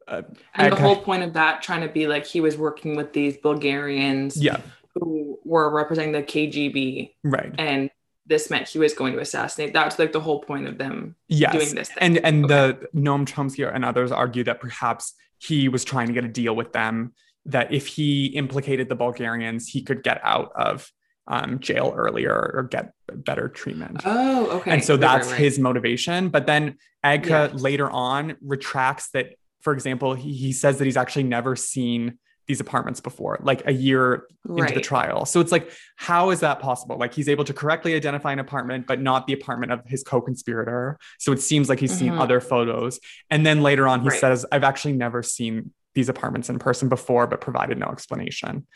uh, 0.07 0.22
And 0.55 0.70
the 0.70 0.76
Okay. 0.76 0.84
whole 0.84 0.97
point 1.09 1.24
of 1.24 1.32
that 1.32 1.62
trying 1.62 1.80
to 1.80 1.89
be 1.89 2.07
like 2.07 2.24
he 2.24 2.41
was 2.41 2.57
working 2.57 2.95
with 2.95 3.12
these 3.12 3.37
Bulgarians 3.49 4.41
yeah 4.41 4.61
who 4.95 5.39
were 5.45 5.68
representing 5.80 6.12
the 6.12 6.22
KGB 6.22 7.11
right 7.24 7.53
and 7.59 7.91
this 8.28 8.51
meant 8.51 8.68
he 8.68 8.78
was 8.78 8.93
going 8.93 9.12
to 9.14 9.20
assassinate. 9.20 9.72
That's 9.72 9.99
like 10.01 10.12
the 10.12 10.20
whole 10.20 10.41
point 10.51 10.66
of 10.70 10.78
them 10.78 11.16
yes 11.28 11.53
doing 11.53 11.74
this 11.74 11.89
thing. 11.91 11.99
and 12.07 12.14
and 12.28 12.39
the 12.53 12.89
Noam 12.95 13.24
Chomsky 13.26 13.62
and 13.76 13.84
others 13.84 14.11
argue 14.12 14.45
that 14.45 14.61
perhaps 14.61 15.14
he 15.39 15.68
was 15.68 15.82
trying 15.84 16.07
to 16.07 16.12
get 16.18 16.24
a 16.24 16.28
deal 16.28 16.55
with 16.57 16.72
them 16.72 17.12
that 17.47 17.72
if 17.72 17.86
he 17.86 18.26
implicated 18.26 18.88
the 18.88 18.94
Bulgarians 18.97 19.68
he 19.68 19.82
could 19.82 20.03
get 20.03 20.20
out 20.22 20.53
of 20.57 20.90
um, 21.28 21.59
jail 21.59 21.92
earlier 21.97 22.32
or 22.55 22.62
get 22.70 22.92
better 23.12 23.49
treatment 23.49 24.03
Oh, 24.05 24.47
okay. 24.59 24.70
and 24.72 24.84
so 24.84 24.97
that's 24.97 25.26
right, 25.26 25.32
right. 25.32 25.40
his 25.40 25.59
motivation 25.59 26.28
but 26.28 26.47
then 26.47 26.76
Agca 27.05 27.26
Yeah. 27.26 27.49
later 27.55 27.90
on 27.90 28.36
retracts 28.42 29.11
that 29.11 29.34
for 29.61 29.72
example 29.72 30.14
he, 30.14 30.32
he 30.34 30.53
says 30.53 30.78
that 30.78 30.84
he's 30.84 30.97
actually 30.97 31.24
never 31.24 31.57
seen 31.57 32.18
these 32.47 32.61
apartments 32.61 33.01
before 33.01 33.40
like 33.42 33.66
a 33.66 33.72
year 33.72 34.28
into 34.57 34.72
the 34.72 34.80
trial 34.80 35.24
so 35.24 35.40
it's 35.40 35.51
like 35.51 35.68
how 35.97 36.30
is 36.30 36.38
that 36.40 36.61
possible 36.61 36.97
like 36.97 37.12
he's 37.12 37.28
able 37.28 37.42
to 37.42 37.53
correctly 37.53 37.94
identify 37.97 38.32
an 38.32 38.38
apartment 38.38 38.86
but 38.86 39.01
not 39.01 39.26
the 39.26 39.32
apartment 39.32 39.72
of 39.72 39.80
his 39.86 40.05
co-conspirator 40.05 40.97
so 41.18 41.32
it 41.32 41.40
seems 41.40 41.68
like 41.68 41.80
he's 41.80 41.97
seen 41.97 42.12
Mhm. 42.12 42.20
other 42.20 42.40
photos 42.40 43.01
and 43.30 43.44
then 43.44 43.62
later 43.64 43.88
on 43.88 44.01
he 44.03 44.09
Right. 44.11 44.20
says 44.20 44.47
i've 44.53 44.62
actually 44.62 44.92
never 44.94 45.24
seen 45.24 45.72
these 45.97 46.09
apartments 46.09 46.49
in 46.49 46.59
person 46.61 46.88
before 46.88 47.26
but 47.26 47.40
provided 47.40 47.76
no 47.78 47.86
explanation 47.86 48.66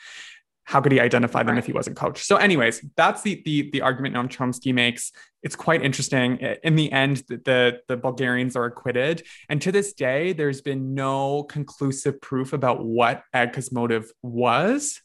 how 0.65 0.81
could 0.81 0.93
he 0.93 1.01
identify 1.01 1.43
them 1.43 1.55
Right. 1.57 1.59
if 1.59 1.67
he 1.67 1.73
wasn't 1.73 1.97
coached? 1.97 2.25
So, 2.25 2.37
anyways, 2.37 2.85
that's 2.95 3.23
the 3.23 3.43
the 3.45 3.71
the 3.73 3.81
argument 3.81 4.15
Noam 4.15 4.29
Chomsky 4.29 4.73
makes. 4.73 5.11
It's 5.43 5.57
quite 5.57 5.83
interesting. 5.83 6.37
In 6.63 6.77
the 6.77 6.93
end, 6.93 7.25
the, 7.29 7.39
the 7.39 7.81
the 7.89 7.97
Bulgarians 7.97 8.55
are 8.55 8.67
acquitted, 8.67 9.25
and 9.49 9.61
to 9.63 9.73
this 9.73 9.93
day, 9.95 10.33
there's 10.33 10.61
been 10.61 10.95
no 10.95 11.43
conclusive 11.43 12.21
proof 12.21 12.53
about 12.53 12.85
what 12.85 13.25
Agca's 13.35 13.73
motive 13.73 14.13
was. 14.23 15.01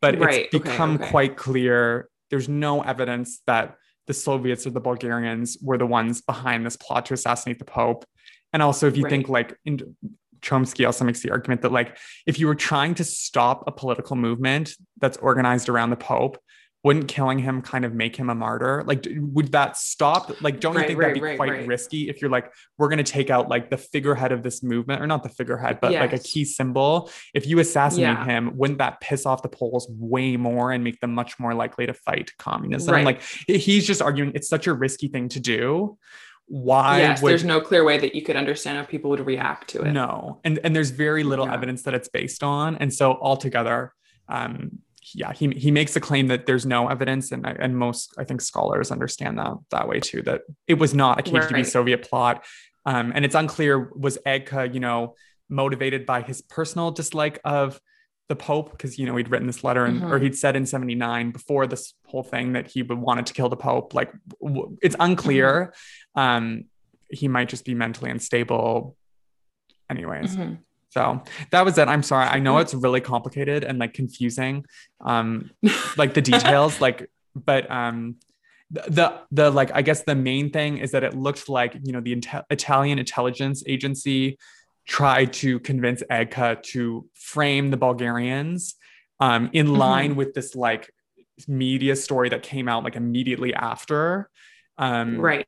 But 0.00 0.18
Right. 0.18 0.46
it's 0.46 0.58
become 0.58 0.94
okay. 0.96 1.08
quite 1.10 1.36
clear. 1.36 2.08
There's 2.30 2.48
no 2.48 2.82
evidence 2.82 3.42
that 3.46 3.76
the 4.08 4.14
Soviets 4.14 4.66
or 4.66 4.70
the 4.70 4.80
Bulgarians 4.80 5.56
were 5.62 5.78
the 5.78 5.86
ones 5.86 6.20
behind 6.20 6.66
this 6.66 6.76
plot 6.76 7.06
to 7.06 7.14
assassinate 7.14 7.60
the 7.60 7.64
Pope. 7.64 8.04
And 8.52 8.60
also, 8.60 8.88
if 8.88 8.96
you 8.96 9.08
think 9.08 9.28
like 9.28 9.56
in, 9.64 9.94
Chomsky 10.42 10.86
also 10.86 11.04
makes 11.04 11.20
the 11.20 11.30
argument 11.30 11.62
that 11.62 11.72
like 11.72 11.96
if 12.26 12.38
you 12.38 12.46
were 12.46 12.54
trying 12.54 12.94
to 12.94 13.04
stop 13.04 13.64
a 13.66 13.72
political 13.72 14.16
movement 14.16 14.72
that's 15.00 15.16
organized 15.18 15.68
around 15.68 15.90
the 15.90 15.96
Pope, 15.96 16.38
wouldn't 16.82 17.08
killing 17.08 17.38
him 17.38 17.60
kind 17.60 17.84
of 17.84 17.92
make 17.92 18.16
him 18.16 18.30
a 18.30 18.34
martyr? 18.34 18.82
Like, 18.86 19.06
would 19.14 19.52
that 19.52 19.76
stop? 19.76 20.40
Like, 20.40 20.60
don't 20.60 20.74
you 20.74 20.80
think 20.84 20.98
right, 20.98 21.08
that'd 21.08 21.14
be 21.14 21.20
right, 21.20 21.36
quite 21.36 21.50
right. 21.50 21.66
risky 21.66 22.08
if 22.08 22.22
you're 22.22 22.30
like, 22.30 22.50
we're 22.78 22.88
going 22.88 23.04
to 23.04 23.04
take 23.04 23.28
out 23.28 23.50
like 23.50 23.68
the 23.68 23.76
figurehead 23.76 24.32
of 24.32 24.42
this 24.42 24.62
movement, 24.62 25.02
or 25.02 25.06
not 25.06 25.22
the 25.22 25.28
figurehead, 25.28 25.78
but 25.82 25.92
like 25.92 26.14
a 26.14 26.18
key 26.18 26.46
symbol? 26.46 27.10
If 27.34 27.46
you 27.46 27.58
assassinate 27.58 28.16
Yeah. 28.16 28.24
him, 28.24 28.56
wouldn't 28.56 28.78
that 28.78 29.00
piss 29.02 29.26
off 29.26 29.42
the 29.42 29.50
Poles 29.50 29.88
way 29.90 30.38
more 30.38 30.72
and 30.72 30.82
make 30.82 31.00
them 31.00 31.14
much 31.14 31.38
more 31.38 31.52
likely 31.52 31.84
to 31.86 31.92
fight 31.92 32.32
communism? 32.38 32.94
Right. 32.94 33.04
Like, 33.04 33.22
he's 33.46 33.86
just 33.86 34.00
arguing 34.00 34.32
it's 34.34 34.48
such 34.48 34.66
a 34.66 34.72
risky 34.72 35.08
thing 35.08 35.28
to 35.30 35.40
do. 35.40 35.98
Why 36.52 36.98
yes, 36.98 37.22
would 37.22 37.30
there's 37.30 37.44
no 37.44 37.60
clear 37.60 37.84
way 37.84 37.96
that 37.98 38.12
you 38.16 38.22
could 38.22 38.34
understand 38.34 38.76
how 38.76 38.84
people 38.84 39.08
would 39.10 39.24
react 39.24 39.68
to 39.68 39.82
it. 39.82 39.92
no, 39.92 40.40
and 40.42 40.58
and 40.64 40.74
there's 40.74 40.90
very 40.90 41.22
little 41.22 41.46
Yeah. 41.46 41.54
evidence 41.54 41.82
that 41.84 41.94
it's 41.94 42.08
based 42.08 42.42
on, 42.42 42.74
and 42.76 42.92
so 42.92 43.12
altogether, 43.14 43.92
um, 44.28 44.80
yeah, 45.14 45.32
he 45.32 45.50
he 45.50 45.70
makes 45.70 45.94
the 45.94 46.00
claim 46.00 46.26
that 46.26 46.46
there's 46.46 46.66
no 46.66 46.88
evidence, 46.88 47.30
and 47.30 47.46
and 47.46 47.76
most 47.76 48.12
I 48.18 48.24
think 48.24 48.40
scholars 48.40 48.90
understand 48.90 49.38
that 49.38 49.54
that 49.70 49.86
way 49.86 50.00
too, 50.00 50.22
that 50.22 50.40
it 50.66 50.74
was 50.74 50.92
not 50.92 51.20
a 51.20 51.22
KGB 51.22 51.52
Right. 51.52 51.66
Soviet 51.66 52.02
plot, 52.08 52.44
um, 52.84 53.12
and 53.14 53.24
it's 53.24 53.36
unclear 53.36 53.92
was 53.94 54.18
Agca, 54.26 54.74
you 54.74 54.80
know, 54.80 55.14
motivated 55.48 56.04
by 56.04 56.22
his 56.22 56.42
personal 56.42 56.90
dislike 56.90 57.38
of 57.44 57.80
the 58.30 58.36
Pope 58.36 58.70
because 58.70 58.98
you 58.98 59.04
know 59.06 59.16
he'd 59.16 59.30
written 59.30 59.46
this 59.46 59.62
letter 59.62 59.84
and 59.84 60.02
or 60.04 60.18
Mhm. 60.18 60.22
he'd 60.22 60.36
said 60.36 60.54
in 60.56 60.64
'79 60.64 61.32
before 61.32 61.66
this 61.66 61.94
whole 62.06 62.22
thing 62.22 62.52
that 62.54 62.70
he 62.70 62.82
would 62.82 62.96
wanted 62.98 63.26
to 63.26 63.34
kill 63.34 63.48
the 63.50 63.56
Pope. 63.68 63.92
Like 63.92 64.10
w- 64.40 64.76
it's 64.80 64.96
unclear. 64.98 65.74
Um, 66.14 66.64
he 67.10 67.26
might 67.28 67.48
just 67.48 67.64
be 67.64 67.74
mentally 67.74 68.10
unstable. 68.10 68.96
Anyways, 69.90 70.36
Mhm. 70.36 70.58
so 70.90 71.22
that 71.50 71.64
was 71.64 71.76
it. 71.76 71.88
I'm 71.88 72.04
sorry. 72.04 72.26
I 72.28 72.38
know 72.38 72.58
it's 72.58 72.72
really 72.72 73.00
complicated 73.00 73.64
and 73.64 73.78
like 73.78 73.92
confusing. 73.92 74.64
Um, 75.00 75.50
like 75.96 76.14
the 76.14 76.22
details, 76.22 76.80
like, 76.80 77.10
but 77.34 77.68
um, 77.70 78.16
the, 78.70 78.82
the 78.88 79.20
the 79.32 79.50
like 79.50 79.70
I 79.74 79.82
guess 79.82 80.04
the 80.04 80.14
main 80.14 80.50
thing 80.50 80.78
is 80.78 80.92
that 80.92 81.02
it 81.02 81.14
looked 81.14 81.48
like 81.48 81.72
you 81.82 81.92
know 81.92 82.00
the 82.00 82.12
Italian 82.50 82.98
intelligence 83.00 83.64
agency 83.66 84.38
tried 84.86 85.32
to 85.34 85.60
convince 85.60 86.02
Agca 86.10 86.62
to 86.62 87.06
frame 87.14 87.70
the 87.70 87.76
Bulgarians 87.76 88.74
um, 89.20 89.50
in 89.52 89.66
Mhm. 89.68 89.76
line 89.76 90.16
with 90.16 90.34
this 90.34 90.54
like 90.56 90.90
media 91.46 91.94
story 91.96 92.28
that 92.30 92.42
came 92.42 92.68
out 92.68 92.84
like 92.84 92.96
immediately 92.96 93.52
after. 93.54 94.30
Um, 94.78 95.18
Right. 95.18 95.46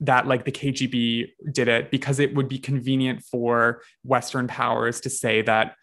that 0.00 0.26
like 0.26 0.44
the 0.44 0.52
KGB 0.52 1.32
did 1.52 1.68
it 1.68 1.90
because 1.90 2.18
it 2.20 2.34
would 2.34 2.48
be 2.48 2.58
convenient 2.58 3.22
for 3.24 3.82
Western 4.04 4.46
powers 4.46 5.00
to 5.02 5.10
say 5.10 5.42
that 5.42 5.74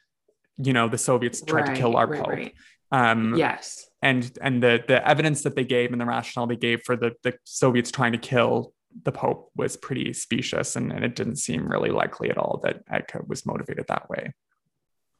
you 0.57 0.71
know 0.73 0.87
the 0.87 0.97
Soviets 0.97 1.41
tried 1.41 1.65
to 1.65 1.73
kill 1.73 1.97
our 1.97 2.07
right, 2.07 2.19
pope. 2.21 2.29
right. 2.29 2.53
Um, 2.91 3.35
Yes. 3.35 3.89
and 4.01 4.31
and 4.41 4.61
the 4.63 4.83
the 4.87 5.05
evidence 5.05 5.41
that 5.43 5.55
they 5.55 5.65
gave 5.65 5.91
and 5.91 5.99
the 5.99 6.05
rationale 6.05 6.47
they 6.47 6.55
gave 6.55 6.83
for 6.83 6.95
the 6.95 7.13
the 7.23 7.33
Soviets 7.43 7.91
trying 7.91 8.11
to 8.13 8.17
kill 8.17 8.73
the 9.03 9.11
Pope 9.11 9.51
was 9.55 9.77
pretty 9.77 10.13
specious, 10.13 10.75
and, 10.75 10.91
and 10.91 11.03
it 11.03 11.15
didn't 11.15 11.37
seem 11.37 11.67
really 11.67 11.89
likely 11.89 12.29
at 12.29 12.37
all 12.37 12.61
that 12.63 12.85
Agca 12.87 13.27
was 13.27 13.45
motivated 13.45 13.85
that 13.87 14.09
way. 14.09 14.33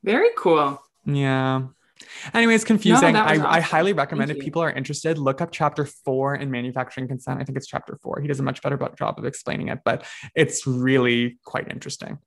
Very 0.04 0.30
cool. 0.38 0.82
Yeah. 1.06 1.64
Anyways, 2.34 2.64
confusing. 2.64 3.14
that 3.14 3.28
I, 3.28 3.38
was 3.38 3.42
I 3.42 3.60
highly 3.62 3.94
recommend 3.94 4.30
Thank 4.30 4.40
if 4.40 4.44
you. 4.44 4.52
people 4.52 4.62
are 4.62 4.72
interested, 4.72 5.18
look 5.18 5.42
up 5.42 5.52
chapter 5.52 5.86
four 5.86 6.36
in 6.36 6.52
manufacturing 6.52 7.08
consent. 7.08 7.40
I 7.40 7.44
think 7.44 7.58
it's 7.58 7.68
chapter 7.68 7.98
four. 8.02 8.20
He 8.20 8.28
does 8.28 8.40
a 8.40 8.44
much 8.44 8.62
better 8.62 8.78
job 8.98 9.18
of 9.18 9.26
explaining 9.26 9.70
it, 9.70 9.80
but 9.86 10.06
it's 10.36 10.68
really 10.68 11.38
quite 11.46 11.72
interesting. 11.72 12.20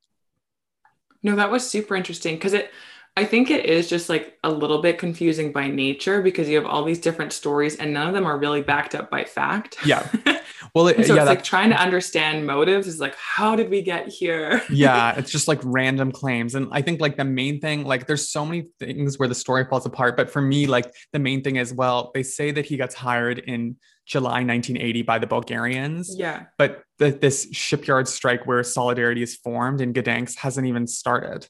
No, 1.23 1.37
that 1.37 1.51
was 1.51 1.69
super 1.69 1.97
interesting 1.97 2.37
because 2.37 2.55
it 2.55 2.71
I 3.17 3.25
think 3.25 3.51
it 3.51 3.67
is 3.67 3.89
just 3.89 4.09
like 4.09 4.39
a 4.45 4.51
little 4.51 4.81
bit 4.81 4.97
confusing 4.97 5.51
by 5.51 5.67
nature 5.67 6.23
because 6.23 6.49
you 6.49 6.55
have 6.55 6.67
all 6.67 6.85
these 6.85 7.01
different 7.01 7.33
stories 7.33 7.75
and 7.75 7.93
none 7.93 8.07
of 8.07 8.15
them 8.15 8.25
are 8.25 8.39
really 8.39 8.63
backed 8.63 8.95
up 8.95 9.11
by 9.11 9.25
fact. 9.25 9.77
Yeah. 9.85 10.09
Well, 10.75 10.89
it, 10.89 11.07
so 11.07 11.15
yeah, 11.15 11.23
it's 11.23 11.29
like 11.29 11.45
trying 11.45 11.71
to 11.71 11.77
understand 11.77 12.47
motives 12.47 12.87
is 12.87 13.01
like, 13.01 13.15
how 13.17 13.57
did 13.57 13.71
we 13.71 13.83
get 13.83 14.09
here? 14.09 14.63
yeah, 14.71 15.15
it's 15.17 15.31
just 15.31 15.49
like 15.49 15.61
random 15.63 16.13
claims. 16.13 16.55
And 16.55 16.69
I 16.73 16.83
think 16.83 17.01
like 17.01 17.17
the 17.17 17.25
main 17.25 17.61
thing, 17.61 17.85
like 17.85 18.07
there's 18.07 18.29
so 18.29 18.45
many 18.45 18.67
things 18.79 19.19
where 19.19 19.29
the 19.29 19.35
story 19.35 19.65
falls 19.65 19.87
apart. 19.87 20.17
But 20.17 20.31
for 20.31 20.43
me, 20.43 20.67
like 20.67 20.93
the 21.13 21.19
main 21.19 21.43
thing 21.43 21.57
is, 21.57 21.73
well, 21.73 22.11
they 22.15 22.23
say 22.23 22.51
that 22.51 22.67
he 22.67 22.77
gets 22.77 22.95
hired 22.95 23.39
in 23.39 23.77
July 24.07 24.43
1980 24.45 25.03
by 25.03 25.19
the 25.19 25.27
Bulgarians. 25.27 26.15
Yeah. 26.17 26.45
But 26.57 26.83
the, 26.99 27.11
this 27.11 27.49
shipyard 27.53 28.09
strike 28.09 28.47
where 28.47 28.63
Solidarity 28.63 29.23
is 29.23 29.37
formed 29.37 29.81
in 29.81 29.93
Gdansk 29.93 30.37
hasn't 30.37 30.67
even 30.67 30.87
started. 30.87 31.47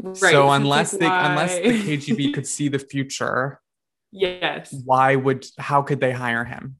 Right. 0.00 0.16
So 0.16 0.50
unless 0.50 0.92
they 0.92 1.06
unless 1.06 1.56
the? 1.56 1.62
KGB 1.62 2.32
could 2.32 2.46
see 2.46 2.68
the 2.68 2.78
future, 2.78 3.60
yes. 4.12 4.72
why 4.84 5.16
would 5.16 5.44
how 5.58 5.82
could 5.82 6.00
they 6.00 6.12
hire 6.12 6.44
him? 6.44 6.76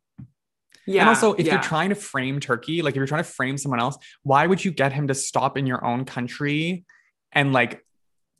Yeah. 0.89 1.03
and 1.03 1.09
also, 1.11 1.35
if 1.35 1.47
yeah. 1.47 1.55
you're 1.55 1.63
trying 1.63 1.91
to 1.91 1.95
frame 1.95 2.41
Turkey, 2.41 2.81
like 2.83 2.93
if 2.93 2.97
you're 2.97 3.07
trying 3.07 3.23
to 3.23 3.31
frame 3.31 3.59
someone 3.59 3.79
else, 3.81 3.99
why 4.23 4.47
would 4.47 4.65
you 4.65 4.71
get 4.71 4.93
him 4.93 5.09
to 5.09 5.15
stop 5.15 5.59
in 5.59 5.67
your 5.67 5.85
own 5.85 6.05
country 6.05 6.85
and 7.33 7.53
like 7.53 7.85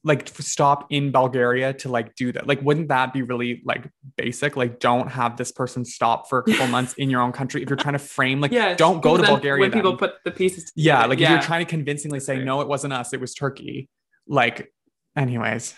like 0.05 0.29
stop 0.29 0.87
in 0.91 1.11
Bulgaria 1.13 1.75
to 1.75 1.89
like 1.91 2.15
do 2.15 2.33
that? 2.33 2.47
Like, 2.47 2.63
wouldn't 2.63 2.89
that 2.89 3.13
be 3.13 3.23
really 3.23 3.63
like 3.65 3.91
basic? 4.17 4.57
Like, 4.57 4.81
don't 4.81 5.09
have 5.11 5.37
this 5.37 5.53
person 5.53 5.85
stop 5.85 6.29
for 6.31 6.39
a 6.39 6.43
couple 6.45 6.67
months 6.77 6.95
in 6.95 7.11
your 7.11 7.21
own 7.21 7.33
country 7.33 7.63
if 7.63 7.69
you're 7.69 7.77
trying 7.77 7.95
to 7.95 7.99
frame 7.99 8.41
like 8.41 8.53
Yes. 8.53 8.79
don't 8.79 9.03
go 9.03 9.17
to 9.17 9.23
Bulgaria. 9.23 9.61
When 9.61 9.73
people 9.73 9.97
put 9.97 10.15
the 10.25 10.31
pieces 10.31 10.73
yeah, 10.75 11.05
like 11.05 11.21
if 11.21 11.29
you're 11.29 11.43
trying 11.43 11.65
to 11.67 11.71
convincingly 11.71 12.21
say 12.21 12.43
no, 12.43 12.61
it 12.63 12.69
wasn't 12.69 12.93
us, 12.95 13.13
it 13.13 13.21
was 13.21 13.35
Turkey. 13.35 13.89
Like, 14.27 14.73
anyways, 15.17 15.75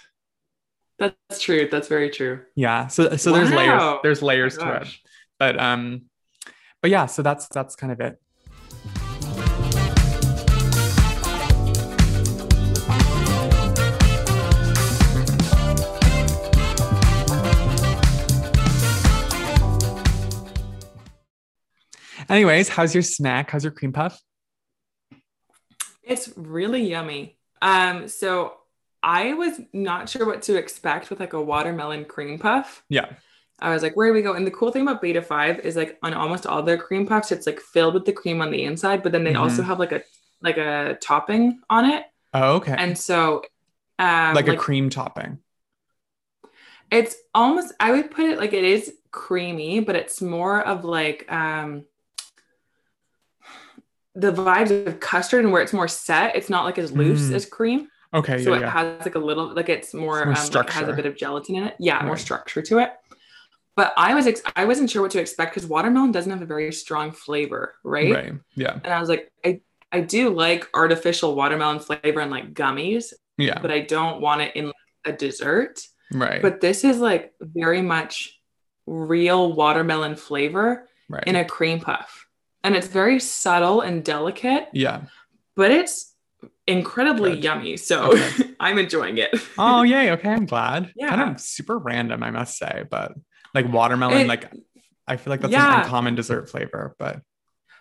That's 0.99 1.41
true. 1.41 1.69
That's 1.71 1.89
very 1.89 2.11
true. 2.11 2.43
yeah. 2.55 2.87
So 2.89 3.17
so 3.17 3.33
there's 3.33 3.51
layers. 3.51 3.83
There's 4.03 4.23
layers 4.23 4.59
Oh 4.59 4.65
to 4.65 4.83
it. 4.83 4.89
But 5.39 5.59
um, 5.59 6.03
but 6.81 6.91
yeah. 6.91 7.07
So 7.07 7.23
that's 7.23 7.49
that's 7.49 7.77
kind 7.77 7.93
of 7.93 8.01
it. 8.01 8.21
Anyways, 22.29 22.69
how's 22.69 22.95
your 22.95 23.03
snack? 23.03 23.51
How's 23.51 23.65
your 23.65 23.73
cream 23.73 23.93
puff? 23.93 24.21
It's 26.05 26.33
really 26.37 26.89
yummy. 26.89 27.37
Um, 27.61 28.07
so 28.07 28.55
I 29.03 29.35
was 29.35 29.61
not 29.73 30.09
sure 30.09 30.27
what 30.27 30.43
to 30.43 30.57
expect 30.57 31.11
with 31.11 31.19
like 31.19 31.33
a 31.33 31.43
watermelon 31.43 32.05
cream 32.05 32.39
puff. 32.39 32.85
Yeah. 32.89 33.07
I 33.61 33.71
was 33.71 33.83
like, 33.83 33.97
where 33.97 34.09
do 34.09 34.15
we 34.15 34.23
go? 34.23 34.35
And 34.35 34.47
the 34.47 34.51
cool 34.51 34.71
thing 34.73 34.83
about 34.83 35.03
Beta 35.03 35.23
5 35.23 35.61
is 35.61 35.77
like 35.77 35.99
on 36.03 36.15
almost 36.15 36.47
all 36.47 36.63
their 36.63 36.79
cream 36.79 37.07
puffs, 37.07 37.33
it's 37.33 37.47
like 37.47 37.61
filled 37.61 37.95
with 37.95 38.05
the 38.05 38.13
cream 38.13 38.41
on 38.41 38.51
the 38.51 38.65
inside, 38.65 39.03
but 39.03 39.13
then 39.13 39.25
they 39.25 39.35
also 39.35 39.63
Mhm. 39.63 39.67
have 39.67 39.79
like 39.79 39.93
a 39.93 40.03
like 40.43 40.57
a 40.57 40.97
topping 41.03 41.61
on 41.69 41.85
it. 41.85 42.05
Oh, 42.33 42.55
okay. 42.57 42.75
And 42.77 42.97
so 42.97 43.43
um 43.99 44.35
like, 44.35 44.49
a 44.49 44.57
cream 44.57 44.89
topping. 44.91 45.39
it's 46.91 47.17
almost 47.35 47.73
I 47.79 47.93
would 47.93 48.11
put 48.11 48.25
it 48.25 48.39
like 48.39 48.53
it 48.53 48.65
is 48.65 48.95
creamy, 49.11 49.81
but 49.81 49.97
it's 49.97 50.21
more 50.23 50.61
of 50.67 50.85
like 50.85 51.31
um 51.31 51.85
the 54.15 54.33
vibes 54.33 54.87
of 54.87 54.99
custard 55.01 55.45
and 55.45 55.53
where 55.53 55.63
it's 55.63 55.73
more 55.73 55.89
set, 55.89 56.35
it's 56.37 56.51
not 56.51 56.65
like 56.65 56.79
as 56.79 56.93
loose 56.93 57.31
Mm. 57.31 57.35
as 57.35 57.47
cream. 57.47 57.89
Okay. 58.13 58.43
so 58.43 58.51
yeah, 58.51 58.57
it 58.57 58.61
yeah. 58.63 58.71
has 58.71 59.05
like 59.07 59.15
a 59.15 59.21
little 59.21 59.55
like 59.55 59.69
it's 59.69 59.95
more, 59.95 60.25
more 60.25 60.35
um, 60.35 60.51
like, 60.51 60.71
has 60.71 60.89
a 60.89 60.93
bit 60.93 61.07
of 61.07 61.17
gelatin 61.17 61.55
in 61.55 61.63
it 61.65 61.77
yeah 61.79 62.03
more 62.05 62.17
structure 62.17 62.61
to 62.61 62.79
it 62.79 62.91
but 63.81 63.93
i 63.97 64.11
was 64.15 64.27
ex- 64.27 64.43
i 64.57 64.65
wasn't 64.71 64.89
sure 64.91 65.03
what 65.03 65.11
to 65.17 65.21
expect 65.21 65.49
because 65.55 65.67
watermelon 65.69 66.13
doesn't 66.13 66.33
have 66.35 66.43
a 66.43 66.47
very 66.55 66.73
strong 66.73 67.09
flavor 67.25 67.75
right? 67.85 68.13
Right. 68.19 68.33
Yeah. 68.65 68.75
and 68.85 68.93
i 68.93 69.01
was 69.01 69.09
like 69.09 69.25
i 69.49 69.61
i 69.91 70.01
do 70.17 70.23
like 70.45 70.63
artificial 70.75 71.35
watermelon 71.35 71.81
flavor 71.81 72.21
and 72.21 72.31
like 72.31 72.53
gummies 72.63 73.05
Yeah. 73.39 73.59
but 73.63 73.71
i 73.71 73.81
don't 73.81 74.21
want 74.21 74.41
it 74.43 74.53
in 74.59 74.67
like, 74.67 74.75
a 75.07 75.13
dessert 75.13 75.75
Right. 76.13 76.43
but 76.43 76.61
this 76.61 76.85
is 76.91 76.99
like 76.99 77.33
very 77.41 77.83
much 77.95 78.13
real 78.87 79.53
watermelon 79.61 80.17
flavor 80.17 80.89
right. 81.09 81.25
in 81.27 81.37
a 81.37 81.45
cream 81.45 81.79
puff 81.81 82.27
and 82.65 82.75
it's 82.77 82.89
very 82.89 83.19
subtle 83.21 83.81
and 83.81 84.05
delicate 84.05 84.69
yeah. 84.73 85.03
but 85.57 85.71
it's 85.71 86.15
incredibly 86.67 87.33
Good. 87.35 87.45
yummy 87.45 87.77
so 87.77 88.13
Okay. 88.13 88.51
i'm 88.61 88.79
enjoying 88.79 89.19
it 89.19 89.31
Oh, 89.59 89.83
yay. 89.83 90.11
Okay. 90.13 90.31
I'm 90.31 90.47
glad. 90.47 90.93
Yeah. 90.97 91.11
Kind 91.11 91.31
of 91.35 91.41
super 91.41 91.77
random, 91.79 92.23
I 92.23 92.31
must 92.31 92.57
say, 92.57 92.85
but 92.91 93.13
like 93.55 93.71
watermelon, 93.73 94.23
It- 94.23 94.29
like 94.29 94.53
I 95.07 95.17
feel 95.17 95.31
like 95.33 95.41
that's 95.41 95.53
Yeah. 95.53 95.75
an 95.79 95.83
uncommon 95.83 96.15
dessert 96.15 96.49
flavor, 96.51 96.95
but 96.99 97.23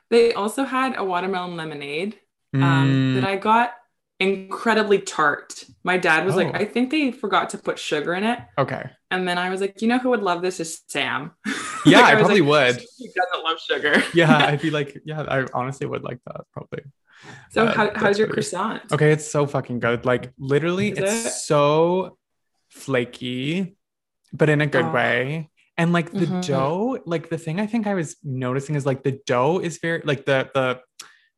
They 0.09 0.33
also 0.33 0.63
had 0.63 0.97
a 0.97 1.03
watermelon 1.03 1.55
lemonade 1.55 2.17
um, 2.55 2.61
Mm, 2.61 3.15
that 3.15 3.23
I 3.23 3.35
got 3.35 3.73
incredibly 4.19 4.99
tart. 4.99 5.63
My 5.83 5.97
dad 5.97 6.25
was 6.25 6.33
Oh. 6.35 6.39
like, 6.39 6.55
I 6.55 6.65
think 6.65 6.89
they 6.89 7.11
forgot 7.11 7.51
to 7.51 7.57
put 7.59 7.77
sugar 7.77 8.13
in 8.15 8.23
it. 8.23 8.39
okay. 8.57 8.89
And 9.11 9.27
then 9.27 9.37
I 9.37 9.49
was 9.51 9.61
like, 9.61 9.81
you 9.81 9.87
know 9.87 9.97
who 9.99 10.09
would 10.09 10.21
love 10.23 10.41
this 10.41 10.59
is 10.59 10.81
Sam. 10.87 11.31
Yeah, 11.85 12.01
Like, 12.01 12.11
I 12.11 12.15
was 12.15 12.21
probably 12.23 12.41
like, 12.41 12.49
would. 12.75 12.85
He 12.97 13.07
doesn't 13.15 13.43
love 13.43 13.59
sugar. 13.59 14.03
Yeah, 14.13 14.35
I'd 14.47 14.61
be 14.61 14.69
like, 14.71 14.99
yeah, 15.05 15.21
I 15.21 15.45
honestly 15.53 15.85
would 15.87 16.03
like 16.03 16.19
that 16.25 16.41
probably. 16.53 16.83
so 17.51 17.67
Uh, 17.67 17.73
how, 17.73 17.91
how's 17.95 18.17
your 18.17 18.27
funny. 18.27 18.33
croissant? 18.33 18.91
Okay, 18.91 19.11
it's 19.13 19.29
so 19.29 19.45
fucking 19.45 19.79
good. 19.79 20.05
Like 20.05 20.31
literally, 20.39 20.89
Is 20.91 20.97
it's 20.97 21.25
it? 21.27 21.29
so 21.31 22.17
flaky, 22.69 23.77
but 24.33 24.49
in 24.49 24.61
a 24.61 24.67
good 24.67 24.85
Oh. 24.85 24.91
way. 24.91 25.49
And 25.79 25.93
like 25.93 26.11
the 26.11 26.27
Mhm. 26.27 26.45
dough, 26.45 26.99
like 27.05 27.29
the 27.29 27.37
thing 27.37 27.59
I 27.59 27.65
think 27.65 27.87
I 27.87 27.93
was 27.93 28.17
noticing 28.23 28.75
is 28.75 28.85
like 28.85 29.01
the 29.03 29.19
dough 29.25 29.59
is 29.59 29.79
very 29.79 30.01
like 30.03 30.25
the 30.25 30.49
the 30.53 30.81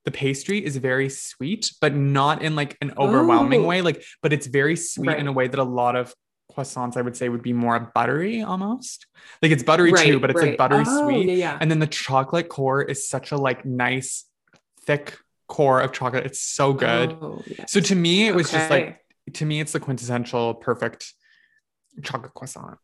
the 0.03 0.09
pastry 0.11 0.65
is 0.65 0.77
very 0.77 1.09
sweet, 1.09 1.71
but 1.79 1.93
not 1.93 2.41
in 2.41 2.55
like 2.55 2.75
an 2.81 2.91
overwhelming 2.97 3.61
Ooh. 3.61 3.67
way. 3.67 3.81
Like, 3.83 4.03
but 4.23 4.33
it's 4.33 4.47
very 4.47 4.75
sweet 4.75 5.15
in 5.15 5.27
a 5.27 5.31
way 5.31 5.47
that 5.47 5.59
a 5.59 5.63
lot 5.63 5.95
of 5.95 6.15
croissants 6.51 6.97
I 6.97 7.01
would 7.03 7.15
say 7.15 7.29
would 7.29 7.43
be 7.43 7.53
more 7.53 7.91
buttery 7.93 8.41
almost. 8.41 9.05
Like 9.43 9.51
it's 9.51 9.61
buttery 9.61 9.91
right, 9.91 10.07
too, 10.07 10.19
but 10.19 10.31
it's 10.31 10.41
like 10.41 10.57
buttery 10.57 10.85
Oh, 10.87 11.01
sweet. 11.03 11.27
Yeah, 11.27 11.35
yeah. 11.35 11.57
And 11.61 11.69
then 11.69 11.77
the 11.77 11.85
chocolate 11.85 12.49
core 12.49 12.81
is 12.81 13.07
such 13.07 13.31
a 13.31 13.37
like 13.37 13.63
nice, 13.63 14.25
thick 14.87 15.19
core 15.47 15.81
of 15.81 15.91
chocolate. 15.91 16.25
It's 16.25 16.41
so 16.41 16.73
good. 16.73 17.13
Oh, 17.21 17.43
yes. 17.45 17.71
So 17.71 17.79
to 17.79 17.93
me, 17.95 18.27
it 18.27 18.33
was 18.33 18.49
just 18.49 18.71
like 18.71 18.97
to 19.33 19.45
me, 19.45 19.59
it's 19.61 19.73
the 19.73 19.79
quintessential 19.79 20.55
perfect 20.55 21.13
chocolate 22.01 22.33
croissant. 22.33 22.79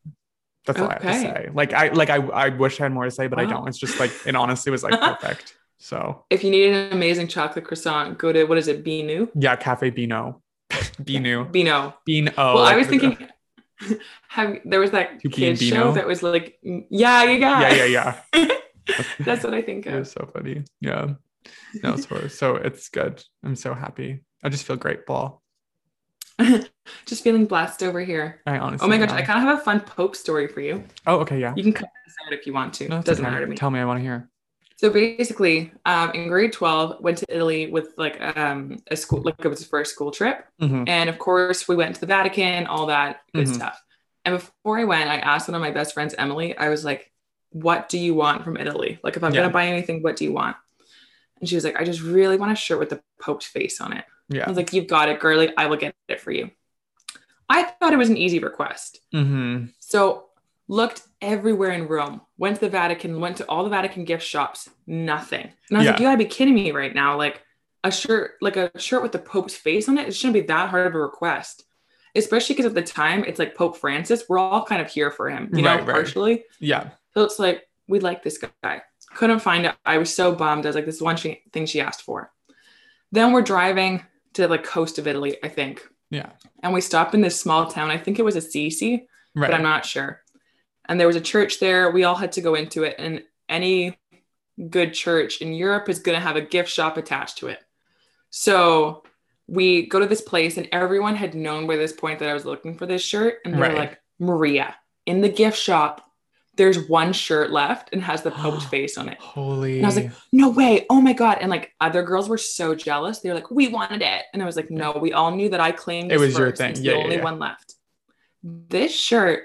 That's 0.67 0.79
all 0.79 0.89
I 0.89 0.93
have 0.93 1.01
to 1.01 1.13
say. 1.13 1.49
Like 1.53 1.73
I 1.73 1.89
like 1.89 2.09
I 2.09 2.17
I 2.17 2.49
wish 2.49 2.79
I 2.79 2.83
had 2.83 2.91
more 2.93 3.05
to 3.05 3.11
say, 3.11 3.27
but 3.27 3.39
I 3.39 3.45
don't. 3.45 3.67
It's 3.67 3.77
just 3.77 3.99
like 3.99 4.11
it 4.25 4.35
honestly 4.35 4.71
was 4.71 4.83
like 4.83 4.99
perfect. 5.21 5.55
So 5.79 6.25
if 6.29 6.43
you 6.43 6.51
need 6.51 6.73
an 6.73 6.91
amazing 6.93 7.27
chocolate 7.27 7.65
croissant, 7.65 8.17
go 8.17 8.31
to 8.31 8.43
what 8.45 8.57
is 8.57 8.67
it, 8.67 8.83
Binu? 8.83 9.29
yeah, 9.35 9.55
Cafe 9.55 9.89
Bino. 9.91 10.41
Bino. 11.03 11.45
Bino. 11.45 11.95
Bean 12.05 12.29
well. 12.35 12.57
I 12.59 12.75
was 12.75 12.87
thinking, 12.87 13.17
have 14.27 14.57
there 14.65 14.79
was 14.79 14.91
that 14.91 15.19
To 15.21 15.29
kid 15.29 15.57
show 15.59 15.93
that 15.93 16.07
was 16.07 16.23
like, 16.23 16.59
yeah, 16.63 17.23
you 17.23 17.39
got 17.39 17.61
Yeah, 17.61 17.85
yeah, 17.85 18.19
yeah. 18.35 18.47
That's 19.19 19.43
what 19.43 19.53
I 19.53 19.61
think 19.61 19.85
It 19.85 19.93
of. 19.93 19.99
was 19.99 20.11
so 20.11 20.29
funny. 20.33 20.63
Yeah. 20.81 21.13
No, 21.83 21.95
so 21.95 22.27
so 22.27 22.55
it's 22.55 22.89
good. 22.89 23.23
I'm 23.43 23.55
so 23.55 23.73
happy. 23.73 24.23
I 24.43 24.49
just 24.49 24.65
feel 24.65 24.75
grateful. 24.77 25.41
Just 27.05 27.23
feeling 27.23 27.45
blessed 27.45 27.83
over 27.83 27.99
here. 27.99 28.41
I 28.45 28.57
honestly. 28.57 28.85
Oh 28.85 28.89
my 28.89 28.97
gosh, 28.97 29.09
am. 29.09 29.17
I 29.17 29.21
kind 29.23 29.39
of 29.39 29.45
have 29.45 29.59
a 29.59 29.61
fun 29.63 29.79
Pope 29.81 30.15
story 30.15 30.47
for 30.47 30.61
you. 30.61 30.83
Oh, 31.05 31.17
okay, 31.19 31.39
yeah. 31.39 31.53
You 31.55 31.63
can 31.63 31.73
cut 31.73 31.89
this 32.05 32.15
out 32.25 32.33
if 32.33 32.45
you 32.45 32.53
want 32.53 32.73
to. 32.75 32.87
No, 32.87 32.97
it's 32.97 33.05
Doesn't 33.05 33.25
okay. 33.25 33.31
matter 33.33 33.45
to 33.45 33.49
me. 33.49 33.57
Tell 33.57 33.71
me, 33.71 33.79
I 33.79 33.85
want 33.85 33.97
to 33.99 34.03
hear. 34.03 34.29
So 34.75 34.91
basically, 34.91 35.71
um, 35.85 36.11
in 36.11 36.27
grade 36.27 36.53
12, 36.53 37.01
went 37.01 37.17
to 37.19 37.25
Italy 37.29 37.71
with 37.71 37.89
like 37.97 38.21
um, 38.37 38.77
a 38.91 38.95
school, 38.95 39.21
like 39.21 39.33
it 39.39 39.47
was 39.47 39.59
his 39.59 39.67
first 39.67 39.91
school 39.93 40.11
trip. 40.11 40.45
Mhm. 40.61 40.87
And 40.87 41.09
of 41.09 41.17
course, 41.17 41.67
we 41.67 41.75
went 41.75 41.95
to 41.95 42.01
the 42.01 42.07
Vatican, 42.07 42.67
all 42.67 42.85
that 42.85 43.21
good 43.33 43.47
Mhm. 43.47 43.55
stuff. 43.55 43.81
And 44.23 44.35
before 44.35 44.77
I 44.77 44.83
went, 44.83 45.09
I 45.09 45.17
asked 45.17 45.47
one 45.47 45.55
of 45.55 45.61
my 45.61 45.71
best 45.71 45.93
friends, 45.95 46.13
Emily, 46.17 46.55
I 46.55 46.69
was 46.69 46.85
like, 46.85 47.11
what 47.51 47.89
do 47.89 47.97
you 47.97 48.13
want 48.13 48.43
from 48.43 48.57
Italy? 48.57 48.99
Like, 49.03 49.15
if 49.17 49.23
I'm 49.23 49.33
Yeah. 49.33 49.39
going 49.39 49.49
to 49.49 49.53
buy 49.53 49.65
anything, 49.67 50.03
what 50.03 50.15
do 50.15 50.25
you 50.25 50.33
want? 50.33 50.57
And 51.39 51.49
she 51.49 51.55
was 51.55 51.63
like, 51.63 51.79
I 51.79 51.83
just 51.83 52.01
really 52.01 52.37
want 52.37 52.51
a 52.51 52.55
shirt 52.55 52.77
with 52.77 52.89
the 52.89 53.01
Pope's 53.19 53.45
face 53.47 53.79
on 53.81 53.93
it. 53.93 54.05
I 54.31 54.35
Yeah. 54.35 54.47
was 54.47 54.57
like, 54.57 54.73
you've 54.73 54.87
got 54.87 55.09
it, 55.09 55.19
girly. 55.19 55.51
I 55.57 55.67
will 55.67 55.77
get 55.77 55.95
it 56.07 56.19
for 56.19 56.31
you. 56.31 56.51
I 57.49 57.63
thought 57.63 57.93
it 57.93 57.97
was 57.97 58.09
an 58.09 58.17
easy 58.17 58.39
request. 58.39 58.99
Mm-hmm. 59.13 59.67
So 59.79 60.25
looked 60.67 61.01
everywhere 61.21 61.71
in 61.71 61.87
Rome, 61.87 62.21
went 62.37 62.55
to 62.55 62.61
the 62.61 62.69
Vatican, 62.69 63.21
went 63.21 63.37
to 63.37 63.45
all 63.45 63.63
the 63.63 63.69
Vatican 63.69 64.03
gift 64.03 64.25
shops, 64.25 64.69
nothing. 64.85 65.49
And 65.69 65.77
I 65.77 65.79
was 65.79 65.87
like, 65.87 65.99
you 65.99 66.05
gotta 66.05 66.17
be 66.17 66.25
kidding 66.25 66.55
me 66.55 66.71
right 66.71 66.93
now. 66.93 67.17
Like 67.17 67.41
a 67.85 67.91
shirt, 67.91 68.31
like 68.41 68.57
a 68.57 68.69
shirt 68.77 69.01
with 69.01 69.13
the 69.13 69.19
Pope's 69.19 69.55
face 69.55 69.87
on 69.87 69.97
it, 69.97 70.09
it 70.09 70.15
shouldn't 70.15 70.33
be 70.33 70.41
that 70.41 70.69
hard 70.69 70.87
of 70.87 70.95
a 70.95 70.99
request. 70.99 71.63
Especially 72.15 72.53
because 72.55 72.65
at 72.65 72.73
the 72.75 72.81
time 72.81 73.23
it's 73.23 73.39
like 73.39 73.55
Pope 73.55 73.77
Francis. 73.77 74.23
We're 74.27 74.39
all 74.39 74.65
kind 74.65 74.81
of 74.81 74.89
here 74.89 75.09
for 75.11 75.29
him, 75.29 75.49
you 75.53 75.61
know, 75.61 75.75
Right, 75.75 75.85
right. 75.87 75.93
partially. 75.93 76.43
Yeah. 76.59 76.89
So 77.13 77.23
it's 77.23 77.39
like, 77.39 77.63
we 77.87 77.99
like 77.99 78.23
this 78.23 78.37
guy. 78.63 78.81
Couldn't 79.15 79.39
find 79.39 79.65
it. 79.67 79.75
I 79.85 79.99
was 79.99 80.13
so 80.13 80.33
bummed. 80.35 80.65
I 80.65 80.69
was 80.69 80.75
like, 80.75 80.85
this 80.85 80.95
is 80.95 81.01
one 81.01 81.15
she- 81.15 81.43
thing 81.53 81.65
she 81.65 81.79
asked 81.79 82.01
for. 82.01 82.31
Then 83.13 83.31
we're 83.31 83.41
driving 83.41 84.03
to 84.37 84.47
like 84.47 84.63
coast 84.63 84.97
of 84.97 85.07
Italy, 85.07 85.37
I 85.43 85.49
think. 85.49 85.85
Yeah. 86.09 86.29
And 86.63 86.73
we 86.73 86.81
stopped 86.81 87.13
in 87.13 87.21
this 87.21 87.39
small 87.39 87.67
town. 87.67 87.91
I 87.91 87.97
think 87.97 88.17
it 88.17 88.25
was 88.25 88.35
Assisi, 88.35 89.07
Right. 89.35 89.51
but 89.51 89.53
I'm 89.53 89.63
not 89.63 89.85
sure. 89.85 90.21
And 90.87 90.99
there 90.99 91.07
was 91.07 91.15
a 91.17 91.21
church 91.21 91.59
there. 91.59 91.91
We 91.91 92.05
all 92.05 92.15
had 92.15 92.31
to 92.33 92.41
go 92.41 92.55
into 92.55 92.83
it. 92.83 92.95
And 92.97 93.23
any 93.49 93.97
good 94.69 94.93
church 94.93 95.41
in 95.41 95.53
Europe 95.53 95.89
is 95.89 95.99
going 95.99 96.15
to 96.17 96.21
have 96.25 96.37
a 96.37 96.41
gift 96.41 96.69
shop 96.69 96.95
attached 96.97 97.39
to 97.39 97.47
it. 97.47 97.59
So 98.29 99.03
we 99.47 99.87
go 99.87 99.99
to 99.99 100.05
this 100.05 100.21
place, 100.21 100.57
and 100.57 100.67
everyone 100.71 101.15
had 101.15 101.35
known 101.35 101.67
by 101.67 101.75
this 101.75 101.93
point 101.93 102.19
that 102.19 102.29
I 102.29 102.33
was 102.33 102.45
looking 102.45 102.77
for 102.77 102.85
this 102.85 103.01
shirt. 103.01 103.39
And 103.43 103.53
they 103.53 103.59
Right. 103.59 103.75
like, 103.77 104.01
Maria, 104.19 104.75
in 105.05 105.21
the 105.21 105.29
gift 105.29 105.57
shop, 105.57 106.06
there's 106.57 106.89
one 106.89 107.13
shirt 107.13 107.51
left 107.51 107.89
and 107.93 108.01
has 108.01 108.23
the 108.23 108.31
Pope's 108.41 108.65
face 108.65 108.97
on 108.97 109.07
it. 109.09 109.17
Holy. 109.19 109.77
And 109.77 109.85
I 109.85 109.89
was 109.89 109.95
like, 109.95 110.11
no 110.31 110.49
way. 110.49 110.85
Oh 110.89 110.99
my 110.99 111.13
God. 111.13 111.37
And 111.39 111.49
like 111.49 111.71
other 111.79 112.03
girls 112.03 112.27
were 112.27 112.37
so 112.37 112.75
jealous. 112.75 113.19
They 113.19 113.29
were 113.29 113.35
like, 113.35 113.49
we 113.51 113.67
wanted 113.67 114.01
it. 114.01 114.23
And 114.33 114.41
I 114.41 114.45
was 114.45 114.55
like, 114.55 114.69
no, 114.69 114.91
we 114.93 115.13
all 115.13 115.31
knew 115.31 115.49
that 115.49 115.59
I 115.59 115.71
claimed 115.71 116.11
It 116.11 116.19
was 116.19 116.37
your 116.37 116.51
thing. 116.51 116.71
It's 116.71 116.81
Yeah, 116.81 116.93
the 116.93 116.97
yeah, 116.97 117.03
only 117.03 117.15
yeah. 117.17 117.23
one 117.23 117.39
left. 117.39 117.75
This 118.43 118.93
shirt 118.93 119.43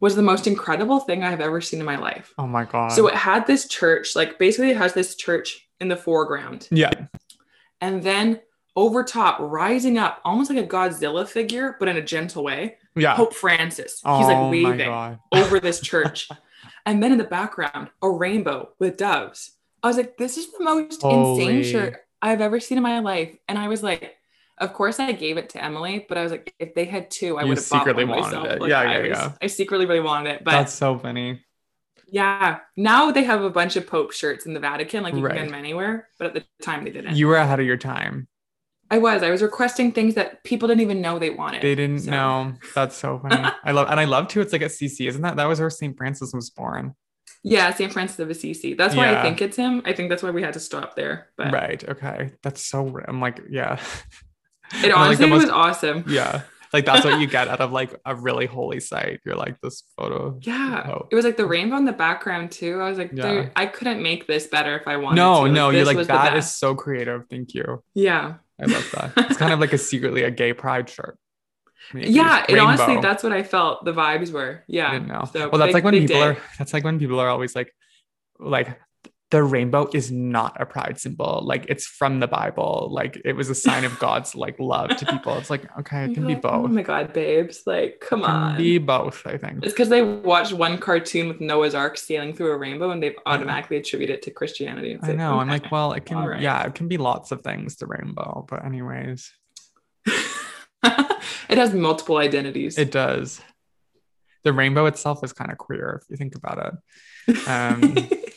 was 0.00 0.14
the 0.14 0.22
most 0.22 0.46
incredible 0.46 1.00
thing 1.00 1.24
I 1.24 1.30
have 1.30 1.40
ever 1.40 1.60
seen 1.60 1.80
in 1.80 1.86
my 1.86 1.96
life. 1.96 2.32
oh 2.38 2.46
my 2.46 2.64
God. 2.64 2.92
So 2.92 3.08
it 3.08 3.14
had 3.14 3.46
this 3.46 3.66
church, 3.66 4.14
like 4.14 4.38
basically 4.38 4.70
it 4.70 4.76
has 4.76 4.92
this 4.94 5.16
church 5.16 5.68
in 5.80 5.88
the 5.88 5.96
foreground. 5.96 6.68
yeah. 6.70 6.92
And 7.80 8.02
then 8.02 8.40
over 8.76 9.02
top, 9.02 9.38
rising 9.40 9.98
up, 9.98 10.20
almost 10.24 10.50
like 10.50 10.64
a 10.64 10.66
Godzilla 10.68 11.26
figure, 11.26 11.76
but 11.80 11.88
in 11.88 11.96
a 11.96 12.02
gentle 12.02 12.44
way, 12.44 12.76
Yeah. 13.00 13.16
Pope 13.16 13.34
Francis. 13.34 13.94
He's 13.94 14.02
oh 14.04 14.20
like 14.20 14.50
waving 14.50 15.18
over 15.32 15.60
this 15.60 15.80
church. 15.90 16.28
and 16.86 17.02
then 17.02 17.12
in 17.12 17.18
the 17.18 17.24
background, 17.24 17.88
a 18.02 18.10
rainbow 18.10 18.70
with 18.78 18.96
doves. 18.96 19.52
I 19.82 19.86
was 19.88 19.96
like, 19.96 20.16
this 20.16 20.36
is 20.36 20.50
the 20.52 20.64
most 20.64 21.02
Holy. 21.02 21.44
insane 21.58 21.62
shirt 21.72 22.00
I've 22.20 22.40
ever 22.40 22.58
seen 22.60 22.78
in 22.78 22.82
my 22.82 22.98
life. 22.98 23.36
And 23.48 23.58
I 23.58 23.68
was 23.68 23.82
like, 23.82 24.14
of 24.58 24.72
course 24.72 24.98
I 24.98 25.12
gave 25.12 25.36
it 25.36 25.50
to 25.50 25.62
Emily, 25.64 26.04
but 26.08 26.18
I 26.18 26.22
was 26.24 26.32
like, 26.32 26.52
if 26.58 26.74
they 26.74 26.84
had 26.84 27.10
two, 27.12 27.38
I 27.38 27.44
would 27.44 27.58
have 27.58 27.68
bought 27.70 27.78
secretly 27.80 28.04
one 28.04 28.18
wanted 28.20 28.36
myself. 28.36 28.46
it. 28.56 28.60
Like, 28.60 28.70
Yeah, 28.70 28.80
I 28.80 28.84
yeah, 28.92 28.98
was- 29.00 29.08
yeah. 29.10 29.32
I 29.40 29.46
secretly 29.46 29.86
really 29.86 30.00
wanted 30.00 30.30
it. 30.34 30.44
But 30.44 30.50
That's 30.50 30.74
so 30.74 30.98
funny. 30.98 31.44
yeah, 32.10 32.58
now 32.76 33.12
they 33.12 33.22
have 33.22 33.42
a 33.42 33.50
bunch 33.50 33.76
of 33.76 33.86
Pope 33.86 34.12
shirts 34.12 34.46
in 34.46 34.54
the 34.54 34.60
Vatican, 34.60 35.04
like 35.04 35.14
you 35.14 35.20
Right. 35.20 35.36
can 35.36 35.44
get 35.44 35.50
them 35.52 35.58
anywhere. 35.58 36.08
But 36.18 36.28
at 36.28 36.34
the 36.34 36.44
time 36.62 36.84
they 36.84 36.90
didn't. 36.90 37.14
You 37.16 37.28
were 37.28 37.36
ahead 37.36 37.60
of 37.60 37.66
your 37.66 37.76
time. 37.76 38.26
I 38.90 38.98
was. 38.98 39.22
I 39.22 39.30
was 39.30 39.42
requesting 39.42 39.92
things 39.92 40.14
that 40.14 40.42
people 40.44 40.68
didn't 40.68 40.80
even 40.80 41.00
know 41.00 41.18
they 41.18 41.30
wanted. 41.30 41.62
They 41.62 41.74
didn't 41.74 42.00
So- 42.00 42.10
know. 42.10 42.54
That's 42.74 42.96
so 42.96 43.18
funny. 43.22 43.48
I 43.64 43.72
love 43.72 43.88
and 43.90 44.00
I 44.00 44.04
love 44.04 44.28
too. 44.28 44.40
It's 44.40 44.52
like 44.52 44.62
Assisi, 44.62 45.06
isn't 45.08 45.22
that? 45.22 45.36
That 45.36 45.46
was 45.46 45.60
where 45.60 45.70
St. 45.70 45.96
Francis 45.96 46.32
was 46.32 46.50
born. 46.50 46.94
Yeah, 47.44 47.72
St. 47.72 47.92
Francis 47.92 48.18
of 48.18 48.30
Assisi. 48.30 48.74
That's 48.74 48.94
why 48.96 49.10
Yeah. 49.12 49.20
I 49.20 49.22
think 49.22 49.40
it's 49.42 49.56
him. 49.56 49.82
I 49.84 49.92
think 49.92 50.08
that's 50.10 50.22
why 50.22 50.30
we 50.30 50.42
had 50.42 50.54
to 50.54 50.60
stop 50.60 50.96
there. 50.96 51.28
But 51.36 51.52
Right. 51.52 51.88
Okay. 51.88 52.32
That's 52.42 52.64
so. 52.64 52.98
I'm 53.06 53.20
like, 53.20 53.40
yeah. 53.48 53.78
it 54.82 54.88
like, 54.88 54.96
honestly 54.96 55.24
the 55.26 55.30
most- 55.30 55.42
was 55.44 55.50
awesome. 55.50 56.04
Yeah. 56.08 56.42
Like 56.72 56.84
that's 56.84 57.04
what 57.04 57.18
you 57.20 57.26
get 57.38 57.48
out 57.48 57.60
of 57.60 57.72
like 57.72 57.94
a 58.04 58.14
really 58.14 58.44
holy 58.46 58.80
site. 58.80 59.20
You're 59.24 59.36
like 59.36 59.58
this 59.62 59.84
photo. 59.96 60.38
Yeah. 60.42 60.98
It 61.10 61.14
was 61.14 61.24
like 61.24 61.36
the 61.36 61.46
rainbow 61.46 61.76
in 61.76 61.84
the 61.84 61.92
background 61.92 62.50
too. 62.50 62.80
I 62.80 62.88
was 62.88 62.98
like, 62.98 63.10
Yeah. 63.14 63.48
I 63.56 63.66
couldn't 63.66 64.02
make 64.02 64.26
this 64.26 64.46
better 64.46 64.76
if 64.76 64.86
I 64.88 64.96
wanted 64.96 65.16
No, 65.16 65.46
to. 65.46 65.52
no, 65.52 65.70
you're 65.70 65.84
like 65.86 66.06
that 66.08 66.36
is 66.36 66.50
so 66.52 66.74
creative. 66.74 67.24
Thank 67.30 67.54
you. 67.54 67.82
Yeah. 67.94 68.34
I 68.60 68.64
love 68.66 68.90
that. 68.92 69.30
it's 69.30 69.38
kind 69.38 69.52
of 69.52 69.60
like 69.60 69.72
a 69.72 69.78
secretly 69.78 70.22
a 70.24 70.30
gay 70.30 70.52
pride 70.52 70.88
shirt. 70.88 71.18
Maybe. 71.94 72.10
Yeah. 72.10 72.44
It 72.48 72.58
honestly, 72.58 72.98
that's 73.00 73.22
what 73.22 73.32
I 73.32 73.42
felt. 73.42 73.84
The 73.84 73.92
vibes 73.92 74.32
were. 74.32 74.64
Yeah. 74.66 74.88
I 74.88 74.92
didn't 74.94 75.08
know. 75.08 75.24
So 75.32 75.48
well, 75.48 75.58
that's 75.58 75.68
big- 75.68 75.74
like 75.74 75.84
when 75.84 75.94
people 75.94 76.16
day. 76.16 76.22
are. 76.22 76.36
That's 76.58 76.72
like 76.72 76.84
when 76.84 76.98
people 76.98 77.20
are 77.20 77.28
always 77.28 77.54
like, 77.54 77.74
like 78.38 78.78
the 79.30 79.42
rainbow 79.42 79.90
is 79.92 80.10
not 80.10 80.58
a 80.58 80.64
pride 80.64 80.98
symbol. 80.98 81.42
Like 81.44 81.66
it's 81.68 81.84
from 81.86 82.18
the 82.20 82.26
Bible. 82.26 82.88
Like 82.90 83.20
it 83.26 83.34
was 83.34 83.50
a 83.50 83.54
sign 83.54 83.84
of 83.84 83.98
God's 84.06 84.34
like 84.34 84.58
love 84.58 84.96
to 84.96 85.04
people. 85.06 85.36
It's 85.36 85.50
like 85.50 85.64
okay, 85.80 86.04
it 86.04 86.14
can 86.14 86.26
be 86.26 86.32
You're 86.32 86.40
like, 86.40 86.52
Oh 86.52 86.66
my 86.68 86.82
God, 86.82 87.12
babes. 87.12 87.62
Like, 87.66 88.00
come 88.00 88.20
It 88.20 88.26
can 88.26 88.34
on. 88.34 88.56
be 88.56 88.78
both. 88.78 89.26
I 89.26 89.36
think. 89.36 89.62
It's 89.64 89.72
because 89.74 89.90
they 89.90 90.02
watched 90.02 90.52
one 90.54 90.78
cartoon 90.78 91.28
with 91.28 91.40
Noah's 91.42 91.74
Ark 91.74 91.98
sailing 91.98 92.32
through 92.32 92.52
a 92.52 92.56
rainbow 92.56 92.90
and 92.90 93.02
they've 93.02 93.18
automatically 93.26 93.76
attributed 93.76 94.16
it 94.16 94.22
to 94.22 94.30
Christianity. 94.30 94.92
It's 94.92 95.06
I 95.06 95.12
know. 95.12 95.38
I'm 95.38 95.48
like, 95.48 95.70
well, 95.70 95.92
it 95.92 96.06
can. 96.06 96.24
Right. 96.24 96.40
Yeah, 96.40 96.62
it 96.66 96.74
can 96.74 96.88
be 96.88 96.96
lots 96.96 97.30
of 97.30 97.42
things. 97.42 97.76
The 97.76 97.86
rainbow, 97.86 98.46
but 98.48 98.64
anyways, 98.64 99.30
it 100.06 101.58
has 101.58 101.74
multiple 101.74 102.16
identities. 102.18 102.78
it 102.78 102.90
does. 102.90 103.40
The 104.44 104.52
rainbow 104.52 104.86
itself 104.86 105.22
is 105.24 105.32
kind 105.32 105.50
of 105.50 105.58
queer 105.58 106.00
if 106.02 106.08
you 106.08 106.16
think 106.16 106.34
about 106.34 106.74
it. 107.28 107.48
Um, 107.48 108.08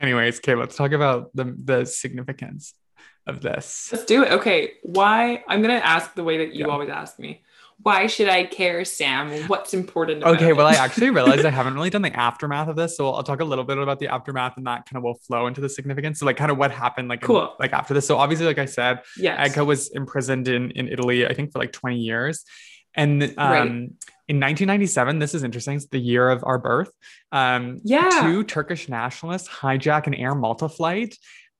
anyways, 0.00 0.38
okay, 0.38 0.54
let's 0.54 0.76
talk 0.76 0.92
about 0.92 1.30
the 1.34 1.44
the 1.64 1.84
significance 1.84 2.74
of 3.26 3.40
this. 3.42 3.90
Let's 3.92 4.04
do 4.04 4.22
it. 4.24 4.32
Okay. 4.32 4.72
Why? 4.82 5.44
I'm 5.46 5.62
going 5.62 5.78
to 5.78 5.86
ask 5.86 6.14
the 6.14 6.24
way 6.24 6.38
that 6.38 6.54
you 6.54 6.66
Yeah. 6.66 6.72
always 6.72 6.88
ask 6.88 7.18
me. 7.18 7.42
Why 7.82 8.08
should 8.08 8.28
I 8.28 8.44
care, 8.44 8.84
Sam? 8.84 9.30
What's 9.48 9.72
important 9.72 10.18
about 10.22 10.36
Okay, 10.36 10.48
it? 10.50 10.56
well, 10.56 10.66
I 10.66 10.72
actually 10.74 11.08
realized 11.18 11.46
I 11.46 11.50
haven't 11.50 11.74
really 11.74 11.88
done 11.90 12.02
the 12.02 12.14
aftermath 12.14 12.68
of 12.68 12.76
this, 12.76 12.94
so 12.96 13.10
I'll 13.10 13.22
talk 13.22 13.40
a 13.40 13.44
little 13.44 13.64
bit 13.64 13.78
about 13.78 13.98
the 13.98 14.08
aftermath, 14.08 14.56
and 14.58 14.66
that 14.66 14.84
kind 14.86 14.98
of 14.98 15.02
will 15.02 15.14
flow 15.14 15.46
into 15.46 15.62
the 15.62 15.68
significance. 15.68 16.18
So, 16.20 16.26
like, 16.26 16.36
kind 16.36 16.50
of 16.50 16.58
what 16.58 16.70
happened, 16.72 17.08
like, 17.08 17.22
in- 17.26 17.48
like 17.58 17.72
after 17.72 17.94
this. 17.94 18.06
So, 18.06 18.18
obviously, 18.18 18.44
like 18.46 18.58
I 18.58 18.66
said, 18.66 19.00
yes. 19.16 19.56
Agca 19.56 19.64
was 19.64 19.88
imprisoned 19.90 20.46
in 20.48 20.70
in 20.72 20.88
Italy, 20.88 21.26
I 21.26 21.32
think, 21.32 21.52
for 21.52 21.58
like 21.58 21.72
20 21.72 21.96
years, 21.98 22.44
and 22.94 23.22
um, 23.22 23.30
Right. 23.36 23.66
in 24.28 24.40
1997, 24.40 25.18
this 25.18 25.34
is 25.34 25.42
interesting. 25.44 25.76
It's 25.76 25.86
the 25.86 25.98
year 25.98 26.28
of 26.30 26.42
our 26.44 26.58
birth. 26.58 26.90
Um, 27.32 27.80
Yeah. 27.84 28.08
two 28.22 28.44
Turkish 28.44 28.88
nationalists 28.88 29.48
hijack 29.48 30.06
an 30.06 30.14
Air 30.14 30.34
Malta 30.34 30.68
flight, 30.68 31.16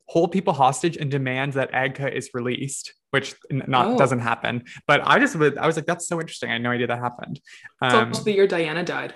hold 0.07 0.33
people 0.33 0.53
hostage, 0.53 0.97
and 0.97 1.11
demand 1.11 1.53
that 1.55 1.71
Agca 1.73 2.13
is 2.13 2.31
released. 2.35 2.95
Which 3.13 3.35
not 3.51 3.87
Oh. 3.89 3.99
doesn't 3.99 4.21
happen, 4.21 4.63
but 4.87 5.01
I 5.05 5.19
just 5.19 5.35
I 5.35 5.67
was 5.67 5.75
like, 5.75 5.85
that's 5.87 6.07
so 6.07 6.21
interesting. 6.21 6.49
I 6.49 6.53
had 6.53 6.63
no 6.63 6.71
idea 6.71 6.87
that 6.87 7.01
happened. 7.01 7.41
It's 7.83 7.95
Um, 7.95 8.09
also 8.09 8.23
the 8.23 8.33
year 8.33 8.47
Diana 8.47 8.85
died. 8.85 9.15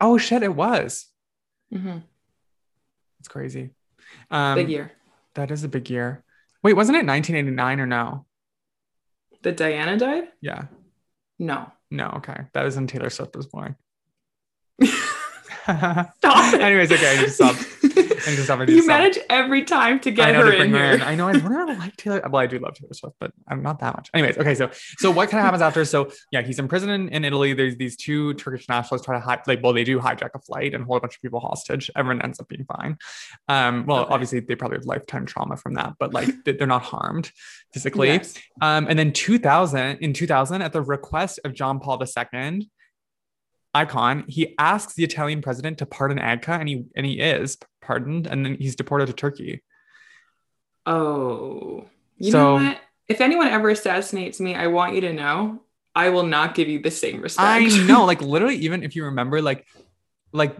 Oh 0.00 0.16
shit, 0.16 0.42
it 0.42 0.54
was. 0.54 1.06
Mm-hmm. 1.70 1.98
It's 3.18 3.28
crazy. 3.28 3.70
Um, 4.30 4.54
Big 4.54 4.70
year. 4.70 4.92
That 5.34 5.50
is 5.50 5.64
a 5.64 5.68
big 5.68 5.90
year. 5.90 6.24
Wait, 6.62 6.72
wasn't 6.72 6.96
it 6.96 7.04
1989 7.04 7.80
or 7.80 7.86
no? 7.86 8.24
That 9.42 9.58
Diana 9.58 9.98
died? 9.98 10.28
Yeah. 10.40 10.64
No. 11.40 11.72
No, 11.90 12.12
okay. 12.18 12.44
That 12.52 12.64
was 12.64 12.76
when 12.76 12.86
Taylor 12.86 13.10
Swift 13.10 13.34
was 13.34 13.46
born. 13.46 13.74
Stop. 15.64 16.54
Anyways, 16.54 16.92
okay, 16.92 17.16
I 17.16 17.20
need 17.20 17.26
to 17.26 17.30
stop. 18.08 18.18
I 18.26 18.30
need 18.30 18.36
to 18.36 18.42
stop. 18.44 18.58
I 18.60 18.64
need 18.64 18.66
to 18.66 18.76
you 18.76 18.86
manage 18.86 19.18
every 19.28 19.64
time 19.64 20.00
to 20.00 20.10
I 20.10 20.12
get 20.12 20.32
know 20.32 20.44
her 20.46 20.52
to 20.52 20.62
in 20.62 20.70
her 20.72 20.78
here. 20.84 20.94
in. 20.94 21.02
I 21.02 21.14
know. 21.14 21.28
I 21.28 21.32
don't 21.32 21.44
really 21.44 21.76
like 21.76 21.96
Taylor. 21.96 22.20
Well, 22.28 22.40
I 22.42 22.46
do 22.46 22.58
love 22.58 22.74
Taylor 22.74 22.92
Swift, 22.94 23.16
but 23.20 23.32
I'm 23.48 23.62
not 23.62 23.78
that 23.80 23.96
much. 23.96 24.10
Anyways, 24.14 24.38
okay. 24.38 24.54
So, 24.54 24.70
so 24.98 25.10
what 25.10 25.28
kind 25.30 25.40
of 25.40 25.44
happens 25.44 25.62
after? 25.62 25.84
So, 25.84 26.10
yeah, 26.32 26.42
he's 26.42 26.58
in 26.58 26.68
prison 26.68 26.90
in, 26.90 27.08
in 27.10 27.24
Italy. 27.24 27.52
There's 27.52 27.76
these 27.76 27.96
two 27.96 28.34
Turkish 28.34 28.68
nationalists 28.68 29.04
try 29.06 29.16
to 29.18 29.24
hi- 29.24 29.42
like, 29.46 29.62
well, 29.62 29.72
they 29.72 29.84
do 29.84 29.98
hijack 29.98 30.30
a 30.34 30.38
flight 30.40 30.74
and 30.74 30.84
hold 30.84 30.98
a 30.98 31.00
bunch 31.02 31.16
of 31.16 31.22
people 31.22 31.40
hostage. 31.40 31.90
Everyone 31.96 32.22
ends 32.22 32.40
up 32.40 32.48
being 32.48 32.64
fine. 32.64 32.98
Um, 33.48 33.86
well, 33.86 34.00
Okay. 34.00 34.14
obviously 34.14 34.40
they 34.40 34.54
probably 34.54 34.78
have 34.78 34.86
lifetime 34.86 35.26
trauma 35.26 35.56
from 35.56 35.74
that, 35.74 35.94
but 35.98 36.12
like 36.14 36.28
they- 36.44 36.52
they're 36.52 36.66
not 36.66 36.82
harmed 36.82 37.30
physically. 37.72 38.08
Yes. 38.08 38.34
Um, 38.60 38.86
and 38.88 38.98
then 38.98 39.12
2000, 39.12 39.98
in 39.98 40.12
2000, 40.12 40.62
at 40.62 40.72
the 40.72 40.82
request 40.82 41.40
of 41.44 41.54
John 41.54 41.80
Paul 41.80 42.02
II, 42.02 42.68
icon, 43.74 44.24
he 44.28 44.54
asks 44.58 44.94
the 44.94 45.04
Italian 45.04 45.42
president 45.42 45.78
to 45.78 45.86
pardon 45.86 46.18
Agca, 46.18 46.58
and 46.58 46.68
he 46.68 46.84
and 46.96 47.06
he 47.06 47.20
is 47.20 47.56
pardoned, 47.80 48.26
and 48.26 48.44
then 48.44 48.56
he's 48.56 48.76
deported 48.76 49.06
to 49.06 49.12
Turkey. 49.12 49.62
Oh. 50.86 51.86
You 52.18 52.32
So- 52.32 52.58
know 52.58 52.64
what? 52.66 52.78
If 53.08 53.20
anyone 53.20 53.48
ever 53.48 53.70
assassinates 53.70 54.38
me, 54.40 54.54
I 54.54 54.68
want 54.68 54.94
you 54.94 55.00
to 55.00 55.12
know 55.12 55.62
I 55.96 56.10
will 56.10 56.22
not 56.26 56.54
give 56.54 56.68
you 56.68 56.78
the 56.80 56.92
same 56.92 57.20
respect. 57.20 57.44
I 57.44 57.66
know, 57.86 58.04
like 58.04 58.22
literally, 58.22 58.56
even 58.58 58.84
if 58.84 58.94
you 58.94 59.06
remember, 59.06 59.42
like, 59.42 59.66
like 60.32 60.56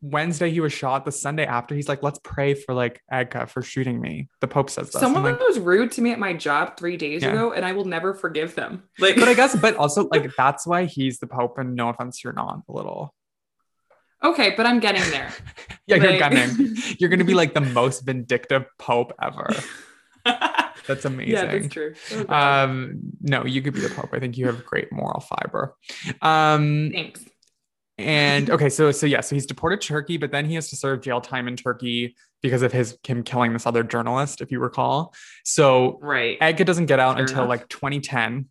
Wednesday 0.00 0.50
he 0.50 0.60
was 0.60 0.72
shot. 0.72 1.04
The 1.04 1.12
Sunday 1.12 1.44
after, 1.44 1.74
he's 1.74 1.90
like, 1.90 2.02
"Let's 2.02 2.18
pray 2.24 2.54
for 2.54 2.72
like 2.74 3.02
Agca 3.12 3.46
for 3.50 3.60
shooting 3.60 4.00
me." 4.00 4.30
The 4.40 4.48
Pope 4.48 4.70
says 4.70 4.90
this. 4.90 5.00
Someone 5.02 5.22
like, 5.22 5.38
was 5.38 5.58
rude 5.58 5.92
to 5.92 6.00
me 6.00 6.12
at 6.12 6.18
my 6.18 6.32
job 6.32 6.78
three 6.78 6.96
days 6.96 7.22
Yeah. 7.22 7.32
ago, 7.32 7.52
and 7.52 7.62
I 7.62 7.72
will 7.72 7.84
never 7.84 8.14
forgive 8.14 8.54
them. 8.54 8.84
Like, 8.98 9.16
but 9.16 9.28
I 9.28 9.34
guess, 9.34 9.54
but 9.54 9.76
also 9.76 10.08
like 10.10 10.34
that's 10.34 10.66
why 10.66 10.86
he's 10.86 11.18
the 11.18 11.26
Pope, 11.26 11.58
and 11.58 11.74
no 11.76 11.90
offense, 11.90 12.24
you're 12.24 12.32
not 12.32 12.62
a 12.68 12.72
little. 12.72 13.14
Okay, 14.24 14.54
but 14.56 14.66
I'm 14.66 14.80
getting 14.80 15.08
there. 15.10 15.32
Yeah, 15.88 15.96
you're 15.96 16.10
Like- 16.12 16.20
gunning. 16.20 16.76
You're 17.00 17.10
gonna 17.10 17.24
be 17.24 17.34
like 17.34 17.54
the 17.54 17.60
most 17.60 18.06
vindictive 18.06 18.66
Pope 18.78 19.12
ever. 19.20 19.48
That's 20.86 21.04
amazing. 21.04 21.32
yeah, 21.32 21.44
that's 21.46 21.68
true. 21.68 21.94
Oh, 22.28 22.34
Um, 22.34 23.00
no, 23.20 23.44
you 23.44 23.62
could 23.62 23.74
be 23.74 23.80
the 23.80 23.88
Pope. 23.88 24.10
I 24.12 24.20
think 24.20 24.38
you 24.38 24.46
have 24.46 24.64
great 24.64 24.92
moral 24.92 25.20
fiber. 25.20 25.74
Um, 26.22 26.90
Thanks. 26.92 27.24
and 27.98 28.48
okay, 28.50 28.68
so 28.68 28.90
so 28.92 29.06
yeah, 29.06 29.20
so 29.22 29.34
he's 29.34 29.44
deported 29.46 29.80
to 29.80 29.88
Turkey, 29.88 30.16
but 30.18 30.30
then 30.30 30.44
he 30.44 30.54
has 30.54 30.70
to 30.70 30.76
serve 30.76 31.00
jail 31.02 31.20
time 31.20 31.48
in 31.48 31.56
Turkey 31.56 32.14
because 32.42 32.62
of 32.62 32.72
his 32.72 32.96
him 33.04 33.22
killing 33.24 33.52
this 33.52 33.66
other 33.66 33.82
journalist, 33.82 34.40
if 34.40 34.50
you 34.52 34.60
recall. 34.60 35.12
So 35.44 35.98
Right. 36.00 36.38
Agca 36.40 36.64
doesn't 36.64 36.86
get 36.86 37.00
out 37.00 37.14
Fair 37.16 37.22
until 37.22 37.38
enough. 37.38 37.48
like 37.48 37.68
2010. 37.68 38.48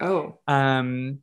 Oh, 0.00 0.38
Um, 0.46 1.22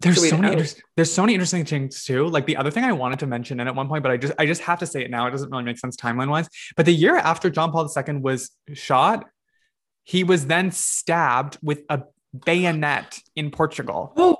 there's 0.00 0.20
So 0.20 0.28
so 0.30 0.36
many 0.38 0.52
interest- 0.52 0.82
there's 0.96 1.12
so 1.12 1.22
many 1.22 1.34
interesting 1.34 1.64
things 1.64 2.04
too. 2.04 2.26
Like 2.28 2.46
the 2.46 2.56
other 2.56 2.70
thing 2.70 2.84
I 2.84 2.92
wanted 2.92 3.18
to 3.20 3.26
mention, 3.26 3.60
and 3.60 3.68
at 3.68 3.74
one 3.74 3.88
point, 3.88 4.02
but 4.02 4.10
I 4.12 4.16
just 4.16 4.32
I 4.38 4.46
just 4.46 4.62
have 4.62 4.78
to 4.80 4.86
say 4.86 5.02
it 5.04 5.10
now. 5.10 5.26
It 5.26 5.30
doesn't 5.30 5.50
really 5.50 5.64
make 5.64 5.78
sense 5.78 5.96
timeline 5.96 6.28
wise. 6.30 6.48
But 6.76 6.86
the 6.86 6.92
year 6.94 7.16
after 7.16 7.50
John 7.50 7.70
Paul 7.72 7.88
II 7.96 8.16
was 8.16 8.50
shot, 8.72 9.26
He 10.04 10.24
was 10.24 10.46
then 10.46 10.70
stabbed 10.72 11.58
with 11.62 11.82
a 11.88 12.02
bayonet 12.46 13.20
in 13.36 13.50
Portugal. 13.50 14.12
Oh, 14.16 14.36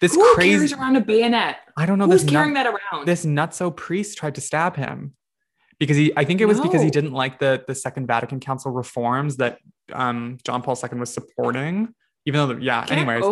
This 0.00 0.14
who 0.14 0.34
crazy. 0.34 0.50
carries 0.56 0.72
around 0.72 0.96
a 0.96 1.00
bayonet? 1.00 1.56
I 1.76 1.86
don't 1.86 1.98
know. 1.98 2.06
Who's 2.06 2.22
This 2.22 2.30
carrying 2.32 2.54
nut, 2.54 2.64
that 2.64 2.74
around? 2.94 3.06
this 3.06 3.24
nutso 3.24 3.74
priest 3.74 4.18
tried 4.18 4.34
to 4.36 4.40
stab 4.40 4.76
him 4.76 5.14
because 5.78 5.96
he. 5.96 6.12
I 6.16 6.24
think 6.24 6.40
it 6.40 6.46
was 6.46 6.60
because 6.60 6.82
he 6.82 6.90
didn't 6.90 7.12
like 7.12 7.38
the 7.38 7.62
the 7.68 7.74
Second 7.74 8.06
Vatican 8.06 8.40
Council 8.40 8.72
reforms 8.72 9.36
that 9.36 9.58
um, 9.92 10.38
John 10.44 10.62
Paul 10.62 10.76
II 10.82 10.98
was 11.00 11.12
supporting. 11.12 11.94
Even 12.26 12.40
though, 12.40 12.54
the, 12.54 12.62
yeah. 12.62 12.84
Get 12.84 12.98
anyways, 12.98 13.22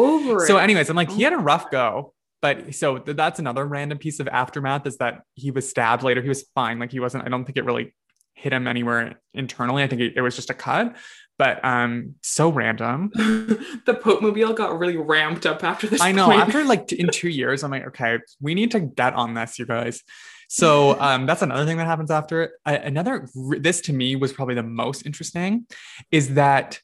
so 0.47 0.57
anyways 0.57 0.89
i'm 0.89 0.97
like 0.97 1.11
he 1.11 1.23
Oh 1.23 1.25
had 1.25 1.33
a 1.33 1.39
rough 1.39 1.71
go 1.71 2.15
but 2.41 2.75
so 2.75 2.99
th- 2.99 3.17
that's 3.17 3.39
another 3.39 3.65
random 3.65 3.97
piece 3.97 4.21
of 4.21 4.29
aftermath 4.29 4.87
is 4.87 4.99
that 4.99 5.23
he 5.33 5.51
was 5.51 5.67
stabbed 5.67 6.03
later. 6.03 6.21
He 6.21 6.29
was 6.29 6.43
fine. 6.55 6.79
Like 6.79 6.93
he 6.93 7.01
wasn't 7.01 7.25
i 7.25 7.31
don't 7.31 7.45
think 7.47 7.57
it 7.57 7.65
really 7.65 7.95
hit 8.35 8.53
him 8.53 8.67
anywhere 8.67 9.19
internally. 9.33 9.83
I 9.83 9.87
think 9.87 10.03
it, 10.03 10.13
it 10.17 10.21
was 10.21 10.37
just 10.37 10.51
a 10.51 10.55
cut 10.55 10.95
but 11.39 11.65
um 11.65 12.15
so 12.23 12.51
random. 12.51 13.11
The 13.87 13.95
Pope 13.95 14.23
Mobile 14.23 14.53
got 14.53 14.79
really 14.79 14.97
ramped 14.97 15.47
up 15.47 15.63
after 15.63 15.87
this. 15.87 16.01
i 16.01 16.13
know. 16.13 16.27
point. 16.27 16.41
after 16.41 16.65
like 16.65 16.87
t- 16.87 16.99
in 16.99 17.09
two 17.09 17.29
years 17.29 17.63
i'm 17.63 17.71
like 17.71 17.87
okay 17.89 18.19
we 18.41 18.55
need 18.55 18.71
to 18.71 18.81
get 18.81 19.15
on 19.15 19.35
this 19.35 19.59
you 19.59 19.67
guys. 19.67 20.03
So 20.49 21.01
um 21.07 21.27
that's 21.27 21.43
another 21.43 21.65
thing 21.65 21.79
that 21.79 21.87
happens 21.87 22.11
after 22.11 22.43
it. 22.43 22.51
Another 22.67 23.29
this 23.59 23.81
to 23.83 23.93
me 23.93 24.17
was 24.17 24.33
probably 24.33 24.55
the 24.55 24.63
most 24.63 25.07
interesting 25.07 25.67
is 26.11 26.35
that 26.35 26.81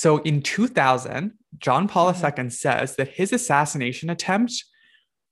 so 0.00 0.18
in 0.30 0.42
2000 0.42 1.32
john 1.58 1.86
paul 1.88 2.12
ii 2.12 2.50
says 2.50 2.96
that 2.96 3.08
his 3.18 3.32
assassination 3.32 4.10
attempt 4.10 4.52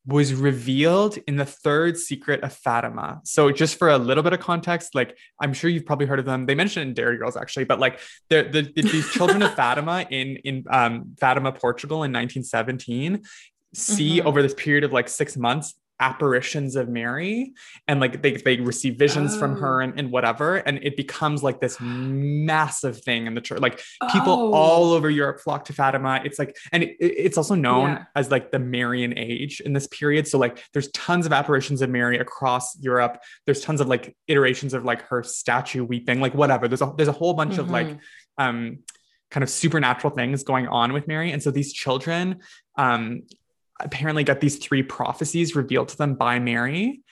was 0.04 0.34
revealed 0.34 1.16
in 1.28 1.36
the 1.36 1.44
third 1.46 1.96
secret 1.96 2.42
of 2.42 2.52
Fatima. 2.52 3.20
So 3.24 3.52
just 3.52 3.78
for 3.78 3.88
a 3.88 3.98
little 3.98 4.24
bit 4.24 4.32
of 4.32 4.40
context, 4.40 4.96
like 4.96 5.16
I'm 5.40 5.52
sure 5.52 5.70
you've 5.70 5.86
probably 5.86 6.06
heard 6.06 6.18
of 6.18 6.24
them. 6.24 6.44
They 6.44 6.56
mentioned 6.56 6.88
in 6.88 6.94
Derry 6.94 7.16
Girls 7.18 7.36
actually, 7.36 7.66
but 7.66 7.78
like 7.78 8.00
the, 8.28 8.38
the, 8.54 8.62
the- 8.74 8.82
these 8.90 9.08
children 9.16 9.40
of 9.44 9.54
Fatima 9.54 10.04
in 10.10 10.28
in 10.48 10.64
um, 10.78 11.14
Fatima, 11.20 11.52
Portugal 11.52 11.98
in 12.02 12.10
1917, 12.12 13.22
see 13.74 14.18
Mhm. 14.18 14.24
over 14.24 14.42
this 14.42 14.54
period 14.54 14.82
of 14.82 14.92
like 14.92 15.08
six 15.08 15.36
months 15.36 15.74
apparitions 16.08 16.74
of 16.80 16.88
Mary 16.88 17.52
and 17.88 18.00
like 18.00 18.14
they, 18.24 18.32
they 18.48 18.56
receive 18.72 18.94
visions 19.06 19.30
from 19.40 19.52
her 19.62 19.74
Oh. 19.80 19.84
and, 19.84 19.92
and 19.98 20.10
whatever 20.10 20.56
and 20.56 20.74
it 20.82 20.96
becomes 20.96 21.42
like 21.42 21.58
this 21.60 21.76
massive 21.80 22.96
thing 23.02 23.26
in 23.28 23.34
the 23.34 23.40
church 23.40 23.60
like 23.60 23.80
people 24.14 24.32
Oh. 24.32 24.52
all 24.52 24.92
over 24.92 25.08
Europe 25.08 25.40
flock 25.40 25.64
to 25.66 25.72
Fatima. 25.72 26.20
It's 26.24 26.38
like, 26.38 26.56
and 26.72 26.82
it, 26.82 26.96
it's 27.00 27.38
also 27.38 27.54
known 27.54 27.90
Yeah. 27.90 28.04
as 28.16 28.30
like 28.30 28.50
the 28.50 28.58
Marian 28.58 29.16
age 29.16 29.60
in 29.60 29.72
this 29.72 29.86
period. 29.86 30.26
So 30.26 30.38
like, 30.38 30.54
there's 30.72 30.90
tons 30.90 31.24
of 31.26 31.32
apparitions 31.32 31.82
of 31.82 31.90
Mary 31.90 32.18
across 32.18 32.76
Europe. 32.80 33.14
There's 33.46 33.60
tons 33.60 33.80
of 33.80 33.86
like 33.88 34.16
iterations 34.26 34.74
of 34.74 34.84
like 34.84 35.02
her 35.10 35.22
statue 35.22 35.84
weeping, 35.84 36.20
like 36.20 36.34
whatever. 36.34 36.66
There's 36.68 36.82
a 36.82 36.92
there's 36.96 37.08
a 37.08 37.12
whole 37.22 37.34
bunch 37.34 37.58
of 37.58 37.70
like 37.70 37.88
Mhm. 37.88 37.98
um 38.38 38.78
kind 39.30 39.44
of 39.44 39.50
supernatural 39.50 40.12
things 40.14 40.42
going 40.42 40.66
on 40.68 40.92
with 40.92 41.06
Mary. 41.06 41.30
And 41.32 41.42
so 41.42 41.50
these 41.50 41.72
children 41.72 42.40
um 42.76 43.22
apparently 43.84 44.24
got 44.24 44.40
these 44.40 44.56
three 44.58 44.82
prophecies 44.82 45.56
revealed 45.56 45.88
to 45.88 45.96
them 45.96 46.14
by 46.14 46.38
Mary. 46.38 47.02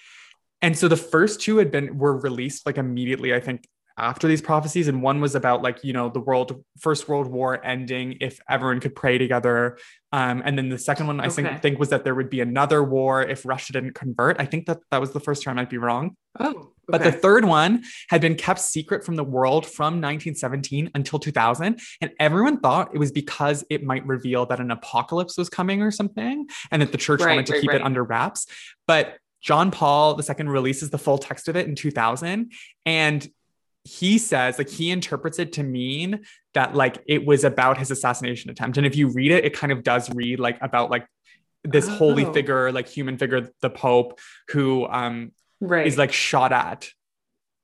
And 0.63 0.77
so 0.77 0.89
the 0.89 0.97
first 0.97 1.41
two 1.41 1.59
had 1.59 1.71
been 1.71 1.99
were 1.99 2.17
released 2.19 2.67
like 2.67 2.77
immediately, 2.77 3.35
I 3.35 3.41
think, 3.41 3.67
after 3.97 4.29
these 4.29 4.41
prophecies. 4.41 4.89
And 4.89 5.03
one 5.03 5.21
was 5.21 5.35
about 5.35 5.63
like, 5.63 5.85
you 5.85 5.93
know, 5.93 6.09
the 6.09 6.21
world 6.21 6.65
first 6.79 7.09
world 7.09 7.27
war 7.27 7.65
ending 7.65 8.17
if 8.21 8.41
everyone 8.49 8.81
could 8.81 8.95
pray 8.95 9.19
together. 9.19 9.79
Um, 10.13 10.43
and 10.45 10.57
then 10.57 10.69
the 10.69 10.79
second 10.79 11.07
one 11.07 11.21
I 11.21 11.27
Okay. 11.27 11.43
think, 11.43 11.63
think 11.63 11.79
was 11.79 11.91
that 11.91 12.05
there 12.05 12.15
would 12.15 12.31
be 12.31 12.41
another 12.41 12.83
war 12.83 13.23
if 13.23 13.45
Russia 13.45 13.73
didn't 13.73 13.95
convert. 13.95 14.41
I 14.41 14.47
think 14.47 14.67
that 14.67 14.79
that 14.91 15.01
was 15.01 15.13
the 15.13 15.21
first 15.21 15.43
time 15.43 15.59
I'd 15.59 15.69
be 15.69 15.79
wrong. 15.79 16.17
Oh, 16.39 16.73
But 16.91 17.03
the 17.03 17.13
third 17.13 17.45
one 17.45 17.83
had 18.09 18.21
been 18.21 18.35
kept 18.35 18.61
secret 18.61 19.05
from 19.05 19.17
the 19.17 19.25
world 19.25 19.67
from 19.67 19.95
1917 20.01 20.91
until 20.95 21.19
2000. 21.19 21.81
And 22.01 22.11
everyone 22.19 22.61
thought 22.61 22.95
it 22.95 22.99
was 22.99 23.13
because 23.13 23.65
it 23.71 23.83
might 23.85 24.07
reveal 24.07 24.47
that 24.47 24.61
an 24.61 24.71
apocalypse 24.71 25.37
was 25.39 25.49
coming 25.49 25.83
or 25.83 25.91
something, 25.91 26.47
and 26.71 26.83
that 26.83 26.93
the 26.93 26.99
church 26.99 27.21
Right, 27.21 27.31
wanted 27.31 27.47
to 27.47 27.53
right, 27.53 27.61
keep 27.61 27.71
right. 27.71 27.81
it 27.81 27.85
under 27.85 28.03
wraps. 28.05 28.47
But 28.87 29.17
John 29.41 29.71
Paul 29.71 30.21
II 30.21 30.47
releases 30.47 30.91
the 30.91 30.99
full 30.99 31.19
text 31.19 31.49
of 31.49 31.57
it 31.57 31.67
in 31.67 31.75
2000. 31.75 32.53
And 32.85 33.29
he 33.85 34.19
says, 34.19 34.59
like, 34.59 34.69
he 34.69 34.91
interprets 34.91 35.39
it 35.39 35.55
to 35.55 35.63
mean 35.63 36.21
that, 36.53 36.75
like, 36.75 36.99
it 37.07 37.25
was 37.25 37.45
about 37.45 37.79
his 37.79 37.91
assassination 37.91 38.51
attempt. 38.51 38.77
And 38.77 38.87
if 38.87 38.95
you 38.97 39.09
read 39.09 39.33
it, 39.33 39.45
it 39.47 39.55
kind 39.55 39.73
of 39.73 39.83
does 39.83 40.11
read 40.11 40.39
like 40.39 40.59
about 40.61 40.91
like 40.91 41.07
this 41.65 41.89
holy 41.89 42.27
Oh. 42.27 42.33
figure, 42.33 42.71
like 42.73 42.89
human 42.89 43.17
figure, 43.17 43.51
the 43.63 43.71
Pope, 43.71 44.19
who 44.49 44.87
um 44.87 45.33
right. 45.61 45.87
is 45.87 45.97
like 45.99 46.13
shot 46.13 46.53
at 46.53 46.91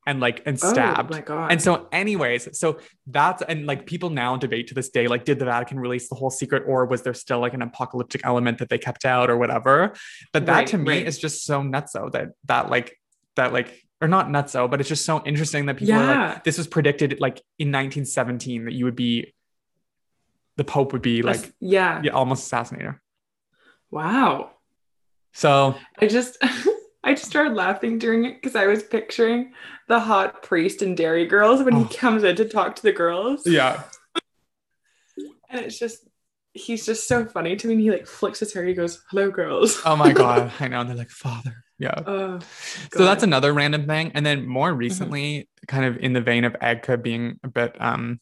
and 0.06 0.20
like 0.20 0.42
and 0.46 0.58
stabbed. 0.58 1.10
Oh 1.12 1.16
my 1.16 1.20
god. 1.20 1.50
and 1.50 1.60
so, 1.60 1.88
anyways, 1.90 2.56
so 2.56 2.78
that's 3.08 3.42
and 3.42 3.66
like 3.66 3.86
people 3.86 4.10
now 4.10 4.36
debate 4.36 4.68
to 4.68 4.74
this 4.74 4.88
day, 4.88 5.08
like, 5.08 5.24
did 5.24 5.38
the 5.40 5.44
Vatican 5.46 5.80
release 5.80 6.08
the 6.08 6.14
whole 6.14 6.30
secret, 6.30 6.62
or 6.66 6.86
was 6.86 7.02
there 7.02 7.14
still 7.14 7.40
like 7.40 7.54
an 7.54 7.62
apocalyptic 7.62 8.20
element 8.24 8.58
that 8.58 8.68
they 8.68 8.78
kept 8.78 9.04
out, 9.04 9.30
or 9.30 9.36
whatever? 9.36 9.94
But 10.32 10.46
that 10.46 10.52
Right, 10.54 10.66
to 10.68 10.78
me 10.78 10.90
right. 10.98 11.06
is 11.06 11.18
just 11.18 11.44
so 11.44 11.60
nutso 11.62 12.12
that 12.12 12.28
that 12.44 12.70
like 12.70 12.96
that 13.34 13.52
like 13.52 13.82
or 14.00 14.06
not 14.06 14.28
nutso, 14.28 14.70
but 14.70 14.78
it's 14.78 14.88
just 14.88 15.04
so 15.04 15.22
interesting 15.24 15.66
that 15.66 15.78
people 15.78 15.94
are 15.96 16.04
Yeah. 16.04 16.28
like, 16.34 16.44
this 16.44 16.58
was 16.58 16.66
predicted 16.68 17.18
like 17.18 17.38
in 17.58 17.68
1917 17.72 18.66
that 18.66 18.74
you 18.74 18.84
would 18.84 18.94
be 18.96 19.32
the 20.56 20.64
Pope 20.64 20.92
would 20.92 21.02
be 21.02 21.22
like 21.22 21.52
yeah. 21.60 22.00
yeah, 22.04 22.12
almost 22.12 22.44
assassinated. 22.44 22.94
Wow. 23.90 24.52
So 25.32 25.74
I 25.98 26.06
just 26.06 26.38
I 27.06 27.14
just 27.14 27.26
started 27.26 27.54
laughing 27.54 27.98
during 27.98 28.24
it 28.26 28.34
because 28.42 28.54
I 28.56 28.66
was 28.66 28.82
picturing 28.82 29.52
the 29.88 30.00
hot 30.00 30.42
priest 30.42 30.82
in 30.82 30.94
Derry 30.94 31.24
Girls 31.26 31.62
when 31.62 31.74
Oh. 31.74 31.84
he 31.84 31.94
comes 31.96 32.24
in 32.24 32.36
to 32.36 32.44
talk 32.46 32.76
to 32.76 32.82
the 32.82 32.92
girls. 32.92 33.46
yeah, 33.46 33.84
And 35.48 35.64
it's 35.64 35.78
just 35.78 36.06
he's 36.52 36.84
just 36.86 37.06
so 37.06 37.24
funny 37.24 37.54
to 37.56 37.66
me. 37.66 37.74
And 37.74 37.82
he 37.82 37.90
like 37.90 38.06
flicks 38.06 38.40
his 38.40 38.52
hair, 38.52 38.64
he 38.64 38.74
goes, 38.74 39.02
Hello 39.10 39.30
girls. 39.30 39.80
oh 39.84 39.96
my 39.96 40.12
god, 40.22 40.52
I 40.60 40.68
know. 40.68 40.80
And 40.80 40.88
they're 40.90 40.96
like, 40.96 41.10
Father, 41.10 41.64
yeah. 41.78 41.94
Oh, 42.06 42.40
So 42.92 43.04
that's 43.04 43.22
another 43.22 43.52
random 43.52 43.86
thing. 43.86 44.10
And 44.14 44.24
then 44.26 44.46
more 44.46 44.72
recently, 44.74 45.48
kind 45.68 45.84
of 45.84 45.96
in 45.98 46.12
the 46.12 46.20
vein 46.20 46.44
of 46.44 46.54
Agca 46.54 47.00
being 47.02 47.38
a 47.44 47.48
bit 47.48 47.76
um 47.80 48.20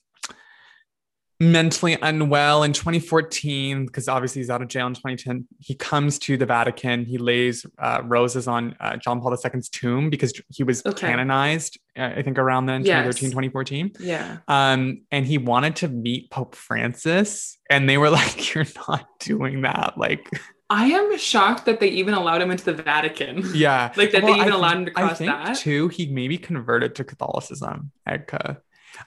mentally 1.53 1.97
unwell 2.03 2.63
in 2.63 2.73
2014, 2.73 3.87
because 3.87 4.09
obviously 4.09 4.41
he's 4.41 4.51
out 4.51 4.63
of 4.63 4.69
jail 4.69 4.87
in 4.87 4.95
2010, 4.95 5.47
he 5.59 5.75
comes 5.75 6.19
to 6.21 6.37
the 6.37 6.47
Vatican. 6.47 7.05
He 7.05 7.19
lays 7.19 7.65
uh, 7.79 8.01
roses 8.05 8.49
on 8.49 8.75
uh, 8.81 8.97
John 8.97 9.21
Paul 9.21 9.33
II's 9.45 9.69
tomb 9.69 10.11
because 10.11 10.33
he 10.51 10.63
was 10.65 10.85
Okay. 10.85 11.09
canonized, 11.09 11.79
uh, 11.97 12.11
I 12.17 12.23
think 12.23 12.39
around 12.39 12.67
then, 12.67 12.85
Yes. 12.85 13.19
2013, 13.19 13.31
2014. 13.31 13.93
yeah. 14.01 14.39
Um, 14.49 15.03
and 15.11 15.27
he 15.27 15.39
wanted 15.39 15.77
to 15.77 15.89
meet 15.89 16.31
Pope 16.31 16.55
Francis, 16.55 17.59
and 17.71 17.89
they 17.89 17.99
were 17.99 18.11
like, 18.21 18.55
You're 18.55 18.67
not 18.89 19.07
doing 19.21 19.63
that. 19.63 19.95
Like, 19.97 20.29
I 20.71 20.87
am 20.87 21.17
shocked 21.19 21.67
that 21.67 21.79
they 21.79 21.89
even 21.89 22.15
allowed 22.15 22.41
him 22.41 22.51
into 22.51 22.65
the 22.65 22.83
Vatican. 22.83 23.45
yeah. 23.55 23.93
Like 23.97 24.13
that 24.13 24.23
Well, 24.23 24.33
they 24.35 24.41
even 24.41 24.53
I 24.53 24.57
allowed 24.57 24.77
him 24.79 24.85
to 24.87 24.91
cross 24.93 25.11
I 25.13 25.15
think 25.15 25.31
that. 25.33 25.57
too. 25.59 25.89
He 25.89 26.07
maybe 26.07 26.39
converted 26.39 26.95
to 26.97 27.05
Catholicism, 27.05 27.93
Agca. 28.09 28.59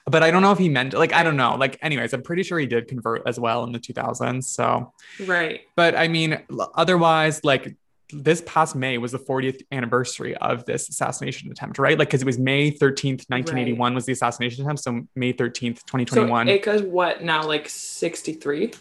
But 0.06 0.22
I 0.22 0.30
don't 0.30 0.42
know 0.42 0.52
if 0.52 0.58
he 0.58 0.68
meant 0.68 0.92
like 0.94 1.12
I 1.12 1.22
don't 1.22 1.36
know. 1.36 1.56
Like, 1.56 1.78
anyways, 1.82 2.12
I'm 2.12 2.22
pretty 2.22 2.42
sure 2.42 2.58
he 2.58 2.66
did 2.66 2.88
convert 2.88 3.22
as 3.26 3.38
well 3.40 3.64
in 3.64 3.72
the 3.72 3.78
2000s. 3.78 4.44
So, 4.44 4.92
Right. 5.26 5.62
but 5.76 5.94
I 5.96 6.08
mean, 6.08 6.38
otherwise, 6.74 7.42
like 7.44 7.74
this 8.10 8.42
past 8.46 8.74
May 8.74 8.96
was 8.96 9.12
the 9.12 9.18
40th 9.18 9.62
anniversary 9.70 10.34
of 10.36 10.64
this 10.64 10.88
assassination 10.88 11.50
attempt, 11.50 11.78
right? 11.78 11.98
Like, 11.98 12.08
because 12.08 12.22
it 12.22 12.26
was 12.26 12.38
May 12.38 12.70
13th, 12.70 13.28
1981 13.28 13.94
was 13.94 14.06
the 14.06 14.12
assassination 14.12 14.64
attempt. 14.64 14.82
So 14.82 15.02
May 15.14 15.34
13th, 15.34 15.84
2021. 15.84 16.06
So 16.06 16.14
2021. 16.14 16.48
Agca's 16.48 16.82
what 16.82 17.22
now, 17.22 17.42
like 17.44 17.68
63? 17.68 18.72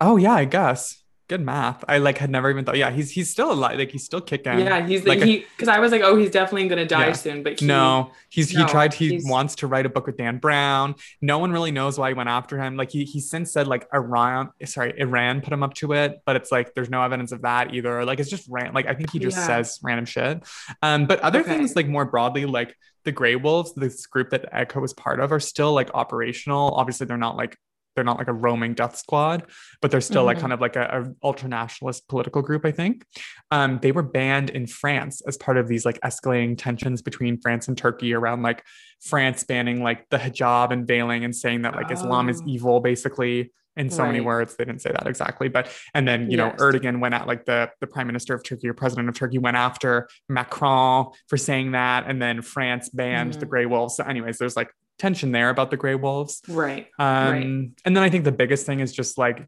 oh 0.00 0.16
yeah, 0.16 0.34
I 0.34 0.44
guess. 0.44 1.02
Good 1.28 1.40
math. 1.40 1.82
I 1.88 1.98
like 1.98 2.18
had 2.18 2.30
never 2.30 2.48
even 2.50 2.64
thought. 2.64 2.76
Yeah, 2.76 2.92
he's 2.92 3.10
he's 3.10 3.30
still 3.30 3.50
alive. 3.52 3.78
Like 3.80 3.90
he's 3.90 4.04
still 4.04 4.20
kicking. 4.20 4.60
Yeah, 4.60 4.86
he's 4.86 5.04
like 5.04 5.18
like 5.18 5.28
he 5.28 5.38
because 5.56 5.66
I 5.66 5.80
was 5.80 5.90
like, 5.90 6.02
oh, 6.02 6.16
he's 6.16 6.30
definitely 6.30 6.68
gonna 6.68 6.86
die 6.86 7.08
Yeah. 7.08 7.12
soon. 7.14 7.42
But 7.42 7.58
he, 7.58 7.66
No, 7.66 8.12
he's 8.28 8.50
he 8.50 8.64
tried. 8.66 8.94
He 8.94 9.08
he's- 9.08 9.24
wants 9.28 9.56
to 9.56 9.66
write 9.66 9.86
a 9.86 9.88
book 9.88 10.06
with 10.06 10.16
Dan 10.16 10.38
Brown. 10.38 10.94
No 11.20 11.38
one 11.38 11.50
really 11.50 11.72
knows 11.72 11.98
why 11.98 12.08
he 12.10 12.14
went 12.14 12.28
after 12.28 12.62
him. 12.62 12.76
Like 12.76 12.92
he 12.92 13.04
he 13.04 13.18
since 13.20 13.50
said 13.52 13.66
like 13.66 13.88
Iran, 13.92 14.50
sorry, 14.66 14.94
Iran 15.00 15.40
put 15.40 15.52
him 15.52 15.64
up 15.64 15.74
to 15.74 15.94
it, 15.94 16.20
but 16.24 16.36
it's 16.36 16.52
like 16.52 16.74
there's 16.74 16.90
no 16.90 17.02
evidence 17.02 17.32
of 17.32 17.42
that 17.42 17.74
either. 17.74 18.04
Like 18.04 18.20
it's 18.20 18.30
just 18.30 18.46
ran. 18.48 18.72
Like 18.72 18.86
I 18.86 18.94
think 18.94 19.10
he 19.10 19.18
just 19.18 19.36
Yeah. 19.36 19.46
says 19.48 19.80
random 19.82 20.04
shit. 20.04 20.44
Um, 20.80 21.06
but 21.06 21.18
other 21.20 21.40
Okay. 21.40 21.56
things 21.56 21.74
like 21.74 21.88
more 21.88 22.04
broadly, 22.04 22.46
like 22.46 22.76
the 23.04 23.10
Grey 23.10 23.34
Wolves, 23.34 23.72
this 23.74 24.06
group 24.06 24.30
that 24.30 24.52
Agca 24.52 24.80
was 24.80 24.92
part 24.92 25.18
of, 25.18 25.32
are 25.32 25.40
still 25.40 25.72
like 25.72 25.90
operational. 25.94 26.72
Obviously, 26.74 27.06
they're 27.06 27.16
not 27.16 27.36
like 27.36 27.56
they're 27.96 28.04
not 28.04 28.18
like 28.18 28.28
a 28.28 28.32
roaming 28.32 28.74
death 28.74 28.96
squad, 28.96 29.44
but 29.80 29.90
they're 29.90 30.00
still 30.00 30.22
like 30.22 30.36
Mhm. 30.36 30.42
kind 30.42 30.52
of 30.52 30.60
like 30.60 30.76
a, 30.76 30.82
a 31.02 31.26
ultra 31.26 31.48
nationalist 31.48 32.06
political 32.08 32.42
group. 32.42 32.64
I 32.64 32.70
think 32.70 33.04
um, 33.50 33.80
they 33.82 33.90
were 33.90 34.02
banned 34.04 34.50
in 34.50 34.66
France 34.68 35.22
as 35.26 35.36
part 35.36 35.56
of 35.56 35.66
these 35.66 35.84
like 35.84 35.98
escalating 36.02 36.56
tensions 36.56 37.02
between 37.02 37.40
France 37.40 37.66
and 37.66 37.76
Turkey 37.76 38.14
around 38.14 38.42
like 38.42 38.62
France 39.00 39.42
banning 39.44 39.82
like 39.82 40.08
the 40.10 40.18
hijab 40.18 40.70
and 40.70 40.86
veiling 40.86 41.24
and 41.24 41.34
saying 41.34 41.62
that 41.62 41.74
like 41.74 41.90
Islam 41.90 42.28
is 42.28 42.40
Oh. 42.42 42.48
evil, 42.48 42.80
basically. 42.80 43.50
in 43.78 43.90
so 43.90 44.06
many 44.06 44.20
words. 44.22 44.56
They 44.56 44.64
didn't 44.64 44.80
say 44.80 44.90
that 44.90 45.06
exactly, 45.06 45.48
but 45.50 45.68
and 45.92 46.08
then 46.08 46.30
you 46.30 46.38
know 46.38 46.48
Erdogan 46.52 46.98
went 46.98 47.12
at 47.14 47.26
like 47.26 47.44
the 47.44 47.70
the 47.82 47.86
prime 47.86 48.06
minister 48.06 48.32
of 48.34 48.42
Turkey 48.42 48.68
or 48.70 48.72
president 48.72 49.06
of 49.10 49.14
Turkey 49.14 49.36
went 49.36 49.58
after 49.58 50.08
Macron 50.30 51.08
for 51.28 51.36
saying 51.36 51.72
that, 51.72 52.04
and 52.08 52.22
then 52.22 52.40
France 52.40 52.88
banned 52.88 53.34
the 53.34 53.44
Mhm. 53.44 53.50
gray 53.50 53.66
wolves. 53.66 53.96
So, 53.96 54.04
anyways, 54.04 54.38
there's 54.38 54.56
like 54.56 54.70
tension 54.98 55.32
there 55.32 55.50
about 55.50 55.70
the 55.70 55.76
gray 55.76 55.94
wolves. 55.94 56.42
Right. 56.48 56.88
Um, 56.98 57.28
Right. 57.28 57.44
and 57.84 57.96
then 57.96 57.98
I 57.98 58.10
think 58.10 58.24
the 58.24 58.32
biggest 58.32 58.66
thing 58.66 58.80
is 58.80 58.92
just 58.92 59.18
like 59.18 59.46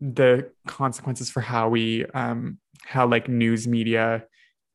the 0.00 0.50
consequences 0.66 1.30
for 1.30 1.40
how 1.40 1.70
we 1.70 2.04
um 2.06 2.58
how 2.84 3.06
like 3.06 3.28
news 3.28 3.66
media 3.66 4.24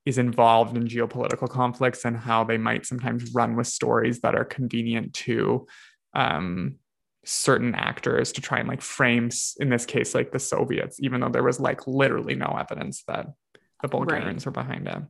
is 0.04 0.18
involved 0.18 0.76
in 0.76 0.88
geopolitical 0.88 1.48
conflicts 1.48 2.06
and 2.06 2.18
how 2.18 2.44
they 2.44 2.58
might 2.58 2.88
sometimes 2.88 3.32
run 3.36 3.56
with 3.56 3.68
stories 3.68 4.22
that 4.22 4.34
are 4.34 4.44
convenient 4.44 5.14
to 5.14 5.68
um 6.16 6.76
certain 7.24 7.76
actors 7.76 8.32
to 8.32 8.42
try 8.42 8.58
and 8.58 8.68
like 8.68 8.82
frame 8.82 9.30
in 9.60 9.70
this 9.70 9.86
case 9.86 10.16
like 10.16 10.32
the 10.32 10.40
soviets 10.40 10.98
even 11.02 11.22
though 11.22 11.30
there 11.30 11.44
was 11.44 11.60
like 11.60 11.86
literally 11.86 12.34
no 12.34 12.58
evidence 12.60 13.04
that 13.08 13.28
the 13.84 13.88
bulgarians 13.88 14.44
were 14.44 14.52
behind 14.52 14.88
it 14.88 15.04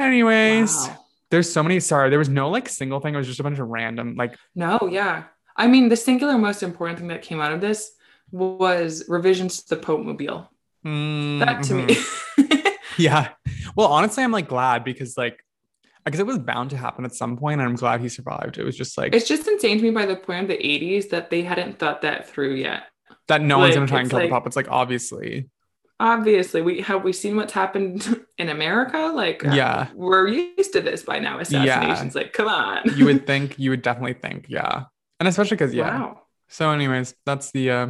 anyways 0.00 0.88
Wow. 0.88 1.06
There's 1.30 1.52
so 1.52 1.62
many 1.62 1.80
sorry 1.80 2.10
there 2.10 2.18
was 2.18 2.28
no 2.28 2.50
like 2.50 2.68
single 2.68 3.00
thing 3.00 3.14
it 3.14 3.18
was 3.18 3.26
just 3.26 3.40
a 3.40 3.42
bunch 3.42 3.58
of 3.58 3.68
random 3.68 4.14
like 4.16 4.36
No, 4.54 4.78
yeah. 4.90 5.24
I 5.56 5.66
mean, 5.66 5.88
the 5.88 5.96
singular 5.96 6.38
most 6.38 6.62
important 6.62 6.98
thing 6.98 7.08
that 7.08 7.22
came 7.22 7.40
out 7.40 7.52
of 7.52 7.60
this 7.60 7.90
was 8.30 9.04
revisions 9.08 9.62
to 9.64 9.74
the 9.74 9.80
Pope 9.82 10.00
Mobile. 10.00 10.50
Mm, 10.86 11.40
that 11.40 11.62
to 11.64 11.74
me. 11.74 11.86
Mm-hmm. 11.86 12.68
Yeah. 12.98 13.28
Well, 13.76 13.86
honestly, 13.88 14.22
I'm 14.22 14.32
like 14.32 14.48
glad 14.48 14.84
because 14.84 15.16
like 15.16 15.42
I 16.04 16.10
guess 16.10 16.20
it 16.20 16.26
was 16.26 16.38
bound 16.38 16.70
to 16.70 16.76
happen 16.76 17.04
at 17.04 17.14
some 17.14 17.36
point, 17.36 17.60
and 17.60 17.68
I'm 17.68 17.76
glad 17.76 18.00
he 18.00 18.08
survived. 18.08 18.58
It 18.58 18.64
was 18.64 18.76
just 18.76 18.96
like 18.98 19.14
it's 19.14 19.28
just 19.28 19.46
insane 19.48 19.78
to 19.78 19.82
me 19.82 19.90
by 19.90 20.06
the 20.06 20.16
point 20.16 20.42
of 20.42 20.48
the 20.48 20.56
80s 20.56 21.10
that 21.10 21.30
they 21.30 21.42
hadn't 21.42 21.78
thought 21.78 22.02
that 22.02 22.28
through 22.28 22.54
yet. 22.54 22.84
that 23.28 23.40
no 23.42 23.58
one's 23.58 23.74
gonna 23.74 23.86
try 23.86 24.00
and 24.00 24.10
kill 24.10 24.18
like- 24.18 24.28
the 24.28 24.34
Pope. 24.34 24.46
It's 24.46 24.56
like 24.56 24.70
obviously. 24.70 25.48
Obviously, 26.00 26.62
we 26.62 26.80
have 26.80 27.04
we 27.04 27.12
seen 27.12 27.36
what's 27.36 27.52
happened 27.52 28.24
in 28.38 28.48
America. 28.48 29.12
Like, 29.14 29.46
uh, 29.46 29.52
Yeah. 29.52 29.88
we're 29.94 30.28
used 30.28 30.72
to 30.72 30.80
this 30.80 31.02
by 31.02 31.18
now. 31.18 31.38
Assassinations, 31.38 32.14
like, 32.14 32.32
come 32.32 32.48
on. 32.48 32.82
You 32.96 33.04
would 33.04 33.26
think, 33.30 33.58
you 33.58 33.70
would 33.70 33.82
definitely 33.82 34.14
think, 34.14 34.46
yeah. 34.48 34.84
And 35.20 35.28
especially 35.28 35.56
because 35.58 35.74
yeah. 35.74 35.98
Wow. 35.98 36.22
So, 36.48 36.70
anyways, 36.72 37.14
that's 37.26 37.50
the 37.52 37.70
uh 37.70 37.86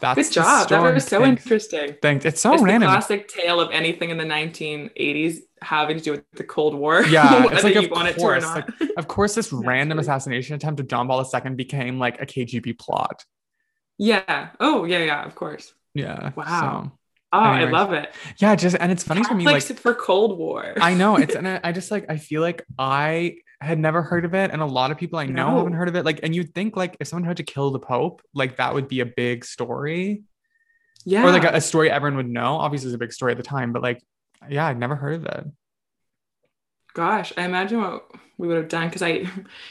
that's 0.00 0.28
Good 0.28 0.34
job. 0.34 0.68
That 0.68 0.92
was 0.94 1.06
so 1.06 1.20
Thanks. 1.20 1.42
interesting. 1.44 1.96
Thanks. 2.02 2.24
It's 2.26 2.40
so 2.40 2.52
it's 2.52 2.62
random. 2.62 2.90
classic 2.90 3.28
tale 3.28 3.60
of 3.60 3.70
anything 3.70 4.10
in 4.10 4.18
the 4.18 4.24
1980s 4.24 5.38
having 5.62 5.96
to 5.96 6.02
do 6.02 6.10
with 6.12 6.24
the 6.32 6.44
Cold 6.44 6.74
War. 6.74 7.02
Yeah, 7.06 7.46
it's 7.50 7.64
like, 7.64 7.76
of 7.76 7.90
want 7.90 8.08
it 8.08 8.14
to 8.14 8.20
course, 8.20 8.42
not. 8.42 8.68
Of 8.98 9.08
course, 9.08 9.34
this 9.34 9.52
random 9.52 9.98
assassination 9.98 10.54
attempt 10.54 10.80
of 10.80 10.88
John 10.88 11.06
Paul 11.08 11.24
II 11.24 11.54
became 11.54 11.98
like 11.98 12.20
a 12.20 12.26
KGB 12.26 12.78
plot. 12.78 13.24
yeah. 13.96 14.50
Oh, 14.60 14.84
yeah, 14.84 14.98
yeah, 14.98 15.24
of 15.24 15.34
course. 15.34 15.72
Yeah. 15.94 16.32
Wow. 16.36 16.90
So, 16.92 16.98
Oh, 17.36 17.52
Anyways. 17.52 17.74
I 17.74 17.78
love 17.78 17.92
it. 17.92 18.12
yeah, 18.38 18.54
just 18.56 18.76
and 18.78 18.90
it's 18.92 19.02
funny 19.02 19.22
to 19.22 19.34
me 19.34 19.44
like 19.44 19.56
Catholics 19.62 19.80
for 19.80 19.94
Cold 19.94 20.38
War. 20.38 20.74
I 20.80 20.94
know 20.94 21.16
it's 21.16 21.34
and 21.38 21.46
I, 21.46 21.60
I 21.62 21.72
just 21.72 21.90
like 21.90 22.06
I 22.08 22.16
feel 22.16 22.40
like 22.42 22.64
I 22.78 23.36
had 23.60 23.78
never 23.78 24.02
heard 24.02 24.24
of 24.24 24.34
it 24.34 24.50
and 24.50 24.60
a 24.60 24.66
lot 24.66 24.90
of 24.90 24.98
people 24.98 25.18
I 25.18 25.24
know 25.26 25.50
No. 25.50 25.56
haven't 25.58 25.72
heard 25.72 25.88
of 25.88 25.96
it 25.96 26.04
like 26.04 26.20
and 26.22 26.34
you'd 26.34 26.54
think 26.54 26.76
like 26.76 26.96
if 27.00 27.08
someone 27.08 27.24
tried 27.24 27.38
to 27.38 27.42
kill 27.42 27.70
the 27.70 27.78
pope 27.78 28.20
like 28.34 28.58
that 28.58 28.74
would 28.74 28.86
be 28.86 29.00
a 29.00 29.06
big 29.06 29.44
story 29.46 30.22
yeah. 31.06 31.24
or 31.24 31.30
like 31.30 31.44
a, 31.44 31.56
a 31.56 31.60
story 31.62 31.90
everyone 31.90 32.18
would 32.18 32.28
know 32.28 32.56
obviously 32.56 32.88
it's 32.88 32.94
a 32.94 32.98
big 32.98 33.12
story 33.14 33.32
at 33.32 33.38
the 33.38 33.42
time 33.42 33.72
but 33.72 33.80
like 33.80 34.02
yeah 34.48 34.66
I'd 34.66 34.78
never 34.78 34.94
heard 34.94 35.14
of 35.14 35.24
it 35.24 35.46
Gosh, 36.96 37.30
I 37.36 37.44
imagine 37.44 37.82
what 37.82 38.10
we 38.38 38.48
would 38.48 38.56
have 38.56 38.68
done 38.70 38.88
because 38.88 39.02
I, 39.02 39.28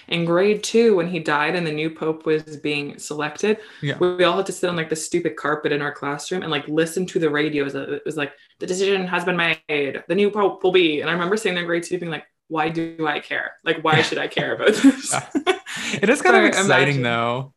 in 0.08 0.26
grade 0.26 0.64
two, 0.64 0.96
when 0.96 1.08
he 1.08 1.18
died 1.18 1.56
and 1.56 1.66
the 1.66 1.72
new 1.72 1.90
pope 1.90 2.24
was 2.28 2.58
being 2.58 3.00
selected, 3.00 3.58
Yeah. 3.82 3.98
we, 3.98 4.16
we 4.18 4.24
all 4.26 4.38
had 4.38 4.46
to 4.46 4.52
sit 4.52 4.70
on 4.70 4.76
like 4.76 4.90
the 4.90 4.96
stupid 4.96 5.36
carpet 5.36 5.72
in 5.72 5.82
our 5.82 5.92
classroom 5.92 6.44
and 6.44 6.52
like 6.52 6.68
listen 6.68 7.08
to 7.08 7.18
the 7.18 7.32
radios. 7.32 7.74
It 7.74 8.04
was 8.06 8.16
like 8.16 8.34
the 8.60 8.68
decision 8.68 9.08
has 9.08 9.26
been 9.26 9.38
made. 9.38 10.04
The 10.08 10.14
new 10.14 10.30
pope 10.30 10.64
will 10.64 10.72
be. 10.72 11.02
And 11.02 11.10
I 11.10 11.14
remember 11.14 11.36
sitting 11.36 11.56
there 11.56 11.64
in 11.64 11.68
grade 11.68 11.82
two, 11.82 11.98
being 11.98 12.12
like, 12.12 12.26
"Why 12.48 12.70
do 12.70 13.08
I 13.08 13.22
care? 13.22 13.54
Like, 13.64 13.84
why 13.84 14.04
should 14.04 14.20
I 14.20 14.28
care 14.28 14.54
about 14.54 14.68
this?" 14.76 15.12
Yeah. 15.48 15.60
it 16.04 16.08
is 16.10 16.22
kind 16.22 16.36
of 16.40 16.44
exciting 16.46 16.98
imagine- 16.98 17.02
though 17.02 17.54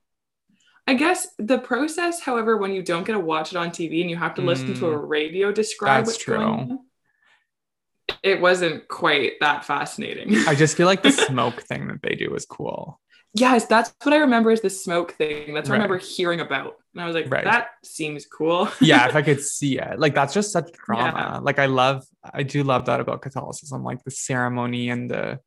I 0.87 0.95
guess 0.95 1.27
the 1.39 1.59
process, 1.59 2.23
however, 2.23 2.57
when 2.57 2.73
you 2.73 2.83
don't 2.83 3.07
get 3.07 3.13
to 3.13 3.21
watch 3.21 3.53
it 3.53 3.59
on 3.59 3.69
TV 3.69 4.01
and 4.01 4.09
you 4.09 4.17
have 4.17 4.35
to 4.37 4.41
listen 4.41 4.73
to 4.73 4.87
a 4.87 4.99
mm. 4.99 5.07
radio 5.07 5.53
describe 5.53 6.07
That's 6.07 6.15
what's 6.17 6.25
going 6.25 6.41
true. 6.41 6.49
on, 6.49 6.79
it 8.23 8.41
wasn't 8.41 8.89
quite 8.89 9.33
that 9.41 9.65
fascinating. 9.65 10.35
I 10.47 10.55
just 10.55 10.77
feel 10.77 10.87
like 10.87 11.03
the 11.03 11.11
smoke 11.29 11.63
thing 11.63 11.89
that 11.89 12.03
they 12.03 12.15
do 12.15 12.35
is 12.35 12.45
cool 12.47 13.01
Yes, 13.35 13.67
that's 13.67 13.95
what 14.03 14.15
I 14.15 14.19
remember 14.19 14.51
is 14.51 14.63
the 14.63 14.71
smoke 14.71 15.13
thing. 15.13 15.53
That's 15.55 15.69
what 15.69 15.75
Right. 15.75 15.81
I 15.81 15.85
remember 15.85 15.99
hearing 15.99 16.41
about. 16.41 16.77
And 16.95 17.03
I 17.03 17.07
was 17.07 17.15
like, 17.15 17.31
Right. 17.31 17.45
that 17.45 17.69
seems 17.85 18.27
cool. 18.27 18.69
yeah 18.81 19.07
if 19.07 19.15
I 19.15 19.23
could 19.29 19.41
see 19.41 19.79
it 19.79 19.99
like 19.99 20.15
that's 20.15 20.35
just 20.35 20.51
such 20.51 20.73
drama 20.73 21.19
Yeah. 21.19 21.39
like 21.43 21.59
I 21.59 21.67
love 21.67 22.05
I 22.33 22.43
do 22.43 22.63
love 22.65 22.87
that 22.87 23.01
about 23.01 23.23
Catholicism 23.23 23.85
like 23.85 24.03
the 24.05 24.11
ceremony 24.11 24.91
and 24.91 25.11
the 25.11 25.41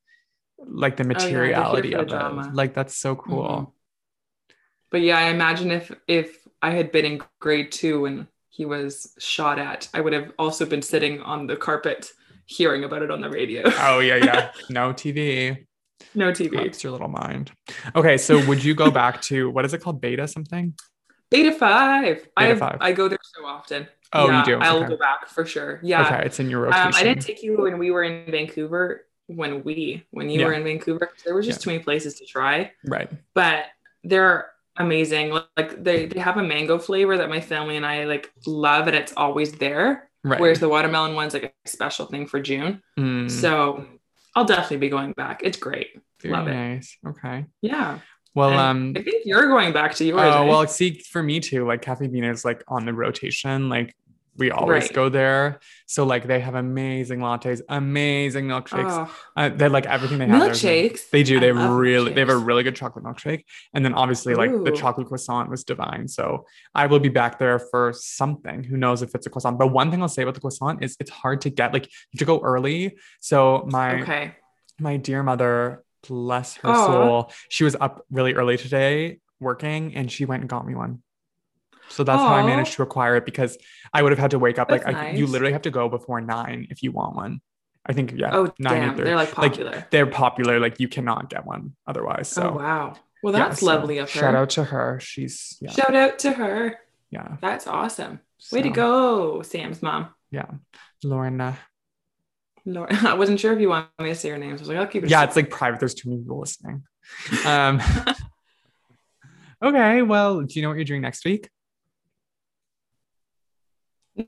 like 0.59 0.95
the 0.95 1.03
Oh, 1.03 1.07
yeah, 1.07 1.07
materiality 1.07 1.95
of 1.95 2.07
it 2.11 2.53
like 2.53 2.73
that's 2.75 2.95
so 2.95 3.15
cool 3.15 3.49
Mhm. 3.49 3.71
But 4.91 5.01
yeah, 5.01 5.17
I 5.17 5.29
imagine 5.29 5.71
if 5.71 5.91
if 6.07 6.47
I 6.61 6.71
had 6.71 6.91
been 6.91 7.05
in 7.05 7.21
grade 7.39 7.71
two 7.71 8.01
when 8.01 8.27
he 8.49 8.65
was 8.65 9.13
shot 9.19 9.57
at, 9.57 9.87
I 9.93 10.01
would 10.01 10.13
have 10.13 10.31
also 10.37 10.65
been 10.65 10.81
sitting 10.81 11.21
on 11.21 11.47
the 11.47 11.55
carpet 11.55 12.11
hearing 12.51 12.83
about 12.83 13.01
it 13.01 13.09
on 13.11 13.21
the 13.21 13.29
radio. 13.29 13.63
Oh 13.79 13.99
yeah, 13.99 14.17
yeah. 14.17 14.51
No 14.69 14.93
TV. 14.93 15.65
no 16.15 16.31
TV. 16.31 16.51
Corrupts 16.51 16.83
your 16.83 16.91
little 16.91 17.07
mind. 17.07 17.51
Okay, 17.95 18.17
so 18.17 18.45
would 18.47 18.63
you 18.63 18.75
go 18.75 18.91
back 18.91 19.21
to 19.23 19.49
what 19.49 19.65
is 19.65 19.73
it 19.73 19.79
called? 19.81 20.01
Beta 20.01 20.27
something? 20.27 20.73
Beta 21.29 21.51
five. 21.53 22.27
I 22.35 22.47
Beta 22.47 22.59
five. 22.59 22.77
I 22.81 22.91
go 22.91 23.07
there 23.07 23.19
so 23.23 23.45
often. 23.45 23.87
Oh, 24.13 24.29
you 24.29 24.43
do? 24.43 24.57
I'll 24.59 24.79
Okay. 24.79 24.89
go 24.89 24.97
back 24.97 25.29
for 25.29 25.45
sure. 25.45 25.79
Yeah. 25.81 26.05
Okay, 26.05 26.23
it's 26.25 26.39
in 26.41 26.49
your 26.49 26.61
rotation. 26.61 26.87
Um, 26.87 26.93
I 26.95 27.03
didn't 27.03 27.21
take 27.23 27.41
you 27.41 27.61
when 27.61 27.77
we 27.77 27.91
were 27.91 28.03
in 28.03 28.29
Vancouver. 28.29 29.05
When 29.27 29.63
we, 29.63 30.05
when 30.11 30.29
you 30.29 30.41
Yeah. 30.41 30.47
were 30.47 30.53
in 30.53 30.65
Vancouver, 30.65 31.09
there 31.23 31.33
was 31.33 31.45
just 31.45 31.61
too 31.61 31.69
many 31.69 31.81
places 31.81 32.15
to 32.15 32.25
try. 32.25 32.73
right. 32.85 33.09
But 33.33 33.67
they're 34.03 34.49
amazing. 34.75 35.29
Like 35.55 35.81
they, 35.81 36.07
they 36.07 36.19
have 36.19 36.35
a 36.35 36.43
mango 36.43 36.77
flavor 36.77 37.15
that 37.17 37.29
my 37.29 37.39
family 37.39 37.77
and 37.77 37.85
I 37.85 38.03
like 38.03 38.29
love, 38.45 38.87
and 38.87 38.95
it's 38.97 39.13
always 39.15 39.53
there. 39.53 40.09
Right. 40.23 40.39
Whereas 40.39 40.59
the 40.59 40.69
watermelon 40.69 41.15
one's 41.15 41.33
like 41.33 41.43
a 41.65 41.69
special 41.69 42.05
thing 42.05 42.27
for 42.27 42.39
June. 42.39 42.81
Mm, 42.97 43.29
So 43.29 43.85
I'll 44.35 44.45
definitely 44.45 44.77
be 44.77 44.89
going 44.89 45.13
back. 45.13 45.41
It's 45.43 45.57
great. 45.57 45.99
very 46.21 46.33
love 46.33 46.47
it. 46.47 46.85
Okay. 47.07 47.45
Yeah. 47.61 47.99
Well, 48.33 48.51
And 48.51 48.59
um 48.59 48.93
I 48.95 49.01
think 49.03 49.25
you're 49.25 49.47
going 49.47 49.73
back 49.73 49.93
to 49.95 50.05
yours. 50.05 50.21
Oh 50.21 50.23
right? 50.41 50.47
well, 50.47 50.67
see, 50.67 50.99
for 50.99 51.21
me 51.21 51.39
too, 51.39 51.65
like 51.67 51.81
Cafe 51.81 52.07
Bean 52.07 52.23
is 52.23 52.45
like 52.45 52.63
on 52.67 52.85
the 52.85 52.93
rotation. 52.93 53.67
Like 53.67 53.93
we 54.37 54.49
always 54.49 54.83
Right. 54.85 54.93
go 54.93 55.09
there. 55.09 55.59
So 55.87 56.05
like 56.05 56.25
they 56.25 56.39
have 56.39 56.55
amazing 56.55 57.19
lattes, 57.19 57.61
amazing 57.67 58.45
milkshakes. 58.45 59.07
Oh, 59.07 59.11
Uh, 59.35 59.49
they 59.49 59.67
like 59.67 59.85
everything 59.85 60.19
they 60.19 60.27
have. 60.27 60.39
there 60.39 60.51
is 60.51 60.63
amazing. 60.63 60.89
milkshakes. 60.97 61.09
They 61.11 61.23
do. 61.23 61.39
They 61.39 61.51
really. 61.51 62.13
They 62.13 62.21
have 62.21 62.29
a 62.29 62.37
really 62.37 62.63
good 62.63 62.75
chocolate 62.75 63.03
milkshake, 63.03 63.43
and 63.73 63.83
then 63.83 63.93
obviously 63.93 64.33
like 64.35 64.51
the 64.63 64.71
chocolate 64.71 65.07
croissant 65.07 65.49
was 65.49 65.63
divine. 65.63 66.07
So 66.07 66.45
I 66.73 66.87
will 66.87 66.99
be 66.99 67.09
back 67.09 67.39
there 67.39 67.59
for 67.59 67.91
something. 67.93 68.63
Who 68.63 68.77
knows 68.77 69.01
if 69.01 69.13
it's 69.15 69.27
a 69.27 69.29
croissant? 69.29 69.59
But 69.59 69.67
one 69.67 69.91
thing 69.91 70.01
I'll 70.01 70.07
say 70.07 70.23
about 70.23 70.35
the 70.35 70.41
croissant 70.41 70.83
is 70.83 70.95
it's 70.99 71.11
hard 71.11 71.41
to 71.41 71.49
get. 71.49 71.73
Like 71.73 71.85
you 71.85 71.91
have 72.13 72.19
to 72.19 72.25
go 72.25 72.39
early. 72.41 72.97
So 73.19 73.67
my 73.67 74.01
Okay. 74.01 74.35
my 74.79 74.95
dear 74.97 75.21
mother, 75.23 75.83
bless 76.07 76.55
her 76.57 76.69
Aw. 76.69 76.85
soul, 76.85 77.31
she 77.49 77.63
was 77.63 77.75
up 77.79 78.05
really 78.09 78.33
early 78.33 78.57
today 78.57 79.19
working, 79.39 79.93
and 79.95 80.11
she 80.11 80.23
went 80.25 80.41
and 80.41 80.49
got 80.49 80.65
me 80.65 80.73
one. 80.75 81.03
So 81.91 82.03
that's 82.03 82.21
how 82.21 82.33
I 82.33 82.43
managed 82.43 82.73
to 82.73 82.83
acquire 82.83 83.15
it 83.15 83.25
because 83.25 83.57
I 83.93 84.01
would 84.01 84.11
have 84.11 84.19
had 84.19 84.31
to 84.31 84.39
wake 84.39 84.59
up 84.59 84.71
like 84.71 84.83
That's 84.83 84.95
I, 84.95 85.09
you 85.11 85.27
literally 85.27 85.53
have 85.53 85.63
to 85.63 85.71
go 85.71 85.89
before 85.89 86.21
nine 86.21 86.67
if 86.69 86.83
you 86.83 86.91
want 86.91 87.15
one. 87.15 87.41
I 87.85 87.93
think 87.93 88.13
yeah. 88.15 88.29
Oh, 88.33 88.53
nine 88.59 88.81
damn. 88.81 88.95
8:30. 88.95 89.03
They're 89.03 89.15
like 89.15 89.37
Like, 89.37 89.51
popular. 89.51 89.87
they're 89.91 90.07
popular. 90.07 90.59
Like 90.59 90.79
you 90.79 90.87
cannot 90.87 91.29
get 91.29 91.45
one 91.45 91.75
otherwise. 91.87 92.27
So 92.29 92.51
oh, 92.51 92.57
wow. 92.57 92.93
Well, 93.23 93.33
yeah, 93.33 93.49
that's 93.49 93.59
so 93.59 93.67
lovely 93.67 93.97
of 93.99 94.11
her. 94.11 94.19
Shout 94.19 94.35
out 94.35 94.49
to 94.51 94.63
her. 94.63 94.99
She's 94.99 95.57
yeah, 95.61 95.71
Shout 95.71 95.95
out 95.95 96.19
to 96.19 96.31
her. 96.31 96.79
yeah. 97.11 97.37
That's 97.41 97.67
awesome. 97.67 98.19
Way 98.51 98.63
to 98.63 98.69
go, 98.69 99.43
Sam's 99.43 99.83
mom. 99.83 100.07
Yeah, 100.31 100.47
Lorna. 101.03 101.57
Laura. 102.65 102.89
I 103.07 103.13
wasn't 103.13 103.39
sure 103.39 103.53
if 103.53 103.59
you 103.59 103.69
wanted 103.69 103.89
me 103.99 104.09
to 104.09 104.15
say 104.15 104.29
your 104.29 104.37
names. 104.37 104.59
I 104.59 104.63
was 104.63 104.69
like, 104.69 104.77
I'll 104.77 104.87
keep 104.87 105.03
it. 105.03 105.09
Yeah, 105.09 105.23
it's 105.23 105.35
like 105.35 105.49
private. 105.49 105.79
There's 105.79 105.93
too 105.93 106.09
many 106.09 106.21
people 106.21 106.39
listening. 106.39 106.83
Um. 107.45 107.81
okay. 109.63 110.01
Well, 110.01 110.41
do 110.41 110.53
you 110.53 110.61
know 110.61 110.69
what 110.69 110.75
you're 110.75 110.85
doing 110.85 111.01
next 111.01 111.25
week? 111.25 111.49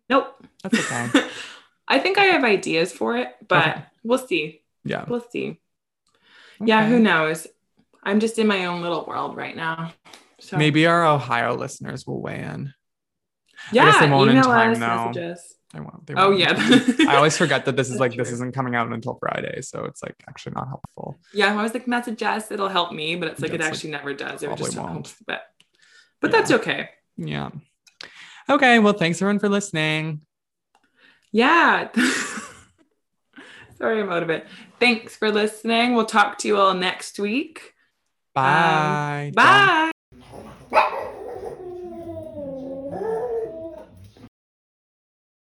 Nope. 0.10 0.36
That's 0.64 0.80
okay. 0.92 1.28
I 1.88 2.00
think 2.00 2.18
I 2.18 2.24
have 2.26 2.44
ideas 2.44 2.92
for 2.94 3.18
it, 3.18 3.36
but 3.48 3.68
Okay. 3.68 3.84
we'll 4.04 4.18
see. 4.18 4.62
Yeah. 4.86 5.06
We'll 5.08 5.26
see. 5.30 5.60
Yeah, 6.64 6.86
who 6.88 7.00
knows? 7.00 7.48
I'm 8.04 8.20
just 8.20 8.40
in 8.40 8.48
my 8.48 8.66
own 8.66 8.82
little 8.82 9.06
world 9.06 9.36
right 9.36 9.56
now. 9.56 9.94
So 10.40 10.58
Maybe 10.58 10.86
our 10.88 11.06
Ohio 11.06 11.56
listeners 11.56 12.06
will 12.08 12.22
weigh 12.22 12.40
in. 12.42 12.74
yeah, 13.72 13.86
guess 13.86 14.00
they 14.00 14.10
won't 14.10 14.30
in 14.30 14.38
email 14.38 14.50
time, 14.50 14.72
us, 14.72 14.80
though. 14.80 15.06
message 15.08 15.24
us. 15.38 15.54
I 15.76 15.80
won't. 15.80 16.06
they 16.06 16.14
Oh 16.16 16.30
won't. 16.30 16.40
yeah. 16.40 16.54
I 17.10 17.16
always 17.16 17.38
forget 17.38 17.66
that 17.66 17.76
this 17.76 17.90
is 17.90 18.00
like 18.00 18.16
this 18.16 18.32
isn't 18.32 18.54
coming 18.54 18.76
out 18.76 18.92
until 18.92 19.16
Friday, 19.20 19.62
so 19.62 19.86
it's 19.86 20.04
like 20.04 20.16
actually 20.28 20.54
not 20.56 20.68
helpful. 20.68 21.18
Yeah, 21.34 21.58
I 21.58 21.62
was 21.64 21.74
like, 21.74 21.88
message 21.88 22.22
us, 22.24 22.52
it'll 22.52 22.70
help 22.70 22.92
me, 22.94 23.16
but 23.16 23.30
it's 23.30 23.42
like 23.42 23.50
Yeah, 23.52 23.56
it 23.56 23.60
it's 23.62 23.66
like, 23.66 23.74
actually 23.74 23.92
never 23.92 24.14
does. 24.14 24.44
It 24.44 24.48
just 24.56 24.74
probably 24.74 24.76
helps. 24.76 24.94
won't. 24.94 25.16
But 25.26 25.42
But 26.22 26.32
that's 26.32 26.52
okay. 26.52 26.90
Yeah. 27.18 27.50
Okay. 28.50 28.80
Well, 28.80 28.94
thanks 28.94 29.22
everyone 29.22 29.40
for 29.40 29.50
listening. 29.50 30.22
Yeah. 31.32 31.90
Sorry, 33.78 34.00
I'm 34.00 34.10
out 34.12 34.24
of 34.24 34.30
it. 34.30 34.46
Thanks 34.80 35.16
for 35.16 35.32
listening. 35.32 35.96
We'll 35.96 36.06
talk 36.06 36.38
to 36.40 36.48
you 36.48 36.58
all 36.58 36.74
next 36.74 37.20
week. 37.20 37.74
Bye. 38.34 39.32
Um, 39.36 39.92
bye. 40.72 41.14